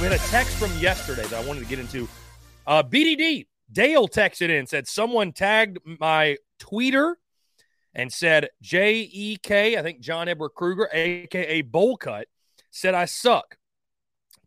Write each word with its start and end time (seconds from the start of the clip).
We 0.00 0.06
had 0.06 0.14
a 0.14 0.28
text 0.28 0.56
from 0.56 0.74
yesterday 0.78 1.24
that 1.24 1.34
I 1.34 1.46
wanted 1.46 1.60
to 1.60 1.66
get 1.66 1.78
into. 1.78 2.08
Uh, 2.66 2.82
BDD 2.82 3.46
Dale 3.70 4.08
texted 4.08 4.48
in 4.48 4.66
said, 4.66 4.88
Someone 4.88 5.30
tagged 5.30 5.76
my 5.84 6.38
tweeter 6.58 7.16
and 7.94 8.10
said, 8.10 8.48
J 8.62 9.00
E 9.12 9.36
K, 9.36 9.76
I 9.76 9.82
think 9.82 10.00
John 10.00 10.26
Edward 10.26 10.52
Kruger, 10.56 10.88
aka 10.90 11.60
Bowl 11.60 11.98
Cut, 11.98 12.28
said 12.70 12.94
I 12.94 13.04
suck. 13.04 13.58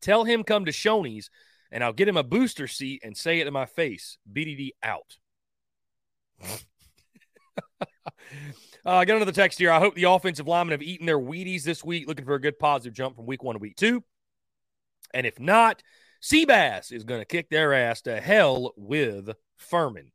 Tell 0.02 0.24
him 0.24 0.44
come 0.44 0.66
to 0.66 0.72
Shoney's 0.72 1.30
and 1.72 1.84
I'll 1.84 1.94
get 1.94 2.08
him 2.08 2.18
a 2.18 2.24
booster 2.24 2.66
seat 2.66 3.02
and 3.04 3.16
say 3.16 3.40
it 3.40 3.46
in 3.46 3.54
my 3.54 3.68
face. 3.68 4.18
BDD 4.32 4.72
out. 4.82 5.18
uh, 7.80 7.86
I 8.86 9.06
got 9.06 9.18
another 9.18 9.32
text 9.32 9.60
here. 9.60 9.72
I 9.72 9.78
hope 9.78 9.94
the 9.94 10.06
offensive 10.06 10.48
linemen 10.48 10.72
have 10.72 10.82
eaten 10.82 11.06
their 11.06 11.20
Wheaties 11.20 11.62
this 11.62 11.84
week, 11.84 12.08
looking 12.08 12.26
for 12.26 12.34
a 12.34 12.42
good 12.42 12.58
positive 12.58 12.94
jump 12.94 13.16
from 13.16 13.28
week 13.28 13.44
one 13.44 13.54
to 13.54 13.60
week 13.60 13.76
two. 13.76 14.04
And 15.14 15.26
if 15.26 15.40
not, 15.40 15.84
Seabass 16.22 16.92
is 16.92 17.04
going 17.04 17.22
to 17.22 17.26
kick 17.26 17.50
their 17.50 17.74
ass 17.74 18.02
to 18.04 18.20
hell 18.20 18.74
with 18.78 19.30
Furman. 19.58 20.12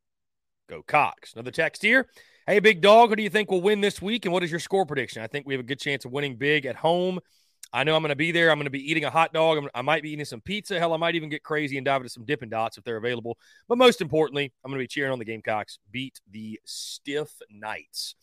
Go 0.69 0.83
Cox. 0.83 1.33
Another 1.35 1.51
text 1.51 1.83
here. 1.83 2.09
Hey, 2.47 2.61
big 2.61 2.81
dog, 2.81 3.11
who 3.11 3.17
do 3.17 3.23
you 3.23 3.29
think 3.29 3.51
will 3.51 3.61
win 3.61 3.83
this 3.83 4.01
week? 4.01 4.25
And 4.25 4.33
what 4.33 4.43
is 4.43 4.51
your 4.51 4.61
score 4.61 4.87
prediction? 4.87 5.23
I 5.23 5.27
think 5.27 5.47
we 5.47 5.53
have 5.53 5.61
a 5.61 5.67
good 5.67 5.79
chance 5.79 6.07
of 6.07 6.13
winning 6.13 6.37
big 6.37 6.65
at 6.65 6.77
home. 6.77 7.21
I 7.73 7.85
know 7.85 7.95
I'm 7.95 8.03
going 8.03 8.09
to 8.09 8.17
be 8.17 8.33
there. 8.33 8.51
I'm 8.51 8.57
going 8.57 8.65
to 8.65 8.71
be 8.71 8.91
eating 8.91 9.05
a 9.05 9.11
hot 9.11 9.35
dog. 9.35 9.59
I'm, 9.59 9.69
i 9.75 9.83
might 9.83 10.03
be 10.03 10.11
eating 10.11 10.25
some 10.25 10.41
pizza. 10.41 10.79
Hell, 10.79 10.95
I 10.95 10.97
might 10.97 11.15
even 11.15 11.29
get 11.29 11.43
crazy 11.43 11.77
and 11.77 11.85
dive 11.85 12.01
into 12.01 12.09
some 12.09 12.25
Dippin' 12.25 12.49
Dots 12.49 12.79
if 12.79 12.85
they're 12.85 12.97
available. 12.97 13.37
But 13.69 13.77
most 13.77 14.01
importantly, 14.01 14.51
I'm 14.65 14.71
going 14.71 14.79
to 14.79 14.83
be 14.83 14.89
cheering 14.89 15.13
on 15.13 15.19
the 15.19 15.27
Gamecocks 15.27 15.79
beat 15.91 16.21
the 16.31 16.59
Stiff 16.65 17.31
Knights. 17.51 18.15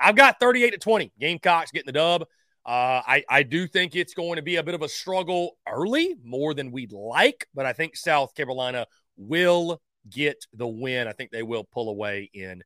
I've 0.00 0.16
got 0.16 0.40
38 0.40 0.70
to 0.70 0.78
20. 0.78 1.12
Gamecocks 1.18 1.70
getting 1.70 1.86
the 1.86 1.92
dub. 1.92 2.24
Uh, 2.66 3.00
I, 3.06 3.24
I 3.28 3.42
do 3.44 3.68
think 3.68 3.94
it's 3.94 4.14
going 4.14 4.36
to 4.36 4.42
be 4.42 4.56
a 4.56 4.62
bit 4.64 4.74
of 4.74 4.82
a 4.82 4.88
struggle 4.88 5.56
early, 5.68 6.16
more 6.24 6.52
than 6.52 6.72
we'd 6.72 6.92
like, 6.92 7.46
but 7.54 7.64
I 7.64 7.72
think 7.72 7.96
South 7.96 8.34
Carolina 8.34 8.88
will 9.16 9.80
get 10.10 10.44
the 10.52 10.66
win. 10.66 11.06
I 11.06 11.12
think 11.12 11.30
they 11.30 11.44
will 11.44 11.62
pull 11.62 11.88
away 11.88 12.28
in 12.34 12.64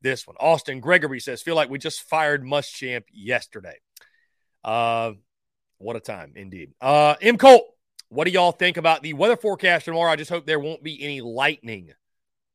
this 0.00 0.26
one. 0.26 0.36
Austin 0.40 0.80
Gregory 0.80 1.20
says, 1.20 1.42
feel 1.42 1.56
like 1.56 1.68
we 1.68 1.78
just 1.78 2.08
fired 2.08 2.42
Muschamp 2.42 3.04
yesterday. 3.12 3.76
Uh, 4.64 5.12
what 5.76 5.96
a 5.96 6.00
time, 6.00 6.32
indeed. 6.36 6.72
Uh, 6.80 7.16
M. 7.20 7.36
Colt, 7.36 7.64
what 8.08 8.24
do 8.24 8.30
y'all 8.30 8.52
think 8.52 8.78
about 8.78 9.02
the 9.02 9.12
weather 9.12 9.36
forecast 9.36 9.84
tomorrow? 9.84 10.10
I 10.10 10.16
just 10.16 10.30
hope 10.30 10.46
there 10.46 10.58
won't 10.58 10.82
be 10.82 11.02
any 11.02 11.20
lightning 11.20 11.90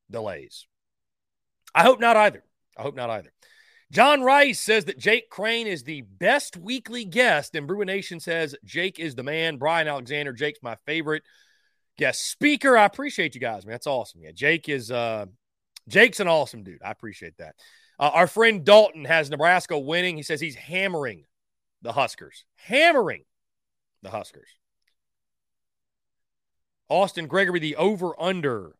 delays. 0.09 0.65
I 1.75 1.83
hope 1.83 1.99
not 1.99 2.17
either. 2.17 2.43
I 2.75 2.81
hope 2.81 2.95
not 2.95 3.11
either. 3.11 3.31
John 3.91 4.21
Rice 4.21 4.59
says 4.59 4.85
that 4.85 4.99
Jake 4.99 5.29
Crane 5.29 5.65
is 5.65 5.83
the 5.83 6.01
best 6.01 6.55
weekly 6.55 7.05
guest, 7.05 7.55
and 7.55 7.65
Bruin 7.65 7.87
Nation 7.87 8.19
says 8.19 8.55
Jake 8.63 8.99
is 8.99 9.15
the 9.15 9.23
man. 9.23 9.57
Brian 9.57 9.87
Alexander, 9.87 10.31
Jake's 10.31 10.59
my 10.61 10.75
favorite 10.85 11.23
guest 11.97 12.29
speaker. 12.29 12.77
I 12.77 12.85
appreciate 12.85 13.33
you 13.33 13.41
guys, 13.41 13.65
man. 13.65 13.73
That's 13.73 13.87
awesome. 13.87 14.21
Yeah, 14.21 14.31
Jake 14.33 14.69
is 14.69 14.91
uh 14.91 15.25
Jake's 15.87 16.19
an 16.19 16.27
awesome 16.27 16.63
dude. 16.63 16.83
I 16.83 16.91
appreciate 16.91 17.37
that. 17.37 17.55
Uh, 17.99 18.11
our 18.13 18.27
friend 18.27 18.63
Dalton 18.63 19.05
has 19.05 19.29
Nebraska 19.29 19.77
winning. 19.77 20.17
He 20.17 20.23
says 20.23 20.39
he's 20.39 20.55
hammering 20.55 21.25
the 21.81 21.91
Huskers, 21.91 22.45
hammering 22.55 23.23
the 24.03 24.09
Huskers. 24.09 24.49
Austin 26.89 27.27
Gregory, 27.27 27.59
the 27.59 27.75
over 27.75 28.19
under 28.21 28.75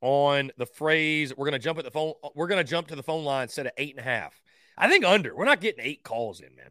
on 0.00 0.50
the 0.56 0.66
phrase 0.66 1.36
we're 1.36 1.50
to 1.50 1.58
jump 1.58 1.78
at 1.78 1.84
the 1.84 1.90
phone. 1.90 2.14
We're 2.34 2.48
going 2.48 2.64
to 2.64 2.70
jump 2.70 2.88
to 2.88 2.96
the 2.96 3.02
phone 3.02 3.24
line 3.24 3.44
instead 3.44 3.66
of 3.66 3.72
eight 3.76 3.96
and 3.96 4.00
a 4.00 4.08
half. 4.08 4.40
I 4.76 4.88
think 4.88 5.04
under. 5.04 5.34
We're 5.34 5.44
not 5.44 5.60
getting 5.60 5.84
eight 5.84 6.02
calls 6.02 6.40
in, 6.40 6.54
man. 6.56 6.70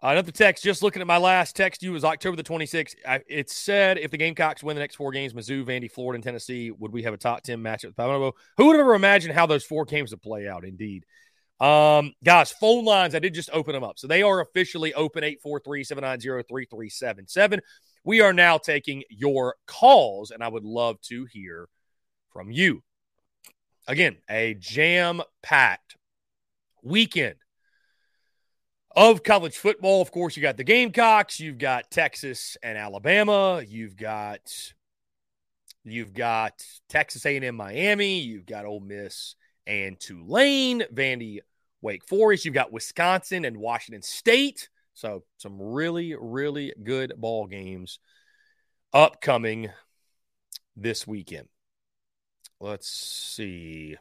Uh, 0.00 0.10
another 0.10 0.30
text, 0.30 0.62
just 0.62 0.82
looking 0.82 1.00
at 1.00 1.08
my 1.08 1.18
last 1.18 1.56
text 1.56 1.82
you 1.82 1.92
was 1.92 2.04
October 2.04 2.36
the 2.36 2.44
26th. 2.44 2.94
I, 3.06 3.20
it 3.26 3.50
said 3.50 3.98
if 3.98 4.12
the 4.12 4.16
Gamecocks 4.16 4.62
win 4.62 4.76
the 4.76 4.80
next 4.80 4.94
four 4.94 5.10
games, 5.10 5.32
Mizzou, 5.32 5.64
Vandy, 5.64 5.90
Florida, 5.90 6.16
and 6.16 6.24
Tennessee, 6.24 6.70
would 6.70 6.92
we 6.92 7.02
have 7.02 7.14
a 7.14 7.16
top 7.16 7.42
10 7.42 7.58
matchup 7.58 7.96
with? 7.96 8.34
Who 8.58 8.66
would 8.66 8.74
have 8.74 8.80
ever 8.80 8.94
imagined 8.94 9.34
how 9.34 9.46
those 9.46 9.64
four 9.64 9.84
games 9.84 10.12
would 10.12 10.22
play 10.22 10.46
out? 10.46 10.64
Indeed. 10.64 11.04
Um, 11.58 12.12
guys, 12.22 12.52
phone 12.52 12.84
lines, 12.84 13.16
I 13.16 13.18
did 13.18 13.34
just 13.34 13.50
open 13.52 13.72
them 13.72 13.82
up. 13.82 13.98
So 13.98 14.06
they 14.06 14.22
are 14.22 14.40
officially 14.40 14.94
open 14.94 15.24
843 15.24 15.82
790 15.82 16.46
3377. 16.48 17.60
We 18.04 18.20
are 18.20 18.32
now 18.32 18.58
taking 18.58 19.02
your 19.10 19.56
calls, 19.66 20.30
and 20.30 20.44
I 20.44 20.48
would 20.48 20.64
love 20.64 21.00
to 21.02 21.24
hear 21.24 21.68
from 22.32 22.50
you. 22.50 22.82
Again, 23.86 24.16
a 24.28 24.54
jam 24.54 25.22
packed 25.42 25.96
weekend 26.82 27.36
of 28.94 29.22
college 29.22 29.56
football. 29.56 30.02
Of 30.02 30.10
course, 30.10 30.36
you 30.36 30.42
got 30.42 30.56
the 30.56 30.64
Gamecocks, 30.64 31.40
you've 31.40 31.58
got 31.58 31.90
Texas 31.90 32.56
and 32.62 32.76
Alabama, 32.76 33.62
you've 33.66 33.96
got 33.96 34.72
you've 35.84 36.12
got 36.12 36.62
Texas 36.88 37.24
A&M 37.24 37.54
Miami, 37.54 38.18
you've 38.18 38.44
got 38.44 38.66
Ole 38.66 38.80
Miss 38.80 39.36
and 39.66 39.98
Tulane, 39.98 40.82
Vandy 40.92 41.38
Wake 41.80 42.04
Forest, 42.04 42.44
you've 42.44 42.54
got 42.54 42.72
Wisconsin 42.72 43.44
and 43.44 43.56
Washington 43.56 44.02
State. 44.02 44.68
So 44.94 45.22
some 45.38 45.60
really 45.60 46.14
really 46.18 46.74
good 46.82 47.12
ball 47.16 47.46
games 47.46 48.00
upcoming 48.92 49.70
this 50.76 51.06
weekend. 51.06 51.48
Let's 52.60 52.88
see. 52.88 53.96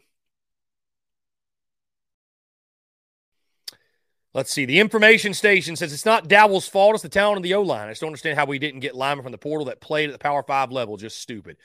Let's 4.34 4.52
see. 4.52 4.66
The 4.66 4.80
information 4.80 5.34
station 5.34 5.76
says 5.76 5.94
it's 5.94 6.06
not 6.06 6.28
Dowell's 6.28 6.68
fault. 6.68 6.94
It's 6.94 7.04
the 7.04 7.10
talent 7.10 7.38
of 7.38 7.44
the 7.44 7.56
O 7.56 7.62
line. 7.62 7.88
I 7.88 7.92
just 7.92 8.02
don't 8.02 8.10
understand 8.10 8.38
how 8.38 8.46
we 8.46 8.60
didn't 8.60 8.82
get 8.82 8.96
linemen 8.96 9.24
from 9.24 9.32
the 9.32 9.38
portal 9.38 9.66
that 9.66 9.82
played 9.82 10.10
at 10.10 10.14
the 10.14 10.20
Power 10.20 10.44
Five 10.44 10.72
level. 10.72 10.98
Just 10.98 11.20
stupid. 11.20 11.58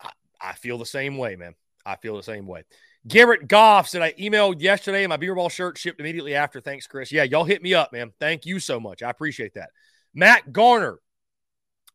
I, 0.00 0.10
I 0.40 0.52
feel 0.54 0.78
the 0.78 0.86
same 0.86 1.18
way, 1.18 1.36
man. 1.36 1.54
I 1.84 1.96
feel 1.96 2.16
the 2.16 2.22
same 2.22 2.46
way. 2.46 2.64
Garrett 3.06 3.46
Goff 3.46 3.88
said 3.88 4.02
I 4.02 4.12
emailed 4.12 4.60
yesterday 4.60 5.04
and 5.04 5.10
my 5.10 5.16
beer 5.16 5.34
ball 5.34 5.48
shirt 5.48 5.78
shipped 5.78 6.00
immediately 6.00 6.34
after. 6.34 6.60
Thanks, 6.60 6.86
Chris. 6.86 7.12
Yeah, 7.12 7.22
y'all 7.22 7.44
hit 7.44 7.62
me 7.62 7.74
up, 7.74 7.92
man. 7.92 8.12
Thank 8.18 8.46
you 8.46 8.58
so 8.58 8.80
much. 8.80 9.02
I 9.02 9.10
appreciate 9.10 9.54
that. 9.54 9.70
Matt 10.14 10.52
Garner, 10.52 10.98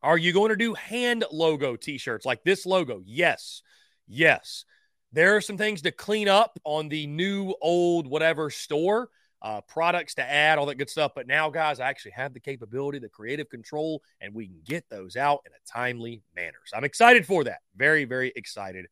are 0.01 0.17
you 0.17 0.31
going 0.31 0.49
to 0.49 0.55
do 0.55 0.73
hand 0.73 1.25
logo 1.31 1.75
t-shirts 1.75 2.25
like 2.25 2.43
this 2.43 2.65
logo? 2.65 3.01
Yes. 3.03 3.61
Yes. 4.11 4.65
There 5.13 5.35
are 5.35 5.41
some 5.41 5.57
things 5.57 5.81
to 5.83 5.91
clean 5.91 6.27
up 6.27 6.59
on 6.63 6.89
the 6.89 7.07
new, 7.07 7.53
old, 7.61 8.07
whatever 8.07 8.49
store 8.49 9.09
uh, 9.41 9.61
products 9.61 10.15
to 10.15 10.21
add, 10.21 10.57
all 10.57 10.67
that 10.67 10.75
good 10.75 10.89
stuff. 10.89 11.13
But 11.15 11.27
now, 11.27 11.49
guys, 11.49 11.79
I 11.79 11.89
actually 11.89 12.11
have 12.11 12.33
the 12.33 12.39
capability, 12.39 12.99
the 12.99 13.09
creative 13.09 13.49
control, 13.49 14.03
and 14.19 14.33
we 14.33 14.47
can 14.47 14.61
get 14.65 14.89
those 14.89 15.15
out 15.15 15.41
in 15.45 15.51
a 15.53 15.71
timely 15.79 16.21
manner. 16.35 16.59
So 16.65 16.77
I'm 16.77 16.83
excited 16.83 17.25
for 17.25 17.45
that. 17.45 17.59
Very, 17.75 18.05
very 18.05 18.31
excited 18.35 18.85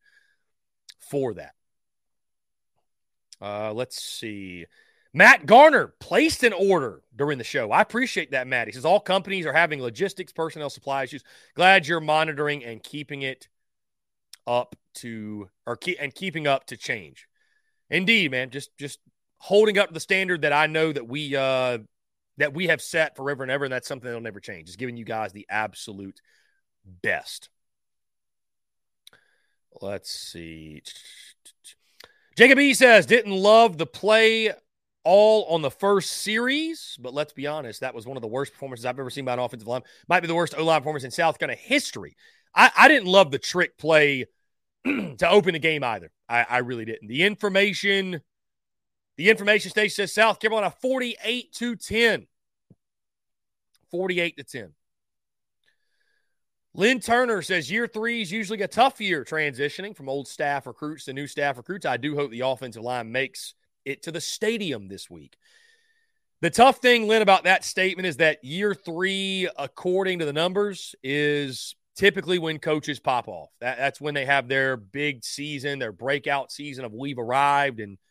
for 0.98 1.34
that. 1.34 1.54
Uh, 3.40 3.72
let's 3.72 4.02
see. 4.02 4.66
Matt 5.12 5.46
Garner 5.46 5.94
placed 6.00 6.44
an 6.44 6.52
order 6.52 7.02
during 7.14 7.38
the 7.38 7.44
show. 7.44 7.70
I 7.70 7.80
appreciate 7.80 8.30
that, 8.32 8.46
Matt. 8.46 8.68
He 8.68 8.72
says 8.72 8.84
all 8.84 9.00
companies 9.00 9.46
are 9.46 9.52
having 9.52 9.80
logistics, 9.80 10.32
personnel, 10.32 10.70
supply 10.70 11.04
issues. 11.04 11.24
Glad 11.54 11.86
you're 11.86 12.00
monitoring 12.00 12.64
and 12.64 12.82
keeping 12.82 13.22
it 13.22 13.48
up 14.46 14.76
to 14.94 15.48
or 15.66 15.76
keep 15.76 15.98
and 16.00 16.14
keeping 16.14 16.46
up 16.46 16.66
to 16.66 16.76
change. 16.76 17.26
Indeed, 17.88 18.30
man. 18.30 18.50
Just 18.50 18.76
just 18.78 18.98
holding 19.38 19.78
up 19.78 19.92
the 19.92 20.00
standard 20.00 20.42
that 20.42 20.52
I 20.52 20.66
know 20.66 20.92
that 20.92 21.08
we 21.08 21.34
uh 21.36 21.78
that 22.38 22.54
we 22.54 22.68
have 22.68 22.80
set 22.80 23.16
forever 23.16 23.42
and 23.42 23.50
ever, 23.52 23.64
and 23.64 23.72
that's 23.72 23.88
something 23.88 24.06
that'll 24.06 24.22
never 24.22 24.40
change. 24.40 24.66
Just 24.66 24.78
giving 24.78 24.96
you 24.96 25.04
guys 25.04 25.32
the 25.32 25.46
absolute 25.50 26.20
best. 27.02 27.50
Let's 29.80 30.10
see. 30.10 30.82
Jacob 32.36 32.58
E 32.58 32.74
says, 32.74 33.06
didn't 33.06 33.32
love 33.32 33.76
the 33.76 33.86
play 33.86 34.52
all 35.04 35.44
on 35.44 35.62
the 35.62 35.70
first 35.70 36.10
series, 36.10 36.96
but 37.00 37.14
let's 37.14 37.32
be 37.32 37.46
honest, 37.46 37.80
that 37.80 37.94
was 37.94 38.06
one 38.06 38.16
of 38.16 38.22
the 38.22 38.28
worst 38.28 38.52
performances 38.52 38.86
I've 38.86 38.98
ever 38.98 39.10
seen 39.10 39.24
by 39.24 39.34
an 39.34 39.38
offensive 39.38 39.68
line. 39.68 39.82
Might 40.08 40.20
be 40.20 40.26
the 40.26 40.34
worst 40.34 40.54
O 40.56 40.64
line 40.64 40.80
performance 40.80 41.04
in 41.04 41.10
South 41.10 41.38
Carolina 41.38 41.60
history. 41.60 42.16
I, 42.54 42.70
I 42.76 42.88
didn't 42.88 43.08
love 43.08 43.30
the 43.30 43.38
trick 43.38 43.78
play 43.78 44.26
to 44.84 45.28
open 45.28 45.52
the 45.52 45.58
game 45.58 45.84
either. 45.84 46.10
I, 46.28 46.46
I 46.48 46.58
really 46.58 46.84
didn't. 46.84 47.08
The 47.08 47.24
information 47.24 48.20
the 49.16 49.28
information 49.28 49.70
station 49.70 49.94
says 49.94 50.14
South 50.14 50.40
Carolina 50.40 50.72
48 50.80 51.52
to 51.54 51.76
10. 51.76 52.26
48 53.90 54.36
to 54.38 54.44
10. 54.44 54.72
Lynn 56.72 57.00
Turner 57.00 57.42
says 57.42 57.70
year 57.70 57.86
three 57.86 58.22
is 58.22 58.30
usually 58.30 58.62
a 58.62 58.68
tough 58.68 59.00
year 59.00 59.24
transitioning 59.24 59.94
from 59.94 60.08
old 60.08 60.28
staff 60.28 60.66
recruits 60.66 61.04
to 61.04 61.12
new 61.12 61.26
staff 61.26 61.56
recruits. 61.56 61.84
I 61.84 61.96
do 61.96 62.14
hope 62.14 62.30
the 62.30 62.40
offensive 62.40 62.82
line 62.82 63.12
makes 63.12 63.54
it 63.84 64.04
to 64.04 64.12
the 64.12 64.20
stadium 64.20 64.88
this 64.88 65.10
week. 65.10 65.36
The 66.40 66.50
tough 66.50 66.78
thing, 66.78 67.06
Lynn, 67.06 67.20
about 67.20 67.44
that 67.44 67.64
statement 67.64 68.06
is 68.06 68.18
that 68.18 68.42
year 68.42 68.74
three, 68.74 69.48
according 69.58 70.20
to 70.20 70.24
the 70.24 70.32
numbers, 70.32 70.94
is 71.02 71.74
typically 71.96 72.38
when 72.38 72.58
coaches 72.58 73.00
pop 73.00 73.28
off. 73.28 73.50
That, 73.60 73.78
that's 73.78 74.00
when 74.00 74.14
they 74.14 74.26
have 74.26 74.48
their 74.48 74.76
big 74.76 75.24
season, 75.24 75.78
their 75.78 75.92
breakout 75.92 76.50
season 76.52 76.84
of 76.84 76.92
we've 76.92 77.18
arrived 77.18 77.80
and– 77.80 77.98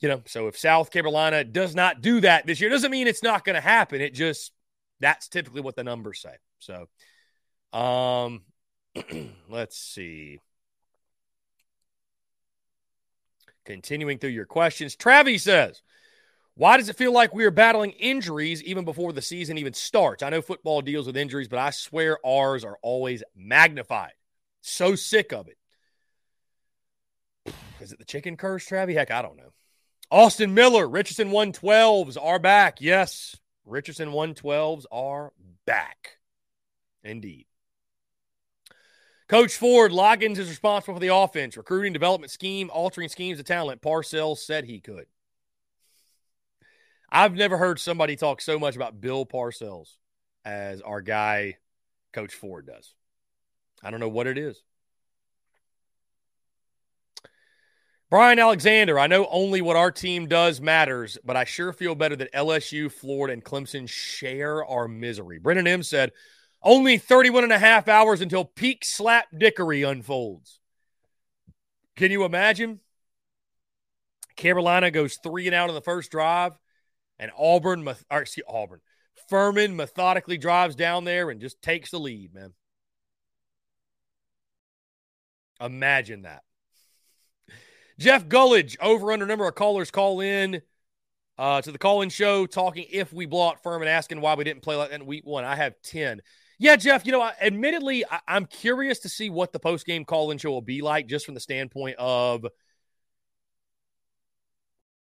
you 0.00 0.08
know, 0.08 0.20
so 0.26 0.48
if 0.48 0.58
South 0.58 0.90
Carolina 0.90 1.44
does 1.44 1.74
not 1.74 2.02
do 2.02 2.20
that 2.20 2.46
this 2.46 2.60
year, 2.60 2.68
doesn't 2.68 2.90
mean 2.90 3.06
it's 3.06 3.22
not 3.22 3.42
going 3.42 3.54
to 3.54 3.60
happen. 3.62 4.02
It 4.02 4.12
just 4.12 4.52
that's 5.00 5.28
typically 5.28 5.62
what 5.62 5.76
the 5.76 5.84
numbers 5.84 6.20
say. 6.20 6.34
So, 6.58 6.88
um, 7.72 8.42
Let's 9.48 9.78
see. 9.78 10.40
Continuing 13.64 14.18
through 14.18 14.30
your 14.30 14.44
questions, 14.44 14.94
Travis 14.94 15.44
says, 15.44 15.82
Why 16.56 16.76
does 16.76 16.88
it 16.88 16.96
feel 16.96 17.12
like 17.12 17.34
we 17.34 17.44
are 17.44 17.50
battling 17.50 17.90
injuries 17.92 18.62
even 18.62 18.84
before 18.84 19.12
the 19.12 19.22
season 19.22 19.58
even 19.58 19.74
starts? 19.74 20.22
I 20.22 20.30
know 20.30 20.40
football 20.40 20.82
deals 20.82 21.06
with 21.06 21.16
injuries, 21.16 21.48
but 21.48 21.58
I 21.58 21.70
swear 21.70 22.18
ours 22.24 22.64
are 22.64 22.78
always 22.80 23.24
magnified. 23.34 24.12
So 24.60 24.94
sick 24.94 25.32
of 25.32 25.48
it. 25.48 25.58
Is 27.80 27.92
it 27.92 27.98
the 27.98 28.04
chicken 28.04 28.36
curse, 28.36 28.64
Travis? 28.64 28.94
Heck, 28.94 29.10
I 29.10 29.20
don't 29.20 29.36
know. 29.36 29.52
Austin 30.10 30.54
Miller, 30.54 30.88
Richardson 30.88 31.30
112s 31.30 32.16
are 32.22 32.38
back. 32.38 32.80
Yes, 32.80 33.36
Richardson 33.66 34.10
112s 34.10 34.84
are 34.92 35.32
back. 35.66 36.18
Indeed. 37.02 37.46
Coach 39.26 39.56
Ford, 39.56 39.90
Loggains 39.90 40.38
is 40.38 40.48
responsible 40.48 40.94
for 40.94 41.00
the 41.00 41.14
offense, 41.14 41.56
recruiting, 41.56 41.92
development 41.92 42.30
scheme, 42.30 42.70
altering 42.70 43.08
schemes 43.08 43.40
of 43.40 43.46
talent. 43.46 43.82
Parcells 43.82 44.38
said 44.38 44.66
he 44.66 44.80
could. 44.80 45.06
I've 47.14 47.36
never 47.36 47.56
heard 47.56 47.78
somebody 47.78 48.16
talk 48.16 48.40
so 48.40 48.58
much 48.58 48.74
about 48.74 49.00
Bill 49.00 49.24
Parcells 49.24 49.86
as 50.44 50.80
our 50.80 51.00
guy, 51.00 51.58
Coach 52.12 52.34
Ford, 52.34 52.66
does. 52.66 52.92
I 53.84 53.92
don't 53.92 54.00
know 54.00 54.08
what 54.08 54.26
it 54.26 54.36
is. 54.36 54.60
Brian 58.10 58.40
Alexander, 58.40 58.98
I 58.98 59.06
know 59.06 59.28
only 59.30 59.62
what 59.62 59.76
our 59.76 59.92
team 59.92 60.26
does 60.26 60.60
matters, 60.60 61.16
but 61.24 61.36
I 61.36 61.44
sure 61.44 61.72
feel 61.72 61.94
better 61.94 62.16
that 62.16 62.32
LSU, 62.32 62.90
Florida, 62.90 63.32
and 63.32 63.44
Clemson 63.44 63.88
share 63.88 64.64
our 64.64 64.88
misery. 64.88 65.38
Brennan 65.38 65.68
M 65.68 65.84
said, 65.84 66.10
only 66.64 66.98
31 66.98 67.44
and 67.44 67.52
a 67.52 67.58
half 67.60 67.86
hours 67.86 68.22
until 68.22 68.44
peak 68.44 68.84
slap 68.84 69.26
dickery 69.36 69.84
unfolds. 69.84 70.58
Can 71.94 72.10
you 72.10 72.24
imagine? 72.24 72.80
Carolina 74.34 74.90
goes 74.90 75.16
three 75.16 75.46
and 75.46 75.54
out 75.54 75.68
on 75.68 75.76
the 75.76 75.80
first 75.80 76.10
drive, 76.10 76.54
and 77.18 77.30
Auburn, 77.36 77.86
or 78.10 78.22
excuse 78.22 78.44
Auburn, 78.48 78.80
Furman 79.28 79.76
methodically 79.76 80.38
drives 80.38 80.74
down 80.74 81.04
there 81.04 81.30
and 81.30 81.40
just 81.40 81.62
takes 81.62 81.90
the 81.90 81.98
lead, 81.98 82.34
man. 82.34 82.52
Imagine 85.60 86.22
that. 86.22 86.42
Jeff 87.98 88.26
Gullidge, 88.28 88.76
over 88.80 89.12
under 89.12 89.26
number 89.26 89.46
of 89.46 89.54
callers 89.54 89.90
call 89.90 90.20
in 90.20 90.60
uh, 91.38 91.60
to 91.62 91.72
the 91.72 91.78
call 91.78 92.02
in 92.02 92.08
show 92.08 92.46
talking 92.46 92.86
if 92.90 93.12
we 93.12 93.26
blow 93.26 93.48
out 93.48 93.62
Furman, 93.62 93.88
asking 93.88 94.20
why 94.20 94.34
we 94.34 94.44
didn't 94.44 94.62
play 94.62 94.76
like 94.76 94.90
that 94.90 95.00
in 95.00 95.06
week 95.06 95.24
one. 95.24 95.44
I 95.44 95.56
have 95.56 95.74
10. 95.84 96.20
Yeah, 96.58 96.76
Jeff, 96.76 97.06
you 97.06 97.12
know, 97.12 97.20
I, 97.20 97.34
admittedly, 97.40 98.04
I- 98.08 98.20
I'm 98.28 98.46
curious 98.46 99.00
to 99.00 99.08
see 99.08 99.30
what 99.30 99.52
the 99.52 99.58
post 99.58 99.86
game 99.86 100.04
call 100.04 100.30
in 100.30 100.38
show 100.38 100.50
will 100.50 100.60
be 100.60 100.82
like 100.82 101.06
just 101.06 101.24
from 101.24 101.34
the 101.34 101.40
standpoint 101.40 101.96
of 101.98 102.46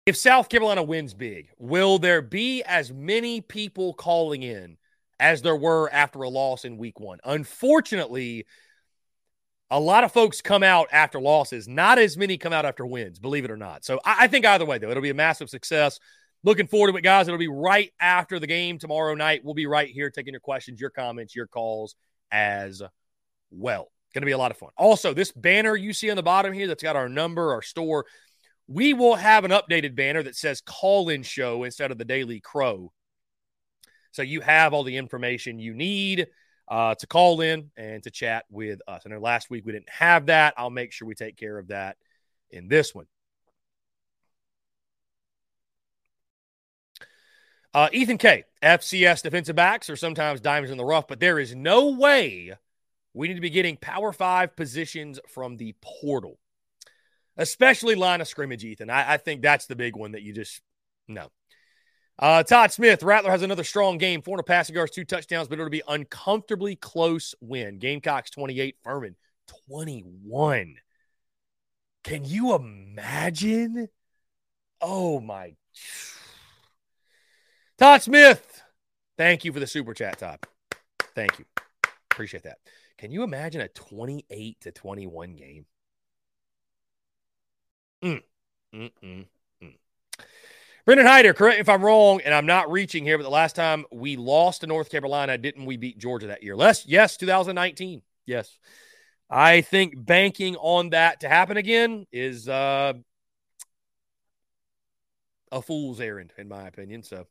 if 0.05 0.15
South 0.15 0.49
Carolina 0.49 0.83
wins 0.83 1.13
big, 1.13 1.49
will 1.57 1.97
there 1.97 2.21
be 2.21 2.61
as 2.63 2.93
many 2.93 3.41
people 3.41 3.93
calling 3.93 4.43
in 4.43 4.77
as 5.19 5.41
there 5.41 5.55
were 5.55 5.89
after 5.91 6.21
a 6.21 6.29
loss 6.29 6.63
in 6.63 6.77
week 6.77 6.99
one? 6.99 7.19
Unfortunately, 7.23 8.45
a 9.71 9.79
lot 9.79 10.03
of 10.03 10.11
folks 10.11 10.41
come 10.41 10.61
out 10.61 10.87
after 10.91 11.19
losses. 11.19 11.67
Not 11.67 11.97
as 11.97 12.17
many 12.17 12.37
come 12.37 12.53
out 12.53 12.65
after 12.65 12.85
wins, 12.85 13.17
believe 13.17 13.45
it 13.45 13.51
or 13.51 13.57
not. 13.57 13.83
So 13.83 13.99
I, 14.05 14.25
I 14.25 14.27
think 14.27 14.45
either 14.45 14.65
way, 14.65 14.77
though, 14.77 14.91
it'll 14.91 15.01
be 15.01 15.09
a 15.09 15.15
massive 15.15 15.49
success. 15.49 15.99
Looking 16.43 16.67
forward 16.67 16.91
to 16.91 16.97
it, 16.97 17.01
guys. 17.01 17.27
It'll 17.27 17.39
be 17.39 17.47
right 17.47 17.91
after 17.99 18.37
the 18.37 18.45
game 18.45 18.77
tomorrow 18.77 19.15
night. 19.15 19.41
We'll 19.43 19.55
be 19.55 19.65
right 19.65 19.89
here 19.89 20.11
taking 20.11 20.33
your 20.33 20.41
questions, 20.41 20.79
your 20.79 20.91
comments, 20.91 21.35
your 21.35 21.47
calls 21.47 21.95
as 22.31 22.83
well. 23.49 23.91
Going 24.13 24.21
to 24.21 24.27
be 24.27 24.33
a 24.33 24.37
lot 24.37 24.51
of 24.51 24.57
fun. 24.57 24.69
Also, 24.77 25.13
this 25.13 25.31
banner 25.31 25.75
you 25.75 25.91
see 25.91 26.09
on 26.11 26.15
the 26.15 26.23
bottom 26.23 26.53
here 26.53 26.67
that's 26.67 26.83
got 26.83 26.95
our 26.95 27.09
number, 27.09 27.51
our 27.51 27.63
store, 27.63 28.05
we 28.67 28.93
will 28.93 29.15
have 29.15 29.45
an 29.45 29.51
updated 29.51 29.95
banner 29.95 30.23
that 30.23 30.35
says 30.35 30.61
call 30.61 31.09
in 31.09 31.23
show 31.23 31.63
instead 31.63 31.91
of 31.91 31.97
the 31.97 32.05
Daily 32.05 32.39
Crow. 32.39 32.91
So 34.11 34.21
you 34.21 34.41
have 34.41 34.73
all 34.73 34.83
the 34.83 34.97
information 34.97 35.59
you 35.59 35.73
need 35.73 36.27
uh, 36.67 36.95
to 36.95 37.07
call 37.07 37.41
in 37.41 37.71
and 37.77 38.01
to 38.03 38.09
chat 38.09 38.45
with 38.49 38.79
us. 38.87 39.03
I 39.05 39.09
know 39.09 39.19
last 39.19 39.49
week 39.49 39.65
we 39.65 39.71
didn't 39.71 39.89
have 39.89 40.27
that. 40.27 40.53
I'll 40.57 40.69
make 40.69 40.91
sure 40.91 41.07
we 41.07 41.15
take 41.15 41.37
care 41.37 41.57
of 41.57 41.67
that 41.67 41.97
in 42.49 42.67
this 42.67 42.95
one. 42.95 43.05
Uh, 47.73 47.89
Ethan 47.91 48.17
K, 48.17 48.45
FCS 48.63 49.21
defensive 49.21 49.57
backs 49.57 49.89
are 49.89 49.97
sometimes 49.97 50.39
diamonds 50.39 50.71
in 50.71 50.77
the 50.77 50.85
rough, 50.85 51.09
but 51.09 51.19
there 51.19 51.37
is 51.39 51.53
no 51.53 51.91
way 51.91 52.53
we 53.13 53.27
need 53.27 53.33
to 53.33 53.41
be 53.41 53.49
getting 53.49 53.75
power 53.75 54.13
five 54.13 54.55
positions 54.55 55.19
from 55.27 55.57
the 55.57 55.75
portal, 55.81 56.39
especially 57.37 57.95
line 57.95 58.21
of 58.21 58.27
scrimmage, 58.27 58.63
Ethan. 58.63 58.89
I, 58.89 59.13
I 59.13 59.17
think 59.17 59.41
that's 59.41 59.65
the 59.65 59.75
big 59.75 59.95
one 59.95 60.11
that 60.13 60.21
you 60.21 60.33
just, 60.33 60.61
know. 61.07 61.29
Uh, 62.17 62.43
Todd 62.43 62.71
Smith, 62.71 63.03
Rattler 63.03 63.31
has 63.31 63.41
another 63.41 63.63
strong 63.63 63.97
game. 63.97 64.21
400 64.21 64.43
passing 64.43 64.75
yards, 64.75 64.91
two 64.91 65.03
touchdowns, 65.03 65.47
but 65.47 65.59
it'll 65.59 65.69
be 65.69 65.83
uncomfortably 65.87 66.75
close 66.75 67.35
win. 67.41 67.77
Gamecocks 67.77 68.29
28, 68.31 68.77
Furman 68.83 69.15
21. 69.67 70.75
Can 72.03 72.23
you 72.23 72.55
imagine? 72.55 73.89
Oh 74.79 75.19
my. 75.19 75.55
Todd 77.77 78.01
Smith, 78.01 78.61
thank 79.17 79.43
you 79.43 79.51
for 79.51 79.59
the 79.59 79.67
super 79.67 79.93
chat, 79.93 80.19
Todd. 80.19 80.39
Thank 81.15 81.39
you. 81.39 81.45
Appreciate 82.11 82.43
that. 82.43 82.59
Can 82.97 83.11
you 83.11 83.23
imagine 83.23 83.59
a 83.59 83.67
28 83.67 84.61
to 84.61 84.71
21 84.71 85.35
game? 85.35 85.65
Mm. 88.05 88.21
Mm-mm. 88.73 89.25
Brendan 90.85 91.07
Hyder, 91.07 91.33
correct 91.33 91.59
if 91.59 91.67
I'm 91.67 91.83
wrong, 91.83 92.21
and 92.23 92.31
I'm 92.31 92.45
not 92.45 92.71
reaching 92.71 93.03
here, 93.03 93.17
but 93.17 93.23
the 93.23 93.29
last 93.29 93.55
time 93.55 93.85
we 93.91 94.17
lost 94.17 94.61
to 94.61 94.67
North 94.67 94.91
Carolina, 94.91 95.35
didn't 95.35 95.65
we 95.65 95.77
beat 95.77 95.97
Georgia 95.97 96.27
that 96.27 96.43
year? 96.43 96.55
Less, 96.55 96.85
yes, 96.85 97.17
2019. 97.17 98.03
Yes. 98.27 98.59
I 99.27 99.61
think 99.61 99.93
banking 99.97 100.55
on 100.57 100.91
that 100.91 101.21
to 101.21 101.29
happen 101.29 101.57
again 101.57 102.05
is 102.11 102.47
uh, 102.47 102.93
a 105.51 105.61
fool's 105.63 105.99
errand, 105.99 106.33
in 106.37 106.47
my 106.47 106.67
opinion. 106.67 107.01
So, 107.01 107.25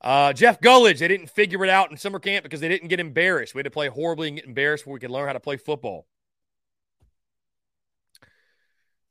uh, 0.00 0.32
Jeff 0.32 0.58
Gullidge, 0.58 1.00
they 1.00 1.08
didn't 1.08 1.28
figure 1.28 1.62
it 1.64 1.70
out 1.70 1.90
in 1.90 1.98
summer 1.98 2.18
camp 2.18 2.44
because 2.44 2.60
they 2.60 2.70
didn't 2.70 2.88
get 2.88 3.00
embarrassed. 3.00 3.54
We 3.54 3.58
had 3.58 3.64
to 3.64 3.70
play 3.70 3.88
horribly 3.88 4.28
and 4.28 4.38
get 4.38 4.46
embarrassed 4.46 4.86
where 4.86 4.94
we 4.94 5.00
could 5.00 5.10
learn 5.10 5.26
how 5.26 5.34
to 5.34 5.40
play 5.40 5.58
football. 5.58 6.06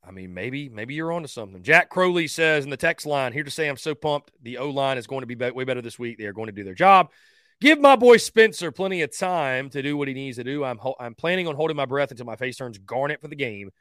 I 0.08 0.12
mean, 0.12 0.34
maybe 0.34 0.70
maybe 0.70 0.94
you're 0.94 1.12
onto 1.12 1.28
something. 1.28 1.62
Jack 1.64 1.90
Crowley 1.90 2.28
says 2.28 2.64
in 2.64 2.70
the 2.70 2.78
text 2.78 3.06
line 3.06 3.34
here 3.34 3.44
to 3.44 3.52
say 3.52 3.68
I'm 3.68 3.78
so 3.78 3.94
pumped. 3.94 4.32
The 4.42 4.58
O 4.58 4.70
line 4.70 4.98
is 4.98 5.06
going 5.06 5.22
to 5.22 5.28
be 5.28 5.36
way 5.36 5.66
better 5.66 5.82
this 5.82 6.00
week. 6.00 6.18
They 6.18 6.26
are 6.26 6.34
going 6.34 6.48
to 6.48 6.54
do 6.54 6.64
their 6.64 6.74
job. 6.74 7.12
Give 7.60 7.80
my 7.80 7.96
boy 7.96 8.18
Spencer 8.18 8.72
plenty 8.72 9.02
of 9.02 9.18
time 9.18 9.70
to 9.72 9.82
do 9.82 9.98
what 9.98 10.08
he 10.08 10.14
needs 10.14 10.38
to 10.38 10.44
do. 10.44 10.64
I'm 10.64 10.78
ho- 10.78 10.96
I'm 11.00 11.16
planning 11.16 11.48
on 11.48 11.56
holding 11.56 11.76
my 11.76 11.86
breath 11.86 12.12
until 12.12 12.26
my 12.26 12.36
face 12.36 12.56
turns 12.56 12.78
garnet 12.78 13.20
for 13.20 13.28
the 13.28 13.36
game. 13.36 13.72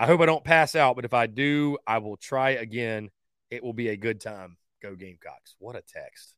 I 0.00 0.06
hope 0.06 0.20
I 0.20 0.26
don't 0.26 0.44
pass 0.44 0.74
out, 0.74 0.96
but 0.96 1.04
if 1.04 1.14
I 1.14 1.26
do, 1.26 1.78
I 1.86 1.98
will 1.98 2.16
try 2.16 2.50
again. 2.50 3.10
It 3.50 3.62
will 3.62 3.72
be 3.72 3.88
a 3.88 3.96
good 3.96 4.20
time. 4.20 4.56
Go 4.82 4.96
Gamecocks. 4.96 5.54
What 5.58 5.76
a 5.76 5.82
text. 5.82 6.34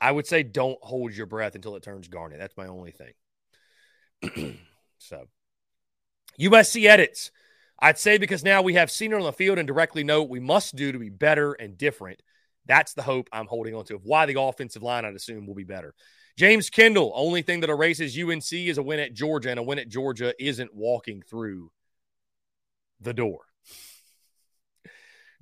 I 0.00 0.10
would 0.10 0.26
say 0.26 0.42
don't 0.42 0.78
hold 0.82 1.12
your 1.14 1.26
breath 1.26 1.54
until 1.54 1.76
it 1.76 1.82
turns 1.82 2.08
garnet. 2.08 2.38
That's 2.38 2.56
my 2.56 2.66
only 2.66 2.92
thing. 4.22 4.58
so, 4.98 5.26
USC 6.40 6.86
edits. 6.86 7.30
I'd 7.80 7.98
say 7.98 8.18
because 8.18 8.44
now 8.44 8.62
we 8.62 8.74
have 8.74 8.90
seen 8.90 9.12
on 9.12 9.22
the 9.22 9.32
field 9.32 9.58
and 9.58 9.66
directly 9.66 10.04
know 10.04 10.22
what 10.22 10.30
we 10.30 10.40
must 10.40 10.76
do 10.76 10.92
to 10.92 10.98
be 10.98 11.10
better 11.10 11.52
and 11.52 11.76
different. 11.76 12.22
That's 12.66 12.94
the 12.94 13.02
hope 13.02 13.28
I'm 13.32 13.46
holding 13.46 13.74
on 13.74 13.84
to 13.86 13.96
of 13.96 14.04
why 14.04 14.26
the 14.26 14.40
offensive 14.40 14.82
line, 14.82 15.04
I'd 15.04 15.14
assume, 15.14 15.46
will 15.46 15.54
be 15.54 15.64
better. 15.64 15.94
James 16.36 16.70
Kendall, 16.70 17.12
only 17.14 17.42
thing 17.42 17.60
that 17.60 17.70
erases 17.70 18.18
UNC 18.18 18.52
is 18.52 18.78
a 18.78 18.82
win 18.82 18.98
at 18.98 19.14
Georgia, 19.14 19.50
and 19.50 19.58
a 19.58 19.62
win 19.62 19.78
at 19.78 19.88
Georgia 19.88 20.34
isn't 20.42 20.74
walking 20.74 21.22
through 21.22 21.70
the 23.00 23.12
door. 23.12 23.40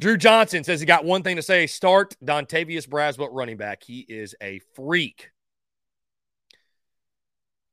Drew 0.01 0.17
Johnson 0.17 0.65
says 0.65 0.81
he 0.81 0.87
got 0.87 1.05
one 1.05 1.23
thing 1.23 1.37
to 1.37 1.43
say 1.43 1.67
start 1.67 2.17
Dontavius 2.25 2.89
Braswell 2.89 3.29
running 3.31 3.57
back. 3.57 3.85
He 3.85 4.01
is 4.01 4.35
a 4.43 4.61
freak. 4.75 5.31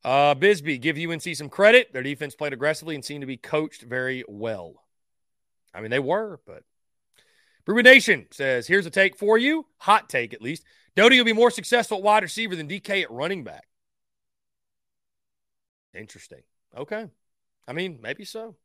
Uh, 0.04 0.34
Bisbee, 0.34 0.78
give 0.78 0.98
UNC 0.98 1.36
some 1.36 1.50
credit. 1.50 1.92
Their 1.92 2.04
defense 2.04 2.36
played 2.36 2.54
aggressively 2.54 2.96
and 2.96 3.04
seemed 3.04 3.22
to 3.22 3.28
be 3.28 3.38
coached 3.38 3.82
very 3.82 4.24
well. 4.28 4.84
I 5.74 5.82
mean, 5.82 5.92
they 5.92 6.00
were, 6.00 6.40
but 6.46 6.64
Brewer 7.66 7.84
Nation 7.84 8.26
says, 8.32 8.68
here's 8.68 8.86
a 8.86 8.90
take 8.90 9.16
for 9.16 9.38
you. 9.38 9.66
Hot 9.80 10.10
take, 10.10 10.34
at 10.34 10.42
least. 10.42 10.64
Doty 10.96 11.18
will 11.18 11.26
be 11.26 11.34
more 11.34 11.52
successful 11.52 11.98
at 11.98 12.04
wide 12.04 12.24
receiver 12.24 12.56
than 12.56 12.68
DK 12.68 13.04
at 13.04 13.12
running 13.12 13.44
back. 13.44 13.68
Interesting. 15.94 16.42
Okay. 16.76 17.08
I 17.68 17.74
mean, 17.74 18.00
maybe 18.02 18.26
so. 18.26 18.56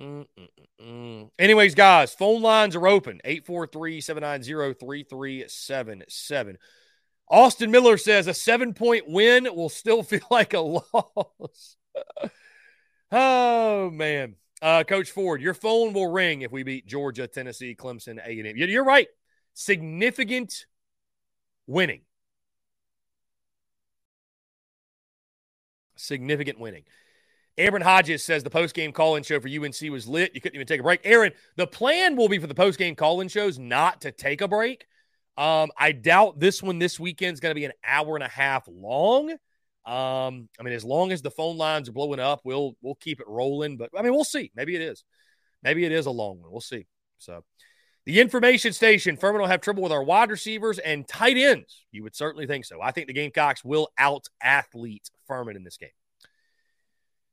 Mm-mm-mm. 0.00 1.30
Anyways, 1.38 1.74
guys, 1.74 2.14
phone 2.14 2.40
lines 2.40 2.74
are 2.74 2.86
open 2.86 3.20
843 3.24 4.00
790 4.00 4.78
3377. 4.78 6.58
Austin 7.28 7.70
Miller 7.70 7.96
says 7.96 8.26
a 8.26 8.34
seven 8.34 8.72
point 8.72 9.04
win 9.08 9.46
will 9.54 9.68
still 9.68 10.02
feel 10.02 10.20
like 10.30 10.54
a 10.54 10.60
loss. 10.60 11.76
oh, 13.12 13.90
man. 13.90 14.36
Uh, 14.62 14.84
Coach 14.84 15.10
Ford, 15.10 15.40
your 15.40 15.54
phone 15.54 15.92
will 15.94 16.10
ring 16.10 16.42
if 16.42 16.52
we 16.52 16.62
beat 16.62 16.86
Georgia, 16.86 17.26
Tennessee, 17.26 17.74
Clemson, 17.74 18.18
A&M. 18.18 18.56
You're 18.56 18.84
right. 18.84 19.08
Significant 19.54 20.66
winning. 21.66 22.02
Significant 25.96 26.58
winning. 26.58 26.84
Aaron 27.60 27.82
Hodges 27.82 28.24
says 28.24 28.42
the 28.42 28.50
post-game 28.50 28.90
call-in 28.90 29.22
show 29.22 29.38
for 29.38 29.48
UNC 29.48 29.80
was 29.90 30.08
lit. 30.08 30.34
You 30.34 30.40
couldn't 30.40 30.56
even 30.56 30.66
take 30.66 30.80
a 30.80 30.82
break. 30.82 31.00
Aaron, 31.04 31.32
the 31.56 31.66
plan 31.66 32.16
will 32.16 32.28
be 32.28 32.38
for 32.38 32.46
the 32.46 32.54
post-game 32.54 32.94
call-in 32.94 33.28
shows 33.28 33.58
not 33.58 34.00
to 34.00 34.12
take 34.12 34.40
a 34.40 34.48
break. 34.48 34.86
Um, 35.36 35.70
I 35.76 35.92
doubt 35.92 36.40
this 36.40 36.62
one 36.62 36.78
this 36.78 36.98
weekend 36.98 37.34
is 37.34 37.40
going 37.40 37.50
to 37.50 37.58
be 37.58 37.66
an 37.66 37.72
hour 37.86 38.16
and 38.16 38.24
a 38.24 38.28
half 38.28 38.66
long. 38.66 39.30
Um, 39.84 40.48
I 40.58 40.62
mean, 40.62 40.72
as 40.72 40.84
long 40.84 41.12
as 41.12 41.20
the 41.20 41.30
phone 41.30 41.58
lines 41.58 41.88
are 41.88 41.92
blowing 41.92 42.18
up, 42.18 42.40
we'll 42.44 42.76
we'll 42.82 42.96
keep 42.96 43.20
it 43.20 43.28
rolling. 43.28 43.76
But 43.76 43.90
I 43.96 44.02
mean, 44.02 44.12
we'll 44.12 44.24
see. 44.24 44.50
Maybe 44.54 44.74
it 44.74 44.82
is. 44.82 45.04
Maybe 45.62 45.84
it 45.84 45.92
is 45.92 46.06
a 46.06 46.10
long 46.10 46.40
one. 46.40 46.50
We'll 46.50 46.60
see. 46.60 46.86
So 47.18 47.44
the 48.06 48.20
information 48.20 48.72
station, 48.72 49.16
Furman 49.16 49.40
will 49.40 49.48
have 49.48 49.60
trouble 49.60 49.82
with 49.82 49.92
our 49.92 50.02
wide 50.02 50.30
receivers 50.30 50.78
and 50.78 51.06
tight 51.06 51.36
ends. 51.36 51.84
You 51.92 52.02
would 52.04 52.16
certainly 52.16 52.46
think 52.46 52.64
so. 52.64 52.80
I 52.80 52.90
think 52.90 53.06
the 53.06 53.12
Gamecocks 53.12 53.64
will 53.64 53.88
out 53.98 54.28
athlete 54.42 55.10
Furman 55.26 55.56
in 55.56 55.64
this 55.64 55.76
game. 55.76 55.90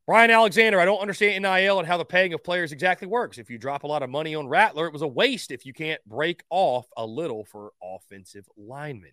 Brian 0.07 0.31
Alexander, 0.31 0.79
I 0.79 0.85
don't 0.85 1.01
understand 1.01 1.43
NIL 1.43 1.79
and 1.79 1.87
how 1.87 1.97
the 1.97 2.05
paying 2.05 2.33
of 2.33 2.41
players 2.41 2.71
exactly 2.71 3.09
works. 3.09 3.37
If 3.37 3.49
you 3.49 3.57
drop 3.57 3.83
a 3.83 3.87
lot 3.87 4.03
of 4.03 4.09
money 4.09 4.35
on 4.35 4.47
Rattler, 4.47 4.87
it 4.87 4.93
was 4.93 5.01
a 5.01 5.07
waste 5.07 5.51
if 5.51 5.65
you 5.65 5.73
can't 5.73 5.99
break 6.05 6.43
off 6.49 6.87
a 6.95 7.05
little 7.05 7.43
for 7.43 7.73
offensive 7.83 8.47
linemen. 8.55 9.11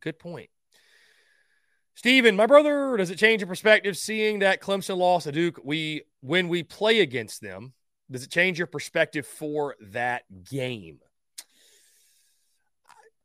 Good 0.00 0.20
point. 0.20 0.48
Steven, 1.96 2.36
my 2.36 2.46
brother, 2.46 2.96
does 2.96 3.10
it 3.10 3.18
change 3.18 3.42
your 3.42 3.48
perspective 3.48 3.98
seeing 3.98 4.38
that 4.38 4.62
Clemson 4.62 4.96
lost 4.96 5.24
to 5.24 5.32
Duke? 5.32 5.60
We 5.64 6.02
when 6.20 6.46
we 6.48 6.62
play 6.62 7.00
against 7.00 7.42
them, 7.42 7.72
does 8.10 8.22
it 8.22 8.30
change 8.30 8.58
your 8.58 8.68
perspective 8.68 9.26
for 9.26 9.74
that 9.90 10.22
game? 10.48 11.00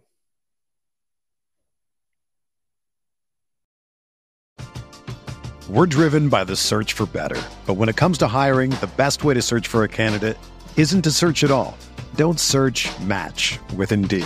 We're 5.70 5.86
driven 5.86 6.30
by 6.30 6.46
the 6.46 6.56
search 6.56 6.94
for 6.94 7.06
better. 7.06 7.42
But 7.66 7.76
when 7.76 7.90
it 7.90 7.98
comes 7.98 8.18
to 8.20 8.28
hiring, 8.28 8.72
the 8.72 8.90
best 8.96 9.24
way 9.24 9.34
to 9.34 9.42
search 9.42 9.68
for 9.68 9.84
a 9.84 9.88
candidate 9.88 10.38
isn't 10.78 11.04
to 11.04 11.12
search 11.12 11.44
at 11.44 11.52
all. 11.52 11.78
Don't 12.16 12.40
search 12.40 12.90
match 13.02 13.60
with 13.76 13.92
Indeed. 13.92 14.26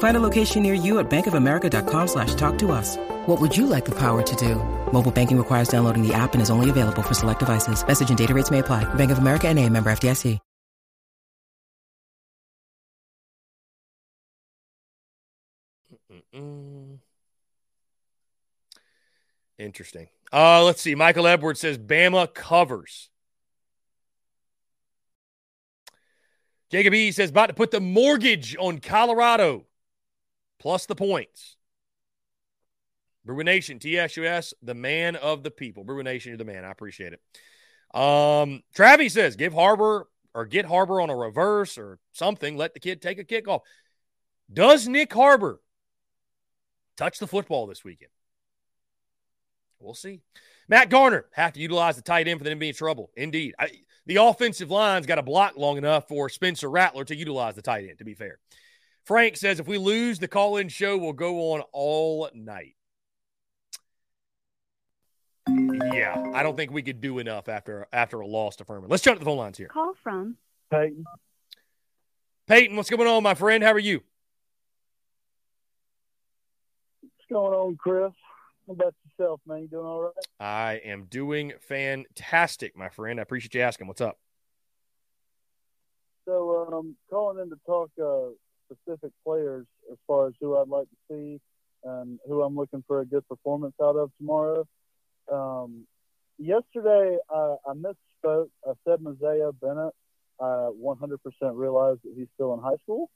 Find 0.00 0.16
a 0.16 0.20
location 0.20 0.62
near 0.62 0.74
you 0.74 0.98
at 0.98 1.08
bankofamerica.com 1.08 2.08
slash 2.08 2.34
talk 2.34 2.58
to 2.58 2.72
us. 2.72 2.96
What 3.26 3.40
would 3.40 3.56
you 3.56 3.66
like 3.66 3.86
the 3.86 3.98
power 3.98 4.22
to 4.22 4.36
do? 4.36 4.56
Mobile 4.92 5.10
banking 5.10 5.38
requires 5.38 5.68
downloading 5.68 6.06
the 6.06 6.12
app 6.12 6.34
and 6.34 6.42
is 6.42 6.50
only 6.50 6.68
available 6.68 7.02
for 7.02 7.14
select 7.14 7.38
devices. 7.38 7.86
Message 7.86 8.10
and 8.10 8.18
data 8.18 8.34
rates 8.34 8.50
may 8.50 8.58
apply. 8.58 8.84
Bank 8.94 9.10
of 9.10 9.18
America 9.18 9.48
and 9.48 9.58
a 9.58 9.66
member 9.68 9.90
FDIC. 9.90 10.38
Mm-mm. 16.34 16.98
Interesting. 19.58 20.08
Uh, 20.32 20.64
let's 20.64 20.80
see. 20.80 20.94
Michael 20.94 21.26
Edwards 21.26 21.60
says 21.60 21.76
Bama 21.76 22.32
covers. 22.32 23.10
Jacob 26.70 26.94
E 26.94 27.10
says 27.10 27.30
about 27.30 27.46
to 27.46 27.54
put 27.54 27.70
the 27.70 27.80
mortgage 27.80 28.56
on 28.58 28.78
Colorado 28.78 29.66
plus 30.60 30.86
the 30.86 30.94
points. 30.94 31.56
Brewer 33.24 33.44
Nation, 33.44 33.78
TSUS, 33.78 34.54
the 34.62 34.74
man 34.74 35.16
of 35.16 35.42
the 35.42 35.50
people. 35.50 35.84
Brewer 35.84 36.02
Nation, 36.02 36.30
you're 36.30 36.38
the 36.38 36.44
man. 36.44 36.64
I 36.64 36.70
appreciate 36.70 37.12
it. 37.12 37.98
Um, 37.98 38.62
Travis 38.74 39.14
says, 39.14 39.36
give 39.36 39.52
Harbor 39.52 40.08
or 40.32 40.46
get 40.46 40.64
Harbor 40.64 41.00
on 41.00 41.10
a 41.10 41.16
reverse 41.16 41.76
or 41.76 41.98
something. 42.12 42.56
Let 42.56 42.74
the 42.74 42.80
kid 42.80 43.02
take 43.02 43.18
a 43.18 43.24
kickoff. 43.24 43.60
Does 44.52 44.86
Nyck 44.86 45.12
Harbor 45.12 45.60
touch 46.96 47.18
the 47.18 47.26
football 47.26 47.66
this 47.66 47.84
weekend? 47.84 48.10
We'll 49.80 49.94
see. 49.94 50.20
Matt 50.68 50.90
Garner 50.90 51.26
have 51.32 51.54
to 51.54 51.60
utilize 51.60 51.96
the 51.96 52.02
tight 52.02 52.28
end 52.28 52.38
for 52.38 52.44
them 52.44 52.54
to 52.54 52.60
be 52.60 52.68
in 52.68 52.74
trouble. 52.74 53.10
Indeed. 53.16 53.54
I, 53.58 53.70
the 54.06 54.16
offensive 54.16 54.70
line's 54.70 55.06
got 55.06 55.18
a 55.18 55.22
block 55.22 55.56
long 55.56 55.78
enough 55.78 56.08
for 56.08 56.28
Spencer 56.28 56.70
Rattler 56.70 57.04
to 57.04 57.16
utilize 57.16 57.54
the 57.54 57.62
tight 57.62 57.88
end, 57.88 57.98
to 57.98 58.04
be 58.04 58.14
fair. 58.14 58.38
Frank 59.04 59.36
says 59.36 59.60
if 59.60 59.66
we 59.66 59.78
lose, 59.78 60.18
the 60.18 60.28
call 60.28 60.56
in 60.56 60.68
show 60.68 60.96
will 60.96 61.12
go 61.12 61.52
on 61.52 61.62
all 61.72 62.28
night. 62.34 62.76
Yeah, 65.48 66.30
I 66.34 66.42
don't 66.42 66.56
think 66.56 66.70
we 66.70 66.82
could 66.82 67.00
do 67.00 67.18
enough 67.18 67.48
after 67.48 67.86
after 67.92 68.20
a 68.20 68.26
loss 68.26 68.56
to 68.56 68.64
Furman. 68.64 68.88
Let's 68.88 69.02
jump 69.02 69.18
to 69.18 69.20
the 69.20 69.24
phone 69.24 69.38
lines 69.38 69.58
here. 69.58 69.68
Call 69.68 69.94
from 70.02 70.36
Peyton. 70.70 71.04
Peyton, 72.46 72.76
what's 72.76 72.90
going 72.90 73.08
on, 73.08 73.22
my 73.22 73.34
friend? 73.34 73.64
How 73.64 73.72
are 73.72 73.78
you? 73.78 74.02
What's 77.00 77.14
going 77.32 77.54
on, 77.54 77.76
Chris? 77.76 78.12
How 78.66 78.72
about 78.72 78.94
yourself, 79.18 79.40
man? 79.46 79.62
You 79.62 79.68
doing 79.68 79.86
all 79.86 80.02
right? 80.02 80.12
I 80.38 80.74
am 80.84 81.04
doing 81.04 81.52
fantastic, 81.60 82.76
my 82.76 82.88
friend. 82.88 83.18
I 83.18 83.22
appreciate 83.22 83.54
you 83.54 83.62
asking. 83.62 83.86
What's 83.86 84.00
up? 84.00 84.18
So, 86.26 86.68
um, 86.72 86.96
calling 87.08 87.42
in 87.42 87.50
to 87.50 87.56
talk 87.66 87.90
uh, 88.00 88.34
specific 88.70 89.12
players 89.24 89.66
as 89.90 89.98
far 90.06 90.28
as 90.28 90.34
who 90.40 90.56
I'd 90.56 90.68
like 90.68 90.86
to 90.88 90.96
see 91.08 91.40
and 91.84 92.18
who 92.26 92.42
I'm 92.42 92.56
looking 92.56 92.84
for 92.86 93.00
a 93.00 93.06
good 93.06 93.26
performance 93.28 93.74
out 93.82 93.96
of 93.96 94.10
tomorrow. 94.18 94.66
Um, 95.32 95.86
yesterday, 96.38 97.18
I, 97.30 97.56
I 97.66 97.72
misspoke. 97.74 98.48
I 98.66 98.72
said 98.86 99.00
Mazeo 99.00 99.54
Bennett. 99.60 99.94
I 100.40 100.70
100% 100.82 101.16
realized 101.54 102.00
that 102.04 102.14
he's 102.16 102.28
still 102.34 102.54
in 102.54 102.60
high 102.60 102.76
school. 102.82 103.10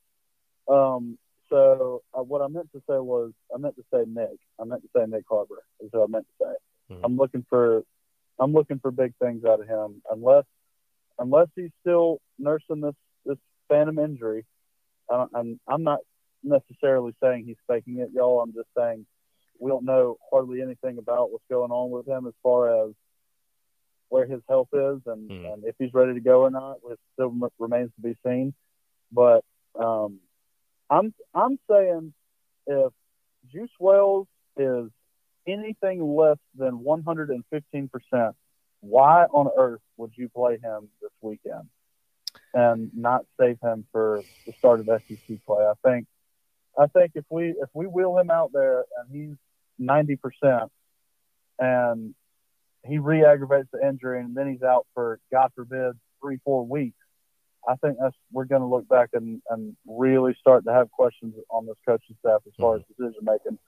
Um, 0.69 1.19
so 1.49 2.03
uh, 2.13 2.23
what 2.23 2.43
I 2.43 2.49
meant 2.49 2.71
to 2.73 2.79
say 2.89 2.99
was 2.99 3.33
I 3.55 3.59
meant 3.59 3.77
to 3.77 3.85
say 3.93 4.05
Nyck. 4.05 4.37
I 4.61 4.65
meant 4.65 4.83
to 4.83 4.89
say 4.97 5.05
Nyck 5.05 5.23
Harbor 5.29 5.63
is 5.81 5.89
what 5.93 6.05
I 6.05 6.07
meant 6.09 6.27
to 6.39 6.47
say. 6.47 6.95
Mhm. 6.95 7.01
I'm 7.05 7.17
looking 7.17 7.45
for 7.49 7.83
I'm 8.39 8.53
looking 8.53 8.79
for 8.81 8.91
big 8.91 9.15
things 9.23 9.45
out 9.45 9.61
of 9.61 9.69
him 9.69 10.03
unless 10.11 10.45
unless 11.19 11.49
he's 11.55 11.71
still 11.81 12.19
nursing 12.39 12.81
this 12.81 12.95
this 13.25 13.39
phantom 13.69 13.99
injury. 13.99 14.45
Don't, 15.09 15.59
I'm 15.69 15.83
not 15.83 16.01
necessarily 16.43 17.15
saying 17.23 17.45
he's 17.47 17.57
faking 17.69 17.99
it, 17.99 18.11
y'all. 18.13 18.41
I'm 18.41 18.53
just 18.53 18.69
saying 18.77 19.07
we 19.59 19.71
don't 19.71 19.85
know 19.85 20.17
hardly 20.31 20.61
anything 20.63 20.99
about 20.99 21.31
what's 21.31 21.45
going 21.51 21.71
on 21.71 21.91
with 21.91 22.07
him 22.07 22.27
as 22.27 22.35
far 22.43 22.87
as 22.87 22.93
where 24.09 24.27
his 24.27 24.43
health 24.49 24.69
is 24.73 25.01
and, 25.07 25.31
Mhm. 25.31 25.53
and 25.55 25.65
if 25.65 25.75
he's 25.79 25.93
ready 25.95 26.15
to 26.15 26.21
go 26.21 26.43
or 26.43 26.51
not. 26.51 26.79
It 26.89 26.99
still 27.15 27.31
rem- 27.31 27.51
remains 27.59 27.91
to 27.95 28.01
be 28.01 28.17
seen. 28.25 28.55
But 29.11 29.45
um, 29.75 30.21
I'm 30.91 31.15
I'm 31.35 31.59
saying 31.71 32.13
if 32.67 32.93
Juice 33.53 33.71
Wells 33.79 34.29
is 34.57 34.91
anything 35.47 36.15
less 36.15 36.39
than 36.55 36.83
115 36.83 37.89
percent, 37.89 38.37
why 38.81 39.25
on 39.25 39.51
earth 39.57 39.81
would 39.97 40.13
you 40.17 40.29
play 40.29 40.59
him 40.59 40.89
this 41.01 41.11
weekend 41.21 41.69
and 42.55 42.91
not 42.95 43.27
save 43.39 43.59
him 43.61 43.85
for 43.93 44.23
the 44.47 44.53
start 44.53 44.81
of 44.81 44.87
SEC 44.87 45.39
play? 45.47 45.65
I 45.65 45.75
think 45.85 46.07
I 46.79 46.87
think 46.87 47.13
if 47.15 47.25
we 47.29 47.49
if 47.51 47.69
we 47.75 47.87
wheel 47.87 48.19
him 48.19 48.31
out 48.31 48.51
there 48.53 48.85
and 48.99 49.11
he's 49.11 49.37
90 49.79 50.17
percent 50.17 50.71
and 51.59 52.15
he 52.85 52.99
re-aggravates 52.99 53.69
the 53.73 53.87
injury 53.87 54.21
and 54.21 54.35
then 54.35 54.51
he's 54.53 54.63
out 54.63 54.87
for 54.95 55.19
God 55.33 55.51
forbid 55.55 55.93
three 56.21 56.39
four 56.45 56.65
weeks. 56.67 56.97
I 57.67 57.77
think 57.77 57.97
that's 58.01 58.15
we're 58.31 58.45
going 58.45 58.61
to 58.61 58.67
look 58.67 58.87
back 58.89 59.11
and, 59.15 59.41
and 59.49 59.77
really 59.87 60.37
start 60.39 60.65
to 60.67 60.73
have 60.73 60.91
questions 60.91 61.35
on 61.51 61.67
this 61.67 61.77
coaching 61.87 62.17
staff 62.21 62.43
as 62.47 62.53
far 62.59 62.77
as 62.77 62.83
mm-hmm. 62.83 63.05
decision 63.05 63.25
making. 63.25 63.59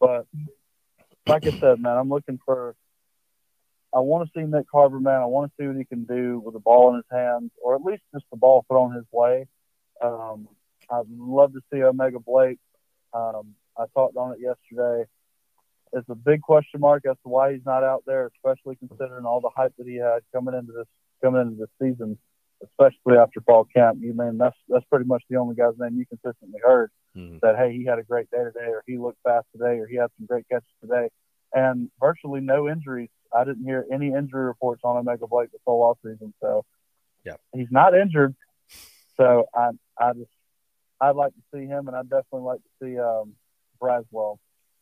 But 0.00 0.26
like 1.26 1.46
I 1.46 1.58
said, 1.58 1.80
man, 1.80 1.96
I'm 1.96 2.08
looking 2.08 2.38
for. 2.44 2.74
I 3.96 4.00
want 4.00 4.28
to 4.28 4.32
see 4.38 4.44
Nyck 4.44 4.66
Harbor, 4.70 5.00
man. 5.00 5.22
I 5.22 5.24
want 5.24 5.50
to 5.50 5.54
see 5.58 5.66
what 5.66 5.76
he 5.76 5.86
can 5.86 6.04
do 6.04 6.38
with 6.44 6.52
the 6.52 6.60
ball 6.60 6.90
in 6.90 6.96
his 6.96 7.04
hands, 7.10 7.50
or 7.62 7.74
at 7.74 7.80
least 7.80 8.02
just 8.12 8.26
the 8.30 8.36
ball 8.36 8.62
put 8.68 8.76
on 8.76 8.92
his 8.92 9.06
way. 9.10 9.46
Um, 10.02 10.48
I'd 10.90 11.08
love 11.08 11.54
to 11.54 11.60
see 11.72 11.82
O'Mega 11.82 12.18
Blake. 12.20 12.58
Um, 13.14 13.54
I 13.78 13.86
talked 13.94 14.18
on 14.18 14.32
it 14.32 14.38
yesterday. 14.40 15.08
It's 15.94 16.08
a 16.10 16.14
big 16.14 16.42
question 16.42 16.80
mark 16.80 17.06
as 17.08 17.16
to 17.22 17.30
why 17.30 17.54
he's 17.54 17.64
not 17.64 17.84
out 17.84 18.02
there, 18.06 18.30
especially 18.36 18.76
considering 18.76 19.24
all 19.24 19.40
the 19.40 19.48
hype 19.56 19.72
that 19.78 19.86
he 19.86 19.96
had 19.96 20.18
coming 20.30 20.54
into 20.54 20.72
this 20.72 20.86
coming 21.22 21.40
into 21.40 21.56
this 21.56 21.70
season, 21.80 22.18
especially 22.62 23.16
after 23.16 23.40
fall 23.40 23.64
camp. 23.64 24.00
You 24.02 24.12
mean 24.12 24.36
that's 24.36 24.58
that's 24.68 24.84
pretty 24.90 25.06
much 25.06 25.22
the 25.30 25.36
only 25.36 25.54
guy's 25.54 25.78
name 25.78 25.96
you 25.96 26.04
consistently 26.04 26.60
heard 26.62 26.90
Mhm. 27.16 27.40
that 27.40 27.56
hey, 27.56 27.72
he 27.74 27.86
had 27.86 27.98
a 27.98 28.02
great 28.02 28.30
day 28.30 28.44
today, 28.44 28.66
or 28.68 28.82
he 28.86 28.98
looked 28.98 29.22
fast 29.22 29.46
today, 29.52 29.78
or 29.78 29.86
he 29.86 29.96
had 29.96 30.10
some 30.18 30.26
great 30.26 30.46
catches 30.50 30.68
today, 30.82 31.08
and 31.54 31.90
virtually 31.98 32.42
no 32.42 32.68
injuries. 32.68 33.08
I 33.34 33.44
didn't 33.44 33.64
hear 33.64 33.86
any 33.92 34.08
injury 34.08 34.44
reports 34.46 34.82
on 34.84 34.96
O'Mega 34.96 35.26
Blake 35.26 35.50
this 35.52 35.60
whole 35.66 35.82
off 35.82 35.98
season, 36.02 36.32
so 36.40 36.64
Yeah. 37.24 37.36
he's 37.54 37.70
not 37.70 37.94
injured. 37.94 38.34
So 39.16 39.46
I 39.54 39.70
I 39.98 40.12
just 40.12 40.30
I'd 41.00 41.16
like 41.16 41.32
to 41.34 41.42
see 41.54 41.66
him, 41.66 41.88
and 41.88 41.96
I'd 41.96 42.08
definitely 42.08 42.42
like 42.42 42.60
to 42.60 42.70
see 42.82 42.98
um, 42.98 43.34
Braswell. 43.80 44.38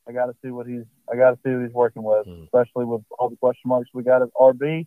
I 0.09 0.13
got 0.13 0.27
to 0.27 0.35
see 0.45 0.51
what 0.51 0.67
he's 0.67 0.85
I 1.13 1.17
got 1.17 1.31
to 1.31 1.39
see 1.45 1.51
what 1.55 1.65
he's 1.65 1.73
working 1.75 2.03
with, 2.03 2.27
Mhm. 2.27 2.45
especially 2.45 2.85
with 2.85 3.03
all 3.19 3.29
the 3.31 3.37
question 3.37 3.69
marks 3.69 3.91
we 3.95 4.03
got 4.03 4.23
at 4.23 4.29
RB. 4.41 4.87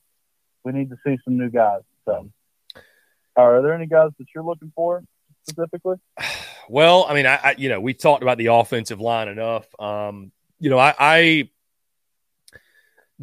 We 0.63 0.72
need 0.72 0.89
to 0.89 0.98
see 1.06 1.17
some 1.24 1.38
new 1.38 1.50
guys. 1.50 1.82
So, 2.06 2.30
are 3.36 3.62
there 3.62 3.74
any 3.74 3.86
guys 3.88 4.12
that 4.17 4.28
you're 4.34 4.43
looking 4.43 4.72
for 4.76 5.04
specifically? 5.48 5.96
Well, 6.70 7.06
I 7.08 7.13
mean, 7.13 7.26
I, 7.26 7.36
I 7.41 7.56
you 7.58 7.70
know 7.70 7.80
we 7.80 7.93
talked 7.93 8.24
about 8.24 8.38
the 8.38 8.48
offensive 8.48 9.00
line 9.00 9.30
enough. 9.30 9.65
Um, 9.80 10.34
you 10.60 10.70
know, 10.70 10.78
I, 10.78 10.93
I 11.00 11.50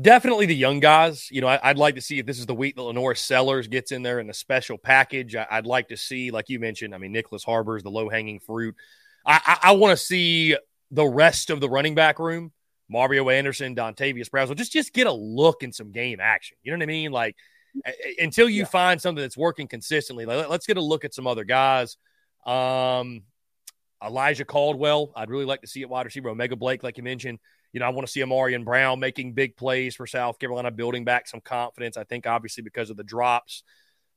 definitely 0.00 0.46
the 0.46 0.56
young 0.56 0.80
guys. 0.80 1.28
You 1.30 1.40
know, 1.40 1.48
I, 1.48 1.70
would 1.70 1.78
like 1.78 1.94
to 1.96 2.00
see 2.00 2.18
if 2.18 2.26
this 2.26 2.38
is 2.38 2.46
the 2.46 2.54
week 2.54 2.76
that 2.76 2.82
LaNorris 2.82 3.18
Sellers 3.18 3.68
gets 3.68 3.92
in 3.92 4.02
there 4.02 4.20
in 4.20 4.30
a 4.30 4.34
special 4.34 4.78
package. 4.78 5.36
I, 5.36 5.46
would 5.56 5.66
like 5.66 5.88
to 5.88 5.96
see, 5.96 6.30
like 6.30 6.48
you 6.48 6.58
mentioned, 6.58 6.94
I 6.94 6.98
mean, 6.98 7.12
Nicholas 7.12 7.44
Harbor 7.44 7.76
is 7.76 7.82
the 7.82 7.90
low 7.90 8.08
hanging 8.08 8.40
fruit. 8.40 8.74
I, 9.26 9.40
I, 9.44 9.68
I 9.70 9.72
want 9.72 9.96
to 9.96 10.04
see 10.04 10.56
the 10.90 11.06
rest 11.06 11.50
of 11.50 11.60
the 11.60 11.68
running 11.68 11.94
back 11.94 12.18
room. 12.18 12.52
Mario 12.88 13.30
Anderson, 13.30 13.74
Dontavius 13.74 14.28
Braswell, 14.28 14.56
just 14.56 14.72
just 14.72 14.92
get 14.92 15.06
a 15.06 15.12
look 15.12 15.62
in 15.62 15.72
some 15.72 15.90
game 15.90 16.20
action. 16.20 16.58
You 16.62 16.72
know 16.72 16.78
what 16.78 16.82
I 16.82 16.86
mean? 16.86 17.12
Like 17.12 17.34
until 18.18 18.48
you 18.48 18.60
Yeah. 18.60 18.66
find 18.66 19.00
something 19.00 19.22
that's 19.22 19.36
working 19.36 19.66
consistently, 19.66 20.26
like, 20.26 20.48
let's 20.48 20.66
get 20.66 20.76
a 20.76 20.82
look 20.82 21.04
at 21.04 21.14
some 21.14 21.26
other 21.26 21.44
guys. 21.44 21.96
Um, 22.46 23.22
Elijah 24.04 24.44
Caldwell, 24.44 25.12
I'd 25.16 25.30
really 25.30 25.46
like 25.46 25.62
to 25.62 25.66
see 25.66 25.82
at 25.82 25.88
wide 25.88 26.06
receiver. 26.06 26.28
O'Mega 26.28 26.56
Blake, 26.56 26.82
like 26.82 26.98
you 26.98 27.02
mentioned, 27.02 27.38
you 27.74 27.80
know, 27.80 27.86
I 27.86 27.88
want 27.88 28.06
to 28.06 28.12
see 28.12 28.20
Ahmarean 28.20 28.64
Brown 28.64 29.00
making 29.00 29.32
big 29.32 29.56
plays 29.56 29.96
for 29.96 30.06
South 30.06 30.38
Carolina, 30.38 30.70
building 30.70 31.04
back 31.04 31.26
some 31.26 31.40
confidence. 31.40 31.96
I 31.96 32.04
think 32.04 32.24
obviously 32.24 32.62
because 32.62 32.88
of 32.88 32.96
the 32.96 33.02
drops 33.02 33.64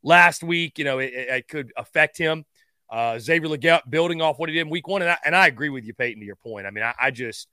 last 0.03 0.43
week, 0.43 0.77
you 0.77 0.85
know, 0.85 0.99
it, 0.99 1.11
it- 1.13 1.47
could 1.47 1.73
affect 1.75 2.19
him. 2.19 2.45
Uh, 2.89 3.17
Xavier 3.17 3.49
Legette 3.49 3.89
building 3.89 4.21
off 4.21 4.37
what 4.37 4.47
he 4.47 4.55
did 4.55 4.61
in 4.61 4.69
week 4.69 4.87
one. 4.87 5.01
And 5.01 5.09
I, 5.11 5.17
and 5.25 5.35
I 5.35 5.47
agree 5.47 5.69
with 5.69 5.85
you, 5.85 5.95
Peyton, 5.95 6.19
to 6.21 6.25
your 6.25 6.35
point. 6.37 6.67
I 6.67 6.69
mean, 6.69 6.83
I, 6.83 6.93
I 6.97 7.11
just, 7.11 7.49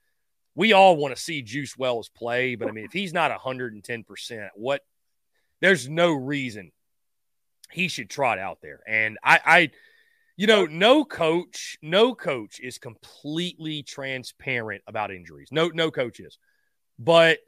we 0.55 0.75
all 0.75 0.97
want 0.97 1.17
to 1.17 1.21
see 1.21 1.41
Juice 1.41 1.77
Wells 1.77 2.11
play, 2.11 2.55
but 2.55 2.69
I 2.69 2.73
mean, 2.73 2.85
if 2.85 2.93
he's 2.93 3.15
not 3.15 3.33
110%, 3.33 4.49
what, 4.55 4.83
there's 5.61 5.89
no 5.89 6.13
reason 6.13 6.71
he 7.73 7.89
should 7.89 8.11
trot 8.11 8.39
out 8.39 8.59
there. 8.63 8.81
And 8.87 9.19
I, 9.25 9.41
I, 9.45 9.71
you 10.37 10.47
know, 10.47 10.67
no 10.67 11.05
coach, 11.05 11.79
no 11.83 12.15
coach 12.15 12.61
is 12.61 12.79
completely 12.79 13.83
transparent 13.83 14.83
about 14.87 15.13
injuries. 15.13 15.49
No, 15.53 15.69
no 15.69 15.91
coach 15.91 16.21
is. 16.21 16.39
But 16.99 17.39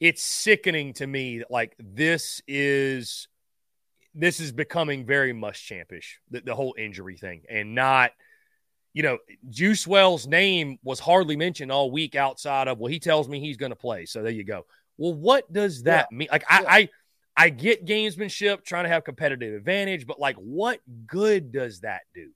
it's 0.00 0.22
sickening 0.22 0.92
to 0.94 1.06
me 1.06 1.38
that 1.38 1.50
like 1.50 1.74
this 1.78 2.40
is 2.46 3.28
this 4.14 4.40
is 4.40 4.52
becoming 4.52 5.04
very 5.06 5.32
much 5.32 5.66
champish, 5.68 6.18
the, 6.30 6.40
the 6.40 6.54
whole 6.54 6.74
injury 6.78 7.16
thing, 7.16 7.42
and 7.48 7.74
not, 7.74 8.10
you 8.92 9.02
know, 9.02 9.18
Juice 9.48 9.86
Wells' 9.86 10.26
name 10.26 10.78
was 10.82 10.98
hardly 10.98 11.36
mentioned 11.36 11.70
all 11.70 11.90
week 11.90 12.14
outside 12.16 12.66
of, 12.68 12.78
well, 12.78 12.90
he 12.90 12.98
tells 12.98 13.28
me 13.28 13.38
he's 13.38 13.58
going 13.58 13.70
to 13.70 13.76
play. 13.76 14.06
So 14.06 14.22
there 14.22 14.32
you 14.32 14.44
go. 14.44 14.66
Well, 14.96 15.14
what 15.14 15.52
does 15.52 15.84
that 15.84 16.10
mean? 16.10 16.28
Like, 16.32 16.44
Yeah. 16.50 16.64
I, 16.66 16.78
I 16.78 16.88
get 17.48 17.86
gamesmanship, 17.86 18.64
trying 18.64 18.84
to 18.84 18.88
have 18.90 19.04
competitive 19.04 19.54
advantage, 19.54 20.06
but 20.06 20.18
like, 20.18 20.36
what 20.36 20.80
good 21.06 21.52
does 21.52 21.80
that 21.80 22.02
do? 22.14 22.30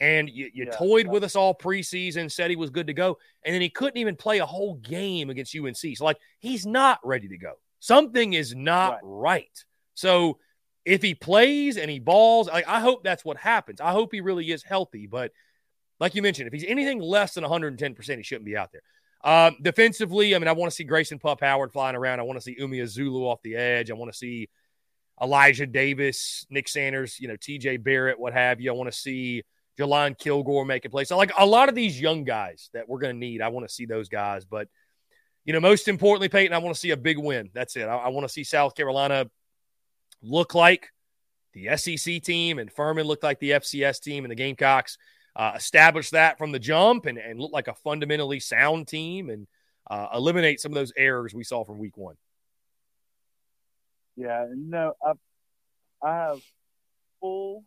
And 0.00 0.28
you, 0.28 0.50
you 0.52 0.64
Yeah. 0.66 0.76
toyed 0.76 1.06
with 1.06 1.24
us 1.24 1.36
all 1.36 1.54
preseason, 1.54 2.30
said 2.30 2.50
he 2.50 2.56
was 2.56 2.70
good 2.70 2.88
to 2.88 2.94
go, 2.94 3.18
and 3.44 3.54
then 3.54 3.60
he 3.62 3.70
couldn't 3.70 3.98
even 3.98 4.16
play 4.16 4.38
a 4.38 4.46
whole 4.46 4.74
game 4.74 5.30
against 5.30 5.54
UNC. 5.54 5.96
So, 5.96 6.04
like, 6.04 6.18
he's 6.40 6.66
not 6.66 6.98
ready 7.04 7.28
to 7.28 7.38
go. 7.38 7.54
Something 7.80 8.32
is 8.32 8.54
not 8.54 8.94
Right. 8.94 9.00
right. 9.02 9.64
So, 9.94 10.38
if 10.84 11.02
he 11.02 11.14
plays 11.14 11.76
and 11.76 11.90
he 11.90 11.98
balls, 11.98 12.48
like, 12.48 12.66
I 12.66 12.80
hope 12.80 13.04
that's 13.04 13.24
what 13.24 13.36
happens. 13.36 13.80
I 13.80 13.92
hope 13.92 14.12
he 14.12 14.20
really 14.20 14.50
is 14.50 14.62
healthy. 14.62 15.06
But 15.06 15.32
like 16.00 16.14
you 16.14 16.22
mentioned, 16.22 16.46
if 16.46 16.52
he's 16.52 16.64
anything 16.64 16.98
less 17.00 17.34
than 17.34 17.44
110%, 17.44 18.16
he 18.16 18.22
shouldn't 18.22 18.46
be 18.46 18.56
out 18.56 18.72
there. 18.72 18.82
Uh, 19.22 19.50
defensively, 19.60 20.34
I 20.34 20.38
mean, 20.38 20.48
I 20.48 20.52
want 20.52 20.70
to 20.70 20.74
see 20.74 20.84
Grayson 20.84 21.18
Pup 21.18 21.40
Howard 21.40 21.72
flying 21.72 21.96
around. 21.96 22.20
I 22.20 22.22
want 22.22 22.38
to 22.38 22.42
see 22.42 22.56
Umi 22.58 22.84
Zulu 22.86 23.22
off 23.22 23.42
the 23.42 23.56
edge. 23.56 23.90
I 23.90 23.94
want 23.94 24.12
to 24.12 24.16
see 24.16 24.48
Elijah 25.20 25.66
Davis, 25.66 26.46
Nick 26.50 26.68
Sanders, 26.68 27.18
you 27.18 27.28
know, 27.28 27.36
TJ 27.36 27.82
Barrett, 27.82 28.18
what 28.18 28.32
have 28.32 28.60
you. 28.60 28.70
I 28.70 28.74
want 28.74 28.90
to 28.90 28.96
see 28.96 29.42
Jalon 29.78 30.16
Kilgore 30.16 30.64
making 30.64 30.90
plays. 30.90 31.08
So, 31.08 31.16
like 31.16 31.32
a 31.36 31.46
lot 31.46 31.68
of 31.68 31.74
these 31.74 32.00
young 32.00 32.24
guys 32.24 32.70
that 32.72 32.88
we're 32.88 33.00
going 33.00 33.14
to 33.14 33.18
need, 33.18 33.42
I 33.42 33.48
want 33.48 33.68
to 33.68 33.74
see 33.74 33.86
those 33.86 34.08
guys. 34.08 34.44
But, 34.44 34.68
you 35.44 35.52
know, 35.52 35.60
most 35.60 35.88
importantly, 35.88 36.28
Peyton, 36.28 36.52
I 36.52 36.58
want 36.58 36.74
to 36.74 36.80
see 36.80 36.90
a 36.90 36.96
big 36.96 37.18
win. 37.18 37.50
That's 37.52 37.76
it. 37.76 37.82
I, 37.82 37.96
I 37.96 38.08
want 38.08 38.26
to 38.26 38.32
see 38.32 38.44
South 38.44 38.76
Carolina 38.76 39.28
look 40.22 40.54
like 40.54 40.88
the 41.54 41.76
SEC 41.76 42.22
team 42.22 42.58
and 42.58 42.70
Furman 42.70 43.06
looked 43.06 43.22
like 43.22 43.40
the 43.40 43.52
FCS 43.52 44.00
team 44.00 44.24
and 44.24 44.30
the 44.30 44.36
Gamecocks 44.36 44.98
uh, 45.38 45.52
establish 45.54 46.10
that 46.10 46.36
from 46.36 46.50
the 46.50 46.58
jump 46.58 47.06
and, 47.06 47.16
and 47.16 47.40
look 47.40 47.52
like 47.52 47.68
a 47.68 47.74
fundamentally 47.74 48.40
sound 48.40 48.88
team 48.88 49.30
and 49.30 49.46
uh, 49.88 50.08
eliminate 50.12 50.60
some 50.60 50.72
of 50.72 50.74
those 50.74 50.92
errors 50.96 51.32
we 51.32 51.44
saw 51.44 51.64
from 51.64 51.78
week 51.78 51.96
one. 51.96 52.16
Yeah, 54.16 54.46
no, 54.52 54.94
I, 55.02 55.12
I 56.02 56.14
have 56.16 56.40
full, 57.20 57.64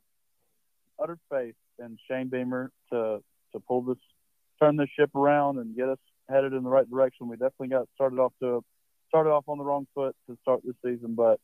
utter 1.01 1.17
faith 1.31 1.55
in 1.79 1.97
Shane 2.09 2.27
Beamer 2.27 2.71
to 2.91 3.23
to 3.53 3.59
pull 3.59 3.81
this, 3.81 3.97
turn 4.61 4.75
this 4.77 4.89
ship 4.97 5.13
around 5.15 5.57
and 5.57 5.75
get 5.75 5.89
us 5.89 5.97
headed 6.29 6.53
in 6.53 6.63
the 6.63 6.69
right 6.69 6.89
direction. 6.89 7.27
We 7.27 7.35
definitely 7.35 7.69
got 7.69 7.87
started 7.95 8.19
off 8.19 8.33
to 8.41 8.63
started 9.07 9.29
off 9.29 9.45
on 9.47 9.57
the 9.57 9.63
wrong 9.63 9.87
foot 9.95 10.15
to 10.29 10.37
start 10.41 10.61
this 10.65 10.75
season, 10.85 11.15
but 11.15 11.39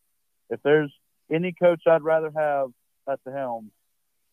if 0.49 0.61
there's 0.63 0.91
any 1.31 1.53
coach 1.53 1.81
I'd 1.87 2.01
rather 2.01 2.31
have 2.35 2.69
at 3.09 3.19
the 3.25 3.31
helm, 3.31 3.71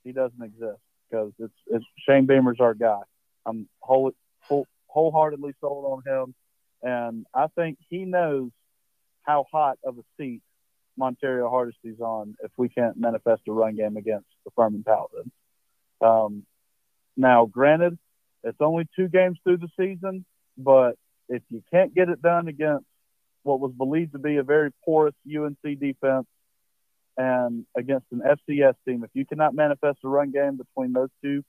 he 0.03 0.13
doesn't 0.13 0.43
exist 0.43 0.81
because 1.15 1.33
it's, 1.39 1.55
it's 1.69 1.85
Shane 2.07 2.27
Beamer's 2.27 2.61
our 2.61 2.75
guy. 2.75 3.01
I'm 3.47 3.69
whole, 3.81 4.13
full, 4.49 4.67
wholeheartedly 4.87 5.55
sold 5.61 5.85
on 5.85 6.03
him, 6.13 6.35
and 6.83 7.27
I 7.35 7.47
think 7.55 7.79
he 7.89 8.05
knows 8.05 8.51
how 9.23 9.47
hot 9.51 9.79
of 9.85 9.99
a 9.99 10.03
seat 10.19 10.43
Montario 10.99 11.49
Hardesty's 11.49 12.01
on 12.01 12.37
if 12.43 12.51
we 12.57 12.69
can't 12.69 12.97
manifest 12.97 13.43
a 13.49 13.53
run 13.53 13.77
game 13.77 13.97
against 13.97 14.27
the 14.45 14.51
Furman 14.57 14.85
Paladins. 14.85 15.33
Um, 16.01 16.45
now, 17.17 17.47
granted, 17.47 17.99
it's 18.43 18.61
only 18.61 18.89
two 18.97 19.09
games 19.09 19.39
through 19.45 19.59
the 19.59 19.69
season, 19.79 20.25
but 20.59 20.97
if 21.29 21.43
you 21.51 21.63
can't 21.73 21.95
get 21.95 22.09
it 22.09 22.21
done 22.21 22.49
against 22.49 22.85
what 23.43 23.61
was 23.61 23.73
believed 23.73 24.13
to 24.13 24.19
be 24.19 24.37
a 24.37 24.43
very 24.43 24.71
porous 24.85 25.15
UNC 25.27 25.59
defense 25.63 26.27
and 27.17 27.65
against 27.77 28.07
an 28.13 28.23
FCS 28.23 28.75
team, 28.87 29.05
if 29.05 29.11
you 29.15 29.25
cannot 29.25 29.55
manifest 29.55 29.99
a 30.05 30.09
run 30.09 30.31
game 30.31 30.57
between 30.57 30.93
those 30.93 31.11
two, 31.23 31.45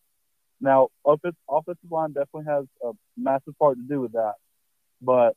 now 0.62 0.89
offensive, 1.06 1.36
line 1.89 2.13
definitely 2.13 2.45
has 2.45 2.65
a 2.84 2.91
massive 3.17 3.58
part 3.58 3.78
to 3.78 3.84
do 3.84 4.01
with 4.01 4.13
that, 4.13 4.34
but 5.01 5.36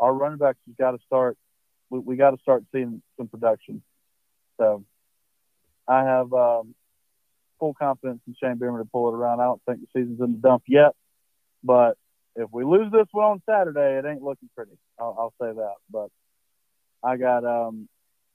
our 0.00 0.12
running 0.12 0.38
backs 0.38 0.58
has 0.66 0.76
got 0.78 0.92
to 0.92 0.98
start. 1.06 1.36
We, 1.90 2.00
we 2.00 2.16
got 2.16 2.30
to 2.32 2.38
start 2.42 2.64
seeing 2.72 3.02
some 3.16 3.28
production. 3.28 3.82
So 4.58 4.84
I 5.86 6.02
have 6.04 6.32
um, 6.32 6.74
full 7.58 7.74
confidence 7.74 8.20
in 8.26 8.34
Shane 8.42 8.58
Beamer 8.58 8.78
to 8.78 8.84
pull 8.84 9.08
it 9.08 9.16
around. 9.16 9.40
I 9.40 9.44
don't 9.44 9.62
think 9.66 9.80
the 9.80 9.86
season's 10.00 10.20
in 10.20 10.32
the 10.32 10.38
dump 10.38 10.64
yet, 10.66 10.92
but 11.62 11.96
if 12.34 12.48
we 12.52 12.64
lose 12.64 12.92
this 12.92 13.06
one 13.12 13.24
on 13.24 13.42
Saturday, 13.48 13.98
it 13.98 14.04
ain't 14.04 14.22
looking 14.22 14.50
pretty. 14.54 14.76
I'll, 14.98 15.16
I'll 15.18 15.34
say 15.40 15.54
that. 15.54 15.74
But 15.90 16.08
I 17.02 17.16
got 17.16 17.44
um, 17.44 17.88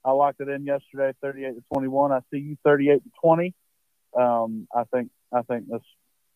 I 0.03 0.11
locked 0.11 0.41
it 0.41 0.49
in 0.49 0.65
yesterday, 0.65 1.13
38 1.21 1.55
to 1.55 1.63
21. 1.73 2.11
I 2.11 2.19
see 2.31 2.39
you 2.39 2.57
38 2.63 3.03
to 3.03 3.09
20. 3.23 3.53
Um, 4.17 4.67
I 4.75 4.83
think 4.85 5.09
I 5.31 5.41
think 5.43 5.65
that's 5.69 5.85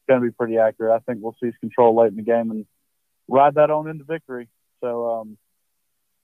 going 0.07 0.21
to 0.21 0.27
be 0.27 0.31
pretty 0.31 0.57
accurate. 0.57 0.93
I 0.93 0.99
think 0.99 1.23
we'll 1.23 1.35
seize 1.41 1.53
control 1.59 1.95
late 1.95 2.09
in 2.09 2.15
the 2.15 2.21
game 2.21 2.51
and 2.51 2.65
ride 3.27 3.55
that 3.55 3.71
on 3.71 3.87
into 3.87 4.03
victory. 4.03 4.47
So, 4.81 5.19
um, 5.19 5.37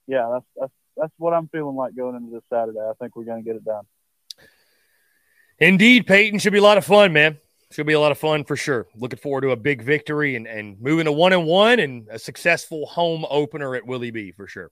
yeah, 0.07 0.29
that's 0.33 0.45
that's 0.55 0.73
that's 0.97 1.13
what 1.17 1.33
I'm 1.33 1.47
feeling 1.49 1.75
like 1.75 1.95
going 1.95 2.15
into 2.15 2.31
this 2.31 2.43
Saturday. 2.51 2.79
I 2.79 2.93
think 2.99 3.15
we're 3.15 3.25
going 3.25 3.43
to 3.43 3.47
get 3.47 3.55
it 3.55 3.65
done. 3.65 3.85
Indeed, 5.59 6.07
Peyton 6.07 6.39
should 6.39 6.53
be 6.53 6.59
a 6.59 6.63
lot 6.63 6.77
of 6.77 6.85
fun, 6.85 7.13
man. 7.13 7.37
Should 7.71 7.87
be 7.87 7.93
a 7.93 7.99
lot 7.99 8.11
of 8.11 8.17
fun 8.17 8.43
for 8.43 8.57
sure. 8.57 8.87
Looking 8.95 9.19
forward 9.19 9.41
to 9.41 9.51
a 9.51 9.55
big 9.55 9.81
victory 9.81 10.35
and, 10.35 10.45
and 10.45 10.79
moving 10.81 11.05
to 11.05 11.11
one 11.11 11.31
and 11.31 11.45
one 11.45 11.79
and 11.79 12.07
a 12.09 12.19
successful 12.19 12.85
home 12.85 13.25
opener 13.29 13.75
at 13.75 13.85
Willie 13.85 14.11
B 14.11 14.31
for 14.31 14.47
sure. 14.47 14.71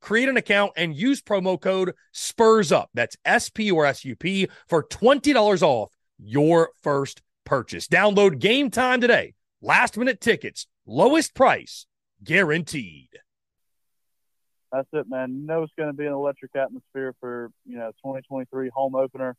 create 0.00 0.28
an 0.28 0.36
account 0.36 0.72
and 0.76 0.94
use 0.94 1.20
promo 1.22 1.60
code 1.60 1.94
SPURS 2.12 2.72
UP. 2.72 2.90
That's 2.94 3.16
S 3.24 3.48
P 3.50 3.70
or 3.70 3.86
S 3.86 4.04
U 4.04 4.16
P 4.16 4.48
for 4.66 4.82
$20 4.82 5.62
off 5.62 5.92
your 6.18 6.70
first 6.82 7.22
purchase. 7.44 7.86
Download 7.86 8.38
game 8.38 8.70
time 8.70 9.00
today. 9.00 9.34
Last 9.62 9.96
minute 9.96 10.20
tickets, 10.20 10.66
lowest 10.86 11.34
price 11.34 11.86
guaranteed. 12.24 13.08
That's 14.72 14.88
it, 14.92 15.06
man. 15.08 15.32
You 15.34 15.46
know 15.46 15.62
it's 15.64 15.72
going 15.76 15.88
to 15.88 15.96
be 15.96 16.06
an 16.06 16.12
electric 16.12 16.54
atmosphere 16.54 17.14
for 17.20 17.50
you 17.66 17.76
know 17.76 17.90
2023 18.04 18.70
home 18.72 18.94
opener. 18.94 19.36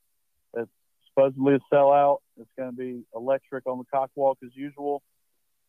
It's 0.55 0.69
supposedly 1.07 1.55
a 1.55 1.59
sellout. 1.73 2.17
It's 2.37 2.49
going 2.57 2.69
to 2.69 2.75
be 2.75 3.03
electric 3.15 3.65
on 3.65 3.77
the 3.77 3.85
cock 3.85 4.11
walk 4.15 4.39
as 4.43 4.51
usual, 4.53 5.01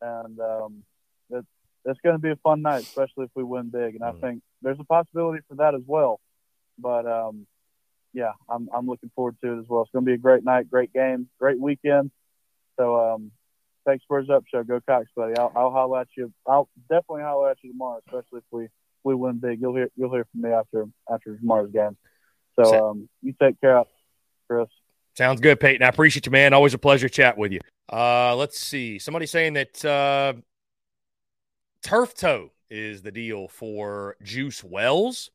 and 0.01 0.39
um, 0.39 0.83
It's 1.29 1.47
it's 1.85 1.99
going 2.01 2.15
to 2.15 2.19
be 2.21 2.31
a 2.31 2.35
fun 2.37 2.61
night, 2.61 2.83
especially 2.83 3.25
if 3.25 3.31
we 3.35 3.43
win 3.43 3.69
big. 3.69 3.95
And 3.95 4.03
I 4.03 4.11
Mhm. 4.11 4.21
think 4.21 4.43
there's 4.63 4.79
a 4.79 4.85
possibility 4.85 5.43
for 5.47 5.55
that 5.55 5.75
as 5.75 5.83
well. 5.85 6.19
But 6.79 7.05
um, 7.05 7.45
yeah, 8.13 8.31
I'm 8.49 8.69
I'm 8.73 8.87
looking 8.87 9.11
forward 9.15 9.35
to 9.43 9.53
it 9.53 9.59
as 9.59 9.65
well. 9.67 9.83
It's 9.83 9.91
going 9.91 10.05
to 10.05 10.09
be 10.09 10.15
a 10.15 10.17
great 10.17 10.43
night, 10.43 10.69
great 10.69 10.93
game, 10.93 11.27
great 11.39 11.59
weekend. 11.59 12.11
So 12.79 13.13
um, 13.13 13.31
thanks 13.85 14.03
Spurs 14.03 14.29
Up 14.29 14.43
Show. 14.51 14.63
Go 14.63 14.79
Cox, 14.87 15.07
buddy. 15.15 15.37
I'll 15.37 15.51
I'll 15.55 15.71
holler 15.71 16.01
at 16.01 16.07
you. 16.17 16.31
I'll 16.47 16.69
definitely 16.89 17.23
holler 17.23 17.51
at 17.51 17.57
you 17.61 17.71
tomorrow, 17.71 17.99
especially 18.07 18.39
if 18.39 18.43
we 18.51 18.67
we 19.03 19.15
win 19.15 19.39
big. 19.39 19.61
You'll 19.61 19.75
hear 19.75 19.89
you'll 19.95 20.13
hear 20.13 20.25
from 20.31 20.41
me 20.41 20.49
after 20.49 20.85
after 21.11 21.35
tomorrow's 21.37 21.71
game. 21.71 21.97
So 22.59 22.89
um, 22.91 23.09
you 23.21 23.33
take 23.41 23.59
care, 23.61 23.83
Chris. 24.47 24.67
Sounds 25.15 25.41
good, 25.41 25.59
Peyton. 25.59 25.83
I 25.83 25.89
appreciate 25.89 26.25
you, 26.25 26.31
man. 26.31 26.53
Always 26.53 26.73
a 26.73 26.79
pleasure 26.79 27.07
to 27.07 27.13
chat 27.13 27.37
with 27.37 27.51
you. 27.51 27.59
Uh, 27.91 28.35
let's 28.35 28.59
see. 28.59 28.97
Somebody 28.97 29.25
saying 29.27 29.53
that 29.53 29.85
uh, 29.85 30.33
turf 31.83 32.15
toe 32.15 32.51
is 32.73 33.03
the 33.03 33.11
deal 33.11 33.47
for 33.47 34.17
Juice 34.23 34.63
Wells. 34.63 35.29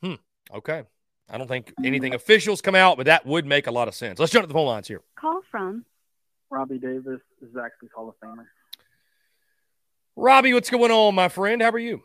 Hmm. 0.00 0.14
Okay. 0.54 0.84
I 1.28 1.36
don't 1.36 1.48
think 1.48 1.74
anything 1.84 2.14
officials 2.14 2.62
come 2.62 2.76
out, 2.76 2.96
but 2.96 3.06
that 3.06 3.26
would 3.26 3.44
make 3.44 3.66
a 3.66 3.72
lot 3.72 3.88
of 3.88 3.94
sense. 3.94 4.20
Let's 4.20 4.32
jump 4.32 4.44
to 4.44 4.46
the 4.46 4.54
phone 4.54 4.68
lines 4.68 4.86
here. 4.86 5.02
Call 5.16 5.40
from 5.50 5.84
Robbie 6.50 6.78
Davis 6.78 7.20
is 7.42 7.48
Zaxby's 7.48 7.90
Hall 7.94 8.08
of 8.08 8.14
Famer. 8.20 8.46
Robbie, 10.14 10.54
what's 10.54 10.70
going 10.70 10.92
on, 10.92 11.16
my 11.16 11.28
friend? 11.28 11.60
How 11.60 11.70
are 11.70 11.78
you? 11.78 12.02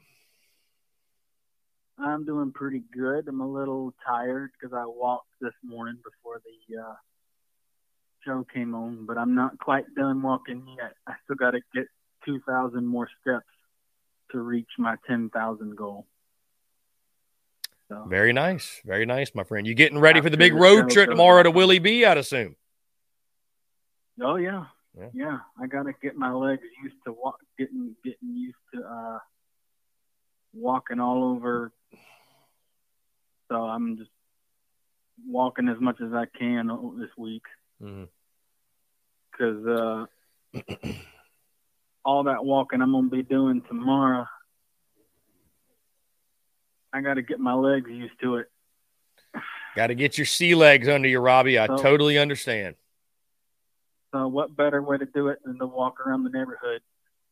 I'm 1.99 2.25
doing 2.25 2.51
pretty 2.51 2.81
good. 2.91 3.27
I'm 3.27 3.41
a 3.41 3.47
little 3.47 3.93
tired 4.05 4.51
because 4.59 4.75
I 4.75 4.85
walked 4.87 5.29
this 5.39 5.53
morning 5.63 5.99
before 6.03 6.41
the 6.43 6.81
uh, 6.81 6.95
show 8.25 8.45
came 8.51 8.73
on, 8.73 9.05
but 9.05 9.19
I'm 9.19 9.35
not 9.35 9.59
quite 9.59 9.85
done 9.95 10.23
walking 10.23 10.65
yet. 10.77 10.93
I 11.07 11.13
still 11.23 11.35
got 11.35 11.51
to 11.51 11.59
get 11.75 11.85
2,000 12.25 12.85
more 12.85 13.07
steps 13.21 13.45
to 14.33 14.41
reach 14.41 14.67
my 14.77 14.95
10,000 15.07 15.75
goal. 15.77 16.05
So, 17.89 18.05
Very 18.09 18.33
nice. 18.33 18.81
Very 18.85 19.05
nice, 19.05 19.33
my 19.33 19.43
friend. 19.43 19.65
You 19.65 19.73
getting 19.75 19.99
ready 19.99 20.19
for 20.21 20.29
the 20.29 20.37
big 20.37 20.53
road 20.53 20.89
trip 20.89 21.09
tomorrow 21.09 21.43
to. 21.43 21.51
Willie 21.51 21.79
B, 21.79 22.03
I'd 22.05 22.17
assume. 22.17 22.55
oh 24.21 24.35
yeah, 24.35 24.65
Yeah. 24.97 25.09
yeah. 25.13 25.37
I 25.61 25.67
got 25.67 25.83
to 25.83 25.93
get 26.01 26.15
my 26.15 26.31
legs 26.31 26.63
used 26.83 26.95
to 27.05 27.13
walk, 27.13 27.39
getting 27.57 27.95
getting 28.03 28.35
used 28.35 28.55
to 28.73 28.83
uh, 28.83 29.19
walking 30.53 30.99
all 30.99 31.23
over. 31.23 31.71
So 33.49 33.55
I'm 33.63 33.97
just 33.97 34.09
walking 35.27 35.67
as 35.69 35.79
much 35.79 36.01
as 36.01 36.13
I 36.13 36.25
can 36.25 36.67
this 36.99 37.09
week. 37.17 37.43
Mhm. 37.81 38.07
because 39.31 39.65
uh, 39.67 40.05
all 42.05 42.23
that 42.23 42.43
walking 42.43 42.81
I'm 42.81 42.91
gonna 42.91 43.07
be 43.09 43.23
doing 43.23 43.61
tomorrow, 43.67 44.25
I 46.91 47.01
got 47.01 47.15
to 47.15 47.21
get 47.21 47.39
my 47.39 47.53
legs 47.53 47.89
used 47.89 48.19
to 48.21 48.35
it. 48.37 48.47
Got 49.75 49.87
to 49.87 49.95
get 49.95 50.17
your 50.17 50.25
sea 50.25 50.53
legs 50.53 50.87
under 50.87 51.07
you, 51.07 51.19
Robbie. 51.19 51.57
I 51.57 51.65
Oh. 51.65 51.77
totally 51.77 52.17
understand. 52.19 52.75
So 54.13 54.27
what 54.27 54.55
better 54.55 54.81
way 54.83 54.99
to 54.99 55.07
do 55.07 55.29
it 55.29 55.39
than 55.43 55.57
to 55.57 55.65
walk 55.65 55.99
around 55.99 56.23
the 56.23 56.29
neighborhood? 56.29 56.81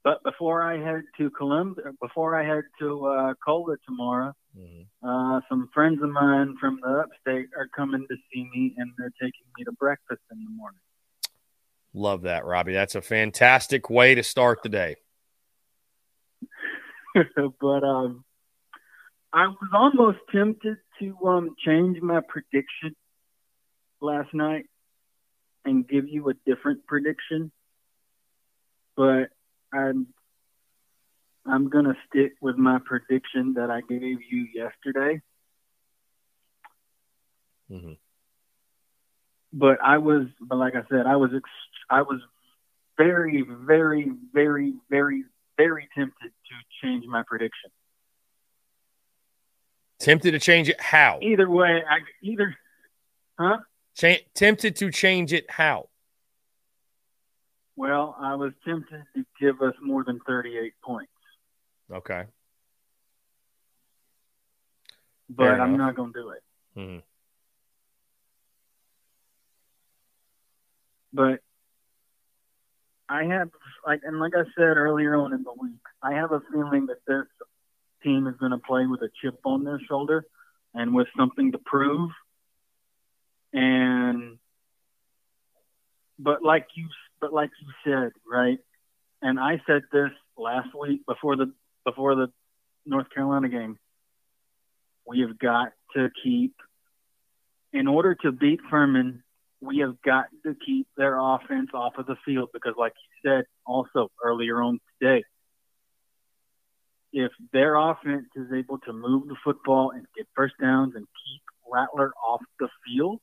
But 0.04 0.24
before 0.24 0.64
I 0.64 0.80
head 0.80 1.04
to 1.20 1.30
Columbia, 1.30 1.92
before 2.02 2.36
I 2.36 2.44
head 2.44 2.64
to 2.80 3.06
uh, 3.06 3.34
Cola 3.46 3.78
tomorrow, 3.86 4.34
Mhm. 4.58 4.88
uh, 5.04 5.42
some 5.48 5.68
friends 5.76 6.02
of 6.02 6.10
mine 6.10 6.58
from 6.58 6.80
the 6.82 7.02
upstate 7.02 7.50
are 7.56 7.68
coming 7.68 8.08
to 8.08 8.18
see 8.34 8.50
me, 8.50 8.74
and 8.78 8.92
they're 8.98 9.14
taking 9.22 9.46
me 9.56 9.64
to 9.66 9.72
breakfast 9.74 10.24
in 10.32 10.44
the 10.44 10.50
morning. 10.50 10.82
Love 11.94 12.22
that, 12.24 12.46
Robbie. 12.46 12.74
That's 12.74 12.96
a 12.96 13.02
fantastic 13.02 13.90
way 13.90 14.16
to 14.16 14.24
start 14.24 14.64
the 14.64 14.70
day. 14.70 14.96
but 17.16 17.84
um, 17.84 18.24
I 19.34 19.48
was 19.48 19.70
almost 19.74 20.20
tempted 20.32 20.78
to 21.00 21.18
um, 21.28 21.56
change 21.66 22.02
my 22.02 22.22
prediction 22.22 22.96
last 24.00 24.34
night 24.34 24.66
and 25.66 25.88
give 25.88 26.08
you 26.08 26.30
a 26.30 26.34
different 26.46 26.86
prediction, 26.88 27.52
but 28.96 29.30
I'm 29.74 30.08
I'm 31.46 31.70
gonna 31.70 31.96
stick 32.08 32.34
with 32.42 32.58
my 32.58 32.80
prediction 32.86 33.54
that 33.56 33.70
I 33.70 33.82
gave 33.82 34.20
you 34.30 34.48
yesterday. 34.54 35.22
Mhm. 37.70 37.98
But 39.54 39.78
I 39.84 39.98
was, 39.98 40.28
but 40.40 40.56
like 40.58 40.76
I 40.76 40.84
said, 40.90 41.06
I 41.06 41.16
was 41.18 41.32
ex- 41.36 41.50
I 41.90 42.02
was 42.04 42.22
very, 42.98 43.44
very, 43.48 44.12
very, 44.34 44.74
very, 44.90 45.24
very 45.58 45.90
tempted 45.96 46.32
to 46.32 46.56
change 46.82 47.06
my 47.06 47.24
prediction. 47.28 47.70
Tempted 50.00 50.32
to 50.32 50.40
change 50.40 50.70
it 50.70 50.80
how? 50.82 51.20
either 51.22 51.50
way, 51.50 51.84
I 51.88 52.00
either, 52.24 52.56
huh? 53.38 53.58
Cha- 53.96 54.24
tempted 54.34 54.76
to 54.78 54.90
change 54.92 55.34
it 55.34 55.50
how? 55.52 55.90
Well, 57.76 58.16
I 58.20 58.36
was 58.36 58.54
tempted 58.66 59.04
to 59.16 59.26
give 59.40 59.62
us 59.62 59.74
more 59.82 60.04
than 60.04 60.20
38 60.26 60.74
points, 60.84 61.12
Okay. 61.92 62.26
but 65.30 65.60
I'm 65.60 65.78
not 65.78 65.96
going 65.96 66.14
to 66.14 66.20
do 66.22 66.30
it. 66.30 66.44
Mhm. 66.78 67.04
But 71.14 71.40
I 73.10 73.26
have, 73.26 73.50
like, 73.86 74.02
and 74.04 74.20
like 74.20 74.34
I 74.36 74.44
said 74.56 74.78
earlier 74.78 75.16
on 75.16 75.34
in 75.34 75.44
the 75.44 75.54
week, 75.60 75.82
I 76.02 76.14
have 76.14 76.32
a 76.32 76.42
feeling 76.52 76.88
that 76.88 77.06
this 77.06 77.26
team 78.04 78.28
is 78.28 78.36
going 78.40 78.52
to 78.52 78.58
play 78.58 78.86
with 78.86 79.02
a 79.02 79.10
chip 79.22 79.40
on 79.46 79.64
their 79.64 79.80
shoulder 79.88 80.26
and 80.74 80.94
with 80.94 81.08
something 81.18 81.52
to 81.52 81.58
prove. 81.58 82.10
And, 83.54 84.38
but 86.18 86.42
like 86.44 86.68
you, 86.76 86.88
but 87.20 87.34
like 87.34 87.50
you 87.62 87.68
said, 87.84 88.12
right? 88.26 88.60
And 89.22 89.40
I 89.40 89.62
said 89.68 89.84
this 89.92 90.12
last 90.38 90.70
week 90.80 91.06
before 91.06 91.36
the 91.36 91.54
before 91.84 92.16
the 92.16 92.32
North 92.86 93.10
Carolina 93.14 93.50
game. 93.50 93.78
We 95.06 95.22
have 95.22 95.38
got 95.38 95.74
to 95.96 96.10
keep, 96.24 96.56
in 97.74 97.88
order 97.88 98.16
to 98.24 98.32
beat 98.32 98.60
Furman, 98.70 99.24
we 99.62 99.80
have 99.80 100.02
got 100.02 100.26
to 100.46 100.56
keep 100.66 100.88
their 100.98 101.18
offense 101.20 101.70
off 101.74 101.94
of 101.98 102.08
the 102.08 102.16
field 102.26 102.50
because, 102.54 102.74
like 102.78 102.94
you 102.96 103.30
said 103.30 103.46
also 103.66 104.10
earlier 104.24 104.62
on 104.62 104.80
today, 105.00 105.24
if 107.14 107.32
their 107.54 107.76
offense 107.76 108.28
is 108.36 108.48
able 108.54 108.80
to 108.80 108.94
move 108.94 109.28
the 109.28 109.36
football 109.44 109.92
and 109.92 110.06
get 110.16 110.28
first 110.36 110.56
downs 110.60 110.94
and 110.96 111.06
keep 111.06 111.42
Rattler 111.72 112.12
off 112.26 112.42
the 112.60 112.70
field, 112.86 113.20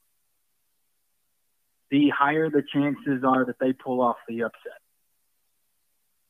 the 1.91 2.11
higher 2.11 2.51
the 2.51 2.63
chances 2.73 3.25
are 3.25 3.47
that 3.47 3.59
they 3.61 3.73
pull 3.73 4.01
off 4.01 4.17
the 4.29 4.43
upset. 4.43 4.81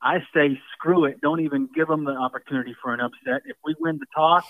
I 0.01 0.19
say 0.35 0.61
screw 0.75 1.05
it. 1.07 1.21
Don't 1.21 1.41
even 1.41 1.69
give 1.75 1.89
them 1.89 2.05
the 2.05 2.13
opportunity 2.13 2.75
for 2.81 2.95
an 2.95 3.01
upset. 3.01 3.43
If 3.47 3.57
we 3.65 3.75
win 3.81 3.99
the 3.99 4.07
toss, 4.15 4.45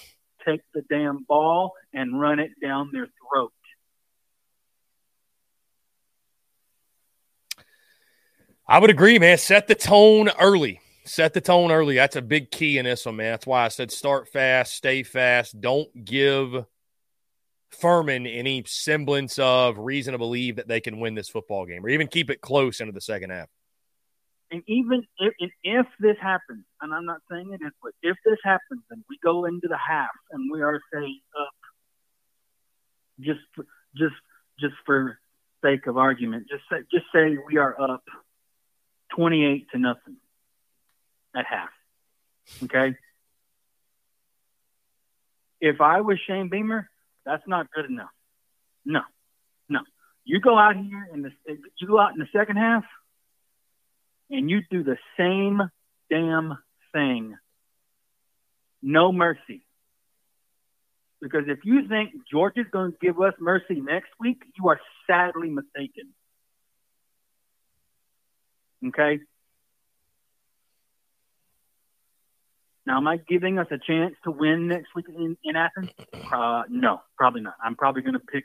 take 0.46 0.60
the 0.74 0.82
damn 0.90 1.24
ball 1.24 1.72
and 1.94 2.20
run 2.20 2.38
it 2.38 2.50
down 2.62 2.90
their 2.92 3.06
throat. 3.06 3.52
I 8.68 8.78
would 8.78 8.90
agree, 8.90 9.18
man. 9.18 9.38
Set 9.38 9.66
the 9.66 9.74
tone 9.74 10.28
early. 10.38 10.80
Set 11.04 11.32
the 11.32 11.40
tone 11.40 11.72
early. 11.72 11.96
That's 11.96 12.16
a 12.16 12.22
big 12.22 12.50
key 12.50 12.76
in 12.76 12.84
this 12.84 13.06
one, 13.06 13.16
man. 13.16 13.32
That's 13.32 13.46
why 13.46 13.64
I 13.64 13.68
said 13.68 13.90
start 13.90 14.28
fast, 14.28 14.74
stay 14.74 15.02
fast. 15.02 15.58
Don't 15.58 15.88
give 16.04 16.66
Furman 17.70 18.26
any 18.26 18.64
semblance 18.66 19.38
of 19.38 19.78
reason 19.78 20.12
to 20.12 20.18
believe 20.18 20.56
that 20.56 20.68
they 20.68 20.82
can 20.82 21.00
win 21.00 21.14
this 21.14 21.30
football 21.30 21.64
game 21.64 21.84
or 21.84 21.88
even 21.88 22.08
keep 22.08 22.28
it 22.28 22.42
close 22.42 22.80
into 22.80 22.92
the 22.92 23.00
second 23.00 23.30
half. 23.30 23.48
And 24.50 24.62
even 24.66 25.02
if, 25.18 25.34
and 25.40 25.50
if 25.62 25.86
this 25.98 26.16
happens, 26.20 26.64
and 26.82 26.92
I'm 26.92 27.06
not 27.06 27.20
saying 27.30 27.50
it 27.52 27.64
is, 27.64 27.72
but 27.82 27.92
if 28.02 28.16
this 28.24 28.38
happens 28.44 28.82
and 28.90 29.02
we 29.08 29.18
go 29.22 29.46
into 29.46 29.68
the 29.68 29.78
half 29.78 30.08
and 30.30 30.50
we 30.52 30.60
are 30.60 30.80
say 30.92 31.06
up, 31.40 31.54
just 33.20 33.40
just 33.96 34.14
just 34.60 34.74
for 34.84 35.18
sake 35.64 35.86
of 35.86 35.96
argument, 35.96 36.48
just 36.50 36.64
say 36.70 36.78
just 36.92 37.06
say 37.14 37.36
we 37.46 37.56
are 37.56 37.78
up 37.80 38.04
28 39.18 39.66
to 39.72 39.78
nothing 39.78 40.16
at 41.34 41.44
half. 41.44 41.70
Okay. 42.62 42.96
If 45.60 45.80
I 45.80 46.02
was 46.02 46.18
Shane 46.24 46.48
Beamer, 46.48 46.88
that's 47.26 47.42
not 47.48 47.66
good 47.72 47.86
enough. 47.86 48.10
No, 48.84 49.00
no. 49.68 49.80
You 50.24 50.40
go 50.40 50.56
out 50.56 50.76
here 50.76 51.08
the 51.22 51.32
you 51.78 51.88
go 51.88 51.98
out 51.98 52.12
in 52.12 52.20
the 52.20 52.28
second 52.32 52.58
half 52.58 52.84
and 54.30 54.48
you 54.48 54.60
do 54.70 54.84
the 54.84 54.98
same 55.18 55.62
damn 56.08 56.56
thing. 56.92 57.36
No 58.80 59.10
mercy. 59.10 59.66
Because 61.20 61.44
if 61.48 61.64
you 61.64 61.88
think 61.88 62.12
Georgia's 62.30 62.66
going 62.70 62.92
to 62.92 62.98
give 63.00 63.20
us 63.20 63.34
mercy 63.40 63.80
next 63.80 64.10
week, 64.20 64.42
you 64.56 64.68
are 64.68 64.78
sadly 65.08 65.50
mistaken. 65.50 66.14
Okay? 68.86 69.20
Now, 72.86 72.96
am 72.96 73.06
I 73.06 73.18
giving 73.18 73.58
us 73.58 73.66
a 73.70 73.78
chance 73.78 74.14
to 74.24 74.30
win 74.30 74.68
next 74.68 74.94
week 74.94 75.06
in, 75.08 75.36
in 75.44 75.56
Athens? 75.56 75.90
Uh, 76.32 76.62
no, 76.70 77.02
probably 77.16 77.42
not. 77.42 77.54
I'm 77.62 77.76
probably 77.76 78.02
going 78.02 78.14
to 78.14 78.20
pick 78.20 78.44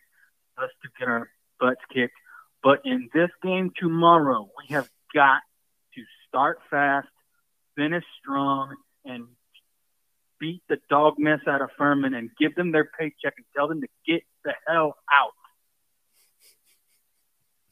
us 0.57 0.69
to 0.83 0.89
get 0.99 1.07
our 1.07 1.29
butts 1.59 1.79
kicked. 1.93 2.13
But 2.61 2.81
in 2.85 3.09
this 3.13 3.29
game 3.41 3.71
tomorrow, 3.77 4.49
we 4.57 4.73
have 4.73 4.89
got 5.13 5.41
to 5.95 6.01
start 6.27 6.59
fast, 6.69 7.07
finish 7.75 8.03
strong, 8.21 8.75
and 9.05 9.27
beat 10.39 10.61
the 10.67 10.77
dog 10.89 11.15
mess 11.17 11.39
out 11.47 11.61
of 11.61 11.69
Furman 11.77 12.13
and 12.13 12.29
give 12.37 12.53
them 12.55 12.73
their 12.73 12.89
paycheck 12.99 13.33
and 13.37 13.45
tell 13.55 13.69
them 13.69 13.79
to 13.79 13.87
get 14.05 14.23
the 14.43 14.53
hell 14.67 14.97
out. 15.13 15.31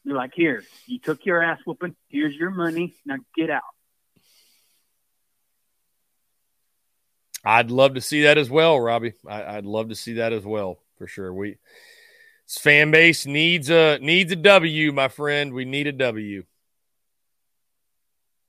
You're 0.04 0.16
like, 0.16 0.32
here, 0.34 0.64
you 0.88 1.00
took 1.00 1.26
your 1.26 1.44
ass 1.44 1.60
whooping. 1.66 1.96
Here's 2.10 2.36
your 2.36 2.50
money. 2.50 2.96
Now 3.06 3.18
get 3.36 3.50
out. 3.50 3.62
I'd 7.44 7.72
love 7.72 7.96
to 7.96 8.02
see 8.02 8.24
that 8.24 8.38
as 8.38 8.50
well, 8.50 8.80
Robbie. 8.80 9.14
I, 9.28 9.56
would 9.56 9.66
love 9.66 9.90
to 9.90 9.96
see 9.96 10.14
that 10.14 10.34
as 10.34 10.46
well 10.46 10.80
for 10.98 11.08
sure. 11.08 11.34
We 11.34 11.58
this 12.48 12.58
fan 12.58 12.92
base 12.92 13.26
needs 13.26 13.70
a 13.70 13.98
needs 14.00 14.32
a 14.32 14.36
W, 14.36 14.92
my 14.92 15.08
friend. 15.08 15.54
We 15.54 15.66
need 15.66 15.88
a 15.88 15.92
W. 15.92 16.44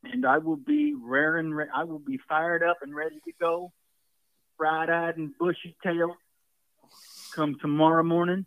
And 0.04 0.26
I 0.26 0.38
will 0.38 0.56
be 0.56 0.94
raring. 0.94 1.56
I 1.74 1.84
will 1.84 2.00
be 2.00 2.18
fired 2.28 2.62
up 2.62 2.78
and 2.82 2.94
ready 2.94 3.20
to 3.24 3.32
go, 3.40 3.72
bright 4.58 4.90
eyed 4.90 5.16
and 5.16 5.32
bushy 5.38 5.76
tailed, 5.82 6.16
come 7.34 7.56
tomorrow 7.60 8.02
morning. 8.02 8.44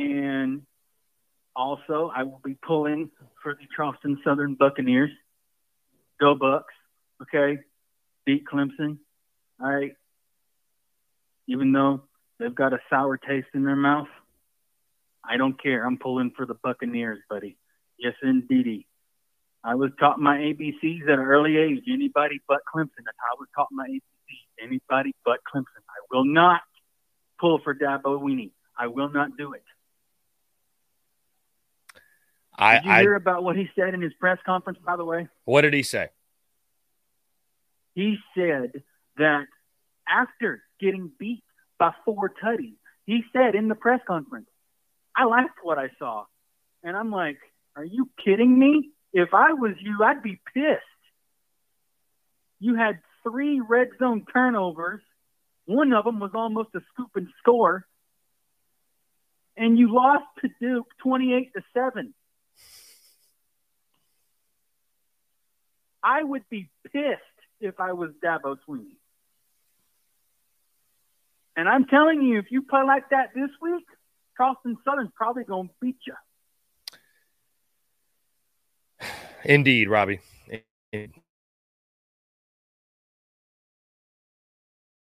And 0.00 0.62
also, 1.54 2.10
I 2.14 2.22
will 2.22 2.40
be 2.42 2.54
pulling 2.66 3.10
for 3.42 3.54
the 3.54 3.66
Charleston 3.76 4.18
Southern 4.24 4.54
Buccaneers. 4.54 5.10
Go 6.18 6.34
Bucks. 6.34 6.72
Okay. 7.22 7.58
Beat 8.24 8.44
Clemson. 8.46 8.98
All 9.60 9.70
right. 9.70 9.92
Even 11.46 11.72
though 11.72 12.04
they've 12.38 12.54
got 12.54 12.72
a 12.72 12.78
sour 12.88 13.18
taste 13.18 13.48
in 13.54 13.64
their 13.64 13.76
mouth, 13.76 14.08
I 15.22 15.36
don't 15.36 15.60
care. 15.60 15.84
I'm 15.84 15.98
pulling 15.98 16.32
for 16.34 16.46
the 16.46 16.54
Buccaneers, 16.54 17.18
buddy. 17.28 17.58
Yes, 17.98 18.14
indeedy. 18.22 18.86
I 19.62 19.74
was 19.74 19.90
taught 20.00 20.18
my 20.18 20.38
ABCs 20.38 21.02
at 21.02 21.18
an 21.18 21.20
early 21.20 21.58
age. 21.58 21.82
Anybody 21.92 22.40
but 22.48 22.60
Clemson. 22.74 23.04
That's 23.04 23.18
how 23.18 23.36
I 23.36 23.38
was 23.38 23.48
taught 23.54 23.68
my 23.70 23.86
ABCs. 23.86 24.64
Anybody 24.64 25.14
but 25.26 25.40
Clemson. 25.52 25.84
I 25.90 26.00
will 26.10 26.24
not 26.24 26.62
pull 27.38 27.58
for 27.62 27.74
Dabo 27.74 28.18
Swinney. 28.18 28.52
I 28.78 28.86
will 28.86 29.10
not 29.10 29.36
do 29.36 29.52
it. 29.52 29.62
I, 32.60 32.74
did 32.74 32.84
you 32.84 32.90
I, 32.90 33.00
hear 33.00 33.14
about 33.14 33.42
what 33.42 33.56
he 33.56 33.68
said 33.74 33.94
in 33.94 34.02
his 34.02 34.12
press 34.14 34.38
conference? 34.44 34.78
By 34.84 34.96
the 34.96 35.04
way, 35.04 35.28
what 35.44 35.62
did 35.62 35.72
he 35.72 35.82
say? 35.82 36.08
He 37.94 38.18
said 38.36 38.82
that 39.16 39.46
after 40.08 40.62
getting 40.78 41.10
beat 41.18 41.42
by 41.78 41.92
four 42.04 42.32
tutties, 42.42 42.76
he 43.06 43.22
said 43.32 43.54
in 43.54 43.68
the 43.68 43.74
press 43.74 44.00
conference, 44.06 44.48
"I 45.16 45.24
liked 45.24 45.58
what 45.62 45.78
I 45.78 45.88
saw," 45.98 46.26
and 46.82 46.96
I'm 46.96 47.10
like, 47.10 47.38
"Are 47.76 47.84
you 47.84 48.10
kidding 48.22 48.58
me? 48.58 48.90
If 49.12 49.34
I 49.34 49.54
was 49.54 49.72
you, 49.80 49.98
I'd 50.04 50.22
be 50.22 50.40
pissed." 50.54 50.84
You 52.58 52.74
had 52.74 53.00
three 53.22 53.60
red 53.60 53.88
zone 53.98 54.26
turnovers. 54.32 55.00
One 55.64 55.92
of 55.92 56.04
them 56.04 56.20
was 56.20 56.32
almost 56.34 56.74
a 56.74 56.80
scoop 56.92 57.10
and 57.14 57.28
score. 57.38 57.86
And 59.56 59.78
you 59.78 59.92
lost 59.92 60.24
to 60.42 60.48
Duke 60.60 60.86
28 61.02 61.52
to 61.54 61.62
7. 61.74 62.14
I 66.02 66.22
would 66.22 66.48
be 66.48 66.70
pissed 66.92 67.20
if 67.60 67.78
I 67.78 67.92
was 67.92 68.10
Dabo 68.24 68.56
Swinney. 68.68 68.96
And 71.56 71.68
I'm 71.68 71.84
telling 71.86 72.22
you, 72.22 72.38
if 72.38 72.46
you 72.50 72.62
play 72.62 72.82
like 72.86 73.10
that 73.10 73.34
this 73.34 73.50
week, 73.60 73.84
Charleston 74.36 74.78
Southern's 74.84 75.10
probably 75.14 75.44
going 75.44 75.68
to 75.68 75.74
beat 75.80 75.96
you. 76.06 76.14
Indeed, 79.44 79.88
Robbie. 79.88 80.20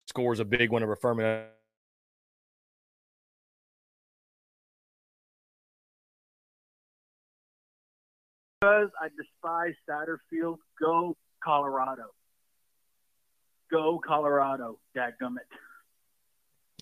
Scores 0.06 0.40
a 0.40 0.44
big 0.44 0.70
one 0.70 0.82
over 0.82 0.96
Furman. 0.96 1.48
Because 8.60 8.88
I 9.00 9.08
despise 9.16 9.74
Satterfield, 9.88 10.58
go 10.80 11.16
Colorado. 11.42 12.06
Go 13.70 14.00
Colorado, 14.04 14.78
dadgummit. 14.96 15.46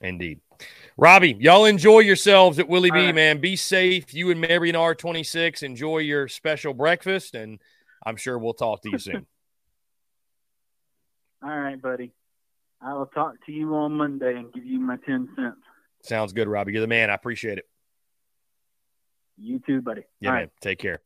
Indeed. 0.02 0.40
Robbie, 0.96 1.36
y'all 1.40 1.64
enjoy 1.64 2.00
yourselves 2.00 2.58
at 2.58 2.68
Willie 2.68 2.90
B, 2.90 3.06
right. 3.06 3.14
man. 3.14 3.40
Be 3.40 3.56
safe. 3.56 4.14
You 4.14 4.30
and 4.30 4.40
Marion 4.40 4.76
R26, 4.76 5.62
enjoy 5.62 5.98
your 5.98 6.28
special 6.28 6.74
breakfast, 6.74 7.34
and 7.34 7.58
I'm 8.04 8.16
sure 8.16 8.38
we'll 8.38 8.54
talk 8.54 8.82
to 8.82 8.90
you 8.90 8.98
soon. 8.98 9.26
All 11.42 11.58
right, 11.58 11.80
buddy. 11.80 12.12
I 12.80 12.94
will 12.94 13.06
talk 13.06 13.34
to 13.46 13.52
you 13.52 13.74
on 13.74 13.92
Monday 13.92 14.36
and 14.36 14.52
give 14.52 14.64
you 14.64 14.78
my 14.78 14.96
10 15.06 15.28
cents. 15.34 15.56
Sounds 16.02 16.32
good, 16.32 16.46
Robbie. 16.46 16.72
You're 16.72 16.82
the 16.82 16.86
man. 16.86 17.10
I 17.10 17.14
appreciate 17.14 17.58
it. 17.58 17.64
You 19.38 19.60
too, 19.66 19.82
buddy. 19.82 20.02
Yeah, 20.20 20.28
All 20.28 20.34
man. 20.34 20.42
Right. 20.44 20.50
Take 20.60 20.78
care. 20.78 21.00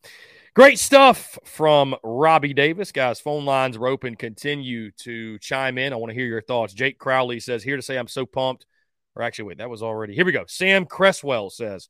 Great 0.53 0.80
stuff 0.80 1.38
from 1.44 1.94
Robbie 2.03 2.55
Davis. 2.55 2.90
Guys, 2.90 3.20
phone 3.20 3.44
lines 3.44 3.76
are 3.76 3.86
open. 3.86 4.16
Continue 4.16 4.90
to 4.98 5.38
chime 5.38 5.78
in. 5.78 5.92
I 5.92 5.96
want 5.96 6.11
to 6.11 6.14
hear 6.14 6.26
your 6.26 6.42
thoughts. 6.42 6.74
Jake 6.74 6.98
Crowley 6.98 7.38
says, 7.38 7.62
Here 7.62 7.76
to 7.76 7.82
say 7.82 7.96
I'm 7.96 8.09
so 8.09 8.26
pumped. 8.26 8.66
Or 9.14 9.22
actually, 9.22 9.44
wait, 9.44 9.59
that 9.59 9.70
was 9.70 9.80
already. 9.80 10.14
Here 10.14 10.24
we 10.24 10.32
go. 10.32 10.44
Sam 10.48 10.86
Cresswell 10.86 11.51
says, 11.51 11.88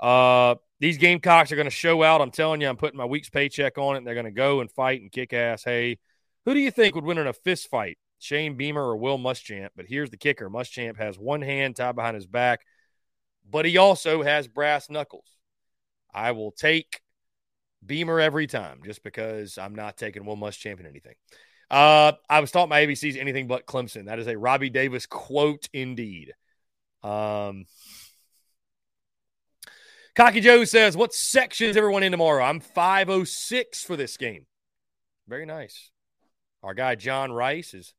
uh, 0.00 0.54
These 0.78 0.98
Gamecocks 0.98 1.50
are 1.50 1.56
going 1.56 1.66
to 1.66 1.70
show 1.70 2.04
out. 2.04 2.20
I'm 2.20 2.30
telling 2.30 2.60
you, 2.60 2.68
I'm 2.68 2.76
putting 2.76 2.96
my 2.96 3.04
week's 3.04 3.28
paycheck 3.28 3.76
on 3.76 3.96
it. 3.96 3.98
And 3.98 4.06
they're 4.06 4.14
going 4.14 4.26
to 4.26 4.30
go 4.30 4.60
and 4.60 4.70
fight 4.70 5.00
and 5.00 5.10
kick 5.10 5.32
ass. 5.32 5.64
Hey, 5.64 5.98
who 6.44 6.54
do 6.54 6.60
you 6.60 6.70
think 6.70 6.94
would 6.94 7.04
win 7.04 7.18
in 7.18 7.26
a 7.26 7.32
fist 7.32 7.68
fight? 7.68 7.98
Shane 8.20 8.56
Beamer 8.56 8.82
or 8.82 8.96
Will 8.96 9.18
Muschamp? 9.18 9.70
But 9.74 9.86
here's 9.88 10.10
the 10.10 10.16
kicker 10.16 10.48
Muschamp 10.48 10.96
has 10.96 11.18
one 11.18 11.42
hand 11.42 11.74
tied 11.74 11.96
behind 11.96 12.14
his 12.14 12.28
back, 12.28 12.60
but 13.50 13.64
he 13.64 13.78
also 13.78 14.22
has 14.22 14.46
brass 14.46 14.88
knuckles. 14.88 15.26
I 16.14 16.30
will 16.30 16.52
take 16.52 17.00
Beamer 17.84 18.20
every 18.20 18.46
time, 18.46 18.80
just 18.84 19.02
because 19.02 19.58
I'm 19.58 19.74
not 19.74 19.96
taking 19.96 20.24
Will 20.24 20.36
Muschamp 20.36 20.80
in 20.80 20.86
anything. 20.86 21.14
Uh, 21.70 22.12
I 22.28 22.40
was 22.40 22.50
taught 22.50 22.68
my 22.68 22.86
ABCs 22.86 23.16
anything 23.16 23.48
but 23.48 23.66
Clemson. 23.66 24.06
That 24.06 24.18
is 24.18 24.26
a 24.26 24.38
Robbie 24.38 24.70
Davis 24.70 25.06
quote 25.06 25.68
indeed. 25.72 26.32
Um, 27.02 27.66
Cocky 30.14 30.40
Joe 30.40 30.64
says, 30.64 30.96
What 30.96 31.12
section 31.12 31.68
is 31.68 31.76
everyone 31.76 32.02
in 32.02 32.12
tomorrow? 32.12 32.44
I'm 32.44 32.60
506 32.60 33.82
for 33.82 33.96
this 33.96 34.16
game. 34.16 34.46
Very 35.28 35.44
nice. 35.44 35.90
Our 36.62 36.74
guy 36.74 36.94
John 36.94 37.32
Rice 37.32 37.74
is 37.74 37.92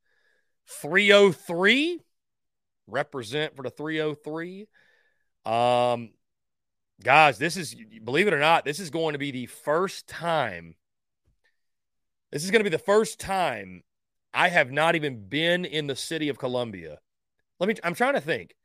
303. 0.82 2.00
Represent 2.88 3.56
for 3.56 3.64
the 3.64 3.70
303. 3.70 4.68
Um, 5.46 6.10
guys, 7.04 7.38
this 7.38 7.58
is, 7.58 7.76
believe 8.04 8.28
it 8.28 8.34
or 8.34 8.40
not, 8.40 8.66
this 8.66 8.80
is 8.80 8.90
going 8.90 9.14
to 9.14 9.20
be 9.20 9.32
the 9.32 9.46
first 9.46 10.08
time. 10.08 10.76
This 12.32 12.44
is 12.44 12.52
going 12.52 12.60
to 12.60 12.70
be 12.70 12.76
the 12.76 12.84
first 12.84 13.20
time 13.20 13.84
I 14.34 14.50
have 14.50 14.72
not 14.72 14.96
even 14.96 15.28
been 15.28 15.66
in 15.66 15.88
the 15.88 15.96
city 15.96 16.30
of 16.30 16.38
Columbia. 16.38 17.00
Let 17.60 17.70
me, 17.70 17.76
I'm 17.84 17.96
trying 17.96 18.14
to 18.14 18.22
think. 18.22 18.56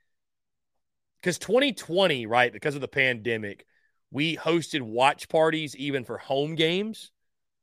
Because 1.20 1.38
2020, 1.38 2.26
right, 2.26 2.52
because 2.52 2.74
of 2.74 2.80
the 2.80 2.88
pandemic, 2.88 3.64
we 4.10 4.36
hosted 4.36 4.82
watch 4.82 5.28
parties 5.28 5.76
even 5.76 6.04
for 6.04 6.18
home 6.18 6.56
games 6.56 7.12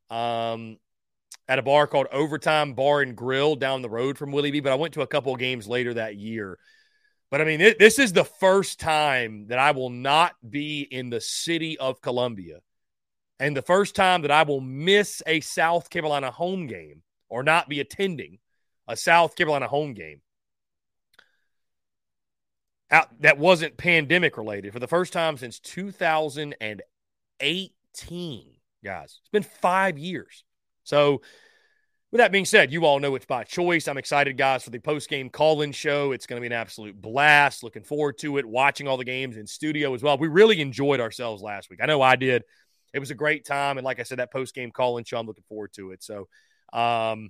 um, 0.10 0.78
at 1.48 1.60
a 1.60 1.62
bar 1.62 1.86
called 1.86 2.08
Overtime 2.12 2.74
Bar 2.74 3.02
and 3.02 3.16
Grill 3.16 3.56
down 3.56 3.82
the 3.82 3.90
road 3.90 4.18
from 4.18 4.32
Willie 4.32 4.52
B. 4.52 4.62
But 4.62 4.72
I 4.72 4.76
went 4.76 4.94
to 4.94 5.02
a 5.02 5.08
couple 5.08 5.36
games 5.36 5.68
later 5.68 5.94
that 5.96 6.16
year 6.16 6.58
but 7.32 7.42
I 7.42 7.44
mean, 7.44 7.60
this 7.60 8.00
is 8.00 8.14
the 8.14 8.24
first 8.24 8.80
time 8.80 9.48
that 9.48 9.60
I 9.60 9.72
will 9.72 9.90
not 9.90 10.36
be 10.48 10.82
in 10.82 11.10
the 11.10 11.22
city 11.22 11.78
of 11.78 12.02
Columbia 12.02 12.60
and 13.40 13.56
the 13.56 13.62
first 13.62 13.96
time 13.96 14.24
that 14.24 14.32
I 14.32 14.44
will 14.44 14.62
miss 14.62 15.24
a 15.26 15.40
South 15.40 15.90
Carolina 15.90 16.32
home 16.32 16.68
game 16.68 17.04
or 17.30 17.44
not 17.44 17.70
be 17.70 17.80
attending 17.80 18.40
a 18.88 18.98
South 18.98 19.36
Carolina 19.36 19.68
home 19.68 19.94
game 19.94 20.22
out, 22.92 23.22
that 23.22 23.38
wasn't 23.38 23.78
pandemic 23.78 24.38
related 24.38 24.74
for 24.74 24.80
the 24.80 24.88
first 24.88 25.14
time 25.14 25.38
since 25.38 25.60
2018, 25.60 28.46
guys. 28.84 29.20
It's 29.22 29.30
been 29.32 29.44
five 29.44 29.98
years. 29.98 30.44
So 30.84 31.22
with 32.12 32.20
that 32.20 32.32
being 32.32 32.46
said, 32.46 32.72
you 32.72 32.86
all 32.86 33.00
know 33.00 33.14
it's 33.16 33.26
by 33.26 33.44
choice. 33.44 33.88
I'm 33.88 33.98
excited, 33.98 34.36
guys, 34.36 34.64
for 34.64 34.72
the 34.72 34.80
post 34.80 35.10
game 35.10 35.30
call 35.30 35.62
in 35.62 35.72
show. 35.72 36.12
It's 36.12 36.26
going 36.26 36.38
to 36.38 36.42
be 36.42 36.48
an 36.48 36.60
absolute 36.60 37.00
blast. 37.00 37.64
Looking 37.64 37.84
forward 37.84 38.18
to 38.20 38.38
it. 38.38 38.46
Watching 38.46 38.88
all 38.88 38.98
the 38.98 39.06
games 39.06 39.38
in 39.38 39.46
studio 39.46 39.94
as 39.94 40.02
well. 40.02 40.18
We 40.18 40.28
really 40.28 40.60
enjoyed 40.60 41.00
ourselves 41.00 41.44
last 41.44 41.70
week. 41.70 41.80
I 41.84 41.86
know 41.86 42.02
I 42.02 42.16
did. 42.16 42.44
it 42.94 43.00
was 43.00 43.12
a 43.12 43.16
great 43.16 43.46
time. 43.46 43.78
And 43.78 43.86
like 43.86 44.00
I 44.00 44.04
said, 44.04 44.18
that 44.20 44.34
post 44.34 44.56
game 44.56 44.72
call 44.72 44.98
in 44.98 45.04
show, 45.04 45.20
I'm 45.20 45.28
looking 45.28 45.44
forward 45.48 45.72
to 45.74 45.92
it. 45.92 46.04
So, 46.04 46.28
um, 46.74 47.30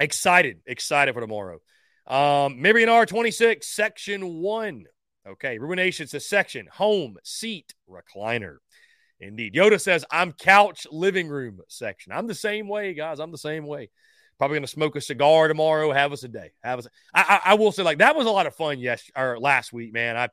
excited, 0.00 0.60
excited 0.66 1.12
for 1.14 1.20
tomorrow. 1.20 1.58
Um, 2.06 2.62
Miriam 2.62 2.88
R26, 2.88 3.64
section 3.64 4.38
one. 4.38 4.84
Okay, 5.28 5.58
Ruination 5.58 6.06
says 6.06 6.26
section 6.26 6.68
home 6.72 7.16
seat 7.24 7.74
recliner. 7.90 8.58
Indeed. 9.20 9.54
Yoda 9.54 9.80
says, 9.80 10.04
I'm 10.10 10.32
couch 10.32 10.86
living 10.90 11.28
room 11.28 11.60
section. 11.68 12.12
I'm 12.12 12.26
the 12.26 12.34
same 12.34 12.68
way, 12.68 12.94
guys. 12.94 13.18
I'm 13.18 13.32
the 13.32 13.38
same 13.38 13.66
way. 13.66 13.90
Probably 14.38 14.60
to 14.60 14.66
smoke 14.66 14.96
a 14.96 15.00
cigar 15.00 15.48
tomorrow. 15.48 15.90
Have 15.92 16.12
us 16.12 16.22
a 16.22 16.28
day. 16.28 16.50
Have 16.62 16.80
us. 16.80 16.86
I, 17.14 17.40
I, 17.44 17.52
I 17.52 17.54
will 17.54 17.72
say, 17.72 17.82
like, 17.82 17.98
that 17.98 18.16
was 18.16 18.26
a 18.26 18.30
lot 18.30 18.46
of 18.46 18.54
fun 18.54 18.78
yes, 18.78 19.02
or 19.16 19.38
last 19.38 19.72
week, 19.72 19.94
man. 19.94 20.16
I 20.16 20.28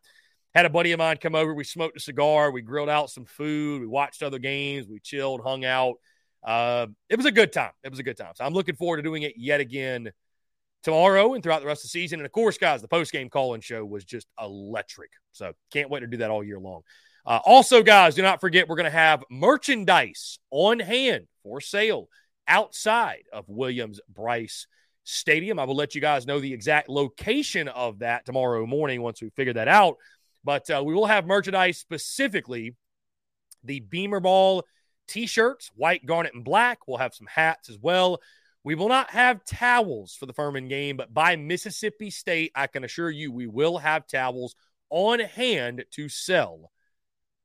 had 0.53 0.65
a 0.65 0.69
buddy 0.69 0.91
of 0.91 0.99
mine 0.99 1.17
come 1.17 1.35
over. 1.35 1.53
We 1.53 1.63
smoked 1.63 1.95
a 1.95 2.01
cigar. 2.01 2.51
We 2.51 2.61
grilled 2.61 2.89
out 2.89 3.09
some 3.09 3.25
food. 3.25 3.79
We 3.79 3.87
watched 3.87 4.21
other 4.21 4.39
games. 4.39 4.87
We 4.87 4.99
chilled, 4.99 5.41
hung 5.41 5.63
out. 5.63 5.95
Uh, 6.43 6.87
it 7.09 7.15
was 7.15 7.25
a 7.25 7.31
good 7.31 7.53
time. 7.53 7.71
It 7.83 7.89
was 7.89 7.99
a 7.99 8.03
good 8.03 8.17
time. 8.17 8.33
So 8.35 8.43
I'm 8.43 8.53
looking 8.53 8.75
forward 8.75 8.97
to 8.97 9.03
doing 9.03 9.23
it 9.23 9.35
yet 9.37 9.61
again 9.61 10.11
tomorrow 10.83 11.33
and 11.33 11.41
throughout 11.41 11.61
the 11.61 11.67
rest 11.67 11.79
of 11.79 11.83
the 11.85 11.89
season. 11.89 12.19
And 12.19 12.25
of 12.25 12.33
course, 12.33 12.57
guys, 12.57 12.81
the 12.81 12.89
post 12.89 13.13
game 13.13 13.29
call 13.29 13.53
in 13.53 13.61
show 13.61 13.85
was 13.85 14.03
just 14.03 14.27
electric. 14.37 15.11
So 15.31 15.53
can't 15.71 15.89
wait 15.89 16.01
to 16.01 16.07
do 16.07 16.17
that 16.17 16.29
all 16.29 16.43
year 16.43 16.59
long. 16.59 16.81
Uh, 17.25 17.39
also, 17.45 17.81
guys, 17.81 18.15
do 18.15 18.21
not 18.21 18.41
forget 18.41 18.67
we're 18.67 18.75
going 18.75 18.83
to 18.85 18.89
have 18.89 19.23
merchandise 19.29 20.39
on 20.51 20.79
hand 20.79 21.27
for 21.41 21.61
sale 21.61 22.09
outside 22.47 23.23
of 23.31 23.45
Williams 23.47 24.01
Brice 24.13 24.67
Stadium. 25.05 25.57
I 25.57 25.63
will 25.63 25.75
let 25.75 25.95
you 25.95 26.01
guys 26.01 26.27
know 26.27 26.39
the 26.39 26.53
exact 26.53 26.89
location 26.89 27.69
of 27.69 27.99
that 27.99 28.25
tomorrow 28.25 28.65
morning 28.65 29.01
once 29.01 29.21
we 29.21 29.29
figure 29.29 29.53
that 29.53 29.69
out. 29.69 29.97
But 30.43 30.69
uh, 30.69 30.83
we 30.85 30.93
will 30.93 31.05
have 31.05 31.25
merchandise 31.25 31.77
specifically 31.77 32.75
the 33.63 33.79
Beamer 33.79 34.19
Ball 34.19 34.63
t 35.07 35.25
shirts, 35.25 35.71
white, 35.75 36.05
garnet, 36.05 36.33
and 36.33 36.43
black. 36.43 36.87
We'll 36.87 36.97
have 36.97 37.13
some 37.13 37.27
hats 37.27 37.69
as 37.69 37.77
well. 37.79 38.19
We 38.65 38.75
will 38.75 38.89
not 38.89 39.09
have 39.11 39.45
towels 39.45 40.15
for 40.15 40.25
the 40.25 40.33
Furman 40.33 40.67
game, 40.67 40.97
but 40.97 41.13
by 41.13 41.35
Mississippi 41.35 42.09
State, 42.09 42.51
I 42.55 42.67
can 42.67 42.83
assure 42.83 43.09
you 43.09 43.31
we 43.31 43.47
will 43.47 43.77
have 43.77 44.07
towels 44.07 44.55
on 44.89 45.19
hand 45.19 45.83
to 45.91 46.07
sell 46.07 46.71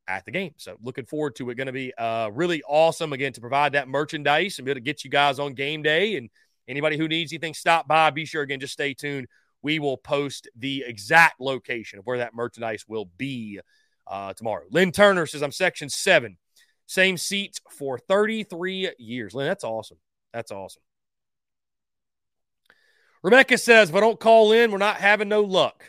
at 0.08 0.24
the 0.24 0.30
game. 0.30 0.54
So 0.56 0.76
looking 0.82 1.04
forward 1.04 1.36
to 1.36 1.50
it. 1.50 1.54
Going 1.54 1.66
to 1.66 1.72
be 1.72 1.94
uh, 1.94 2.30
really 2.32 2.62
awesome 2.66 3.12
again 3.12 3.32
to 3.34 3.40
provide 3.40 3.72
that 3.72 3.88
merchandise 3.88 4.58
and 4.58 4.64
be 4.64 4.70
able 4.72 4.80
to 4.80 4.84
get 4.84 5.04
you 5.04 5.10
guys 5.10 5.38
on 5.38 5.52
game 5.52 5.82
day. 5.82 6.16
And 6.16 6.30
anybody 6.66 6.96
who 6.96 7.06
needs 7.06 7.32
anything, 7.32 7.54
stop 7.54 7.86
by. 7.86 8.10
Be 8.10 8.24
sure 8.24 8.42
again, 8.42 8.58
just 8.58 8.72
stay 8.72 8.94
tuned. 8.94 9.28
We 9.62 9.78
will 9.78 9.98
post 9.98 10.48
the 10.56 10.84
exact 10.86 11.40
location 11.40 11.98
of 11.98 12.06
where 12.06 12.18
that 12.18 12.34
merchandise 12.34 12.84
will 12.88 13.10
be 13.18 13.60
uh, 14.06 14.32
tomorrow. 14.32 14.64
Lynn 14.70 14.92
Turner 14.92 15.26
says, 15.26 15.42
I'm 15.42 15.52
section 15.52 15.88
seven. 15.88 16.38
Same 16.86 17.18
seats 17.18 17.60
for 17.70 17.98
33 17.98 18.92
years. 18.98 19.34
Lynn, 19.34 19.46
that's 19.46 19.64
awesome. 19.64 19.98
That's 20.32 20.50
awesome. 20.50 20.82
Rebecca 23.22 23.58
says, 23.58 23.90
if 23.90 23.94
I 23.94 24.00
don't 24.00 24.18
call 24.18 24.52
in, 24.52 24.70
we're 24.70 24.78
not 24.78 24.96
having 24.96 25.28
no 25.28 25.42
luck. 25.42 25.84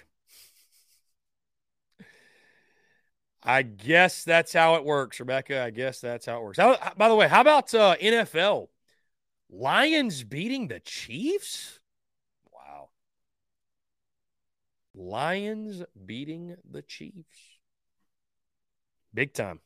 I 3.41 3.61
guess 3.61 4.23
that's 4.23 4.51
how 4.51 4.75
it 4.75 4.83
works, 4.85 5.19
Rebecca. 5.19 5.63
I 5.63 5.69
guess 5.69 6.01
that's 6.01 6.25
how 6.25 6.37
it 6.37 6.43
works. 6.43 6.57
How, 6.57 6.77
by 6.97 7.07
the 7.07 7.15
way, 7.15 7.27
how 7.27 7.41
about 7.41 7.73
uh, 7.73 7.95
NFL? 7.99 8.69
Lions 9.49 10.23
beating 10.23 10.67
the 10.67 10.79
Chiefs? 10.79 11.79
Wow. 12.51 12.89
Lions 14.93 15.83
beating 16.05 16.57
the 16.69 16.81
Chiefs. 16.81 17.59
Big 19.13 19.33
time. 19.33 19.59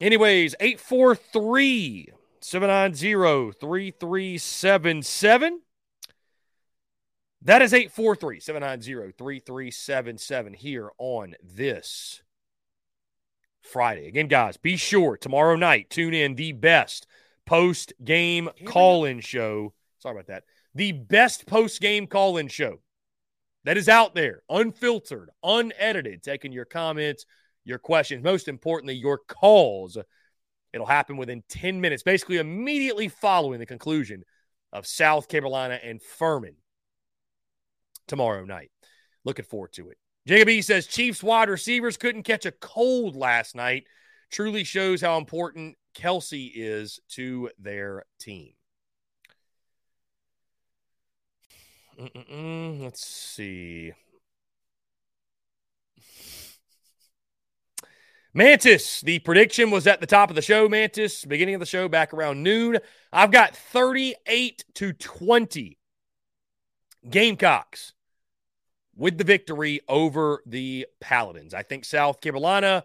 Anyways, 0.00 0.54
843 0.60 2.12
790 2.40 3.58
3377. 3.58 5.60
That 7.42 7.62
is 7.62 7.74
843 7.74 8.40
790 8.40 9.12
3377 9.12 10.54
here 10.54 10.90
on 10.98 11.34
this 11.42 12.22
Friday. 13.62 14.06
Again, 14.06 14.28
guys, 14.28 14.56
be 14.56 14.76
sure 14.76 15.16
tomorrow 15.16 15.56
night, 15.56 15.90
tune 15.90 16.14
in 16.14 16.36
the 16.36 16.52
best 16.52 17.08
post 17.44 17.92
game 18.04 18.50
call 18.64 19.04
in 19.04 19.20
show. 19.20 19.74
Sorry 19.98 20.14
about 20.14 20.28
that. 20.28 20.44
The 20.76 20.92
best 20.92 21.46
post 21.46 21.80
game 21.80 22.06
call 22.06 22.36
in 22.36 22.46
show 22.46 22.78
that 23.64 23.76
is 23.76 23.88
out 23.88 24.14
there, 24.14 24.42
unfiltered, 24.48 25.30
unedited, 25.42 26.22
taking 26.22 26.52
your 26.52 26.64
comments 26.64 27.26
your 27.64 27.78
questions, 27.78 28.24
most 28.24 28.48
importantly, 28.48 28.94
your 28.94 29.18
calls. 29.18 29.98
It'll 30.72 30.86
happen 30.86 31.16
within 31.16 31.42
10 31.48 31.80
minutes, 31.80 32.02
basically 32.02 32.38
immediately 32.38 33.08
following 33.08 33.58
the 33.58 33.66
conclusion 33.66 34.24
of 34.72 34.86
South 34.86 35.28
Carolina 35.28 35.78
and 35.82 36.02
Furman 36.02 36.56
tomorrow 38.06 38.44
night. 38.44 38.70
Looking 39.24 39.44
forward 39.44 39.72
to 39.74 39.90
it. 39.90 39.98
Jacob 40.26 40.48
E 40.48 40.60
says 40.62 40.86
Chiefs 40.86 41.22
wide 41.22 41.48
receivers 41.48 41.96
couldn't 41.96 42.24
catch 42.24 42.44
a 42.44 42.52
cold 42.52 43.16
last 43.16 43.54
night. 43.54 43.84
Truly 44.30 44.62
shows 44.62 45.00
how 45.00 45.16
important 45.16 45.76
Kelce 45.94 46.50
is 46.54 47.00
to 47.10 47.50
their 47.58 48.04
team. 48.20 48.52
Mm-mm-mm. 51.98 52.82
Let's 52.82 53.06
see. 53.06 53.92
Mantis, 58.34 59.00
the 59.00 59.18
prediction 59.20 59.70
was 59.70 59.86
at 59.86 60.00
the 60.00 60.06
top 60.06 60.28
of 60.28 60.36
the 60.36 60.42
show, 60.42 60.68
Mantis, 60.68 61.24
beginning 61.24 61.54
of 61.54 61.60
the 61.60 61.66
show 61.66 61.88
back 61.88 62.12
around 62.12 62.42
noon. 62.42 62.78
I've 63.10 63.30
got 63.30 63.56
38 63.56 64.64
to 64.74 64.92
20 64.92 65.78
Gamecocks 67.08 67.94
with 68.94 69.16
the 69.16 69.24
victory 69.24 69.80
over 69.88 70.42
the 70.44 70.86
Paladins. 71.00 71.54
I 71.54 71.62
think 71.62 71.84
South 71.86 72.20
Carolina, 72.20 72.84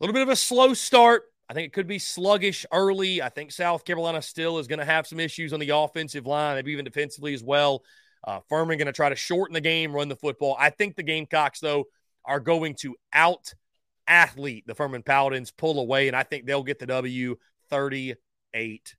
little 0.00 0.14
bit 0.14 0.22
of 0.22 0.30
a 0.30 0.36
slow 0.36 0.72
start. 0.72 1.24
I 1.50 1.54
think 1.54 1.66
it 1.66 1.72
could 1.74 1.88
be 1.88 1.98
sluggish 1.98 2.64
early. 2.72 3.20
I 3.20 3.28
think 3.28 3.52
South 3.52 3.84
Carolina 3.84 4.22
still 4.22 4.58
is 4.58 4.68
going 4.68 4.78
to 4.78 4.86
have 4.86 5.06
some 5.06 5.20
issues 5.20 5.52
on 5.52 5.60
the 5.60 5.70
offensive 5.70 6.26
line, 6.26 6.56
maybe 6.56 6.72
even 6.72 6.86
defensively 6.86 7.34
as 7.34 7.42
well. 7.42 7.82
Uh, 8.24 8.40
Furman 8.48 8.78
going 8.78 8.86
to 8.86 8.92
try 8.92 9.10
to 9.10 9.16
shorten 9.16 9.52
the 9.52 9.60
game, 9.60 9.92
run 9.92 10.08
the 10.08 10.16
football. 10.16 10.56
I 10.58 10.70
think 10.70 10.96
the 10.96 11.02
Gamecocks, 11.02 11.60
though, 11.60 11.84
are 12.24 12.40
going 12.40 12.76
to 12.76 12.96
out 13.12 13.52
athlete 14.06 14.64
the 14.66 14.74
Furman 14.74 15.02
Paladins 15.02 15.50
pull 15.50 15.78
away, 15.80 16.08
and 16.08 16.16
I 16.16 16.22
think 16.22 16.46
they'll 16.46 16.62
get 16.62 16.78
the 16.78 16.86
W 16.86 17.36
38 17.70 18.96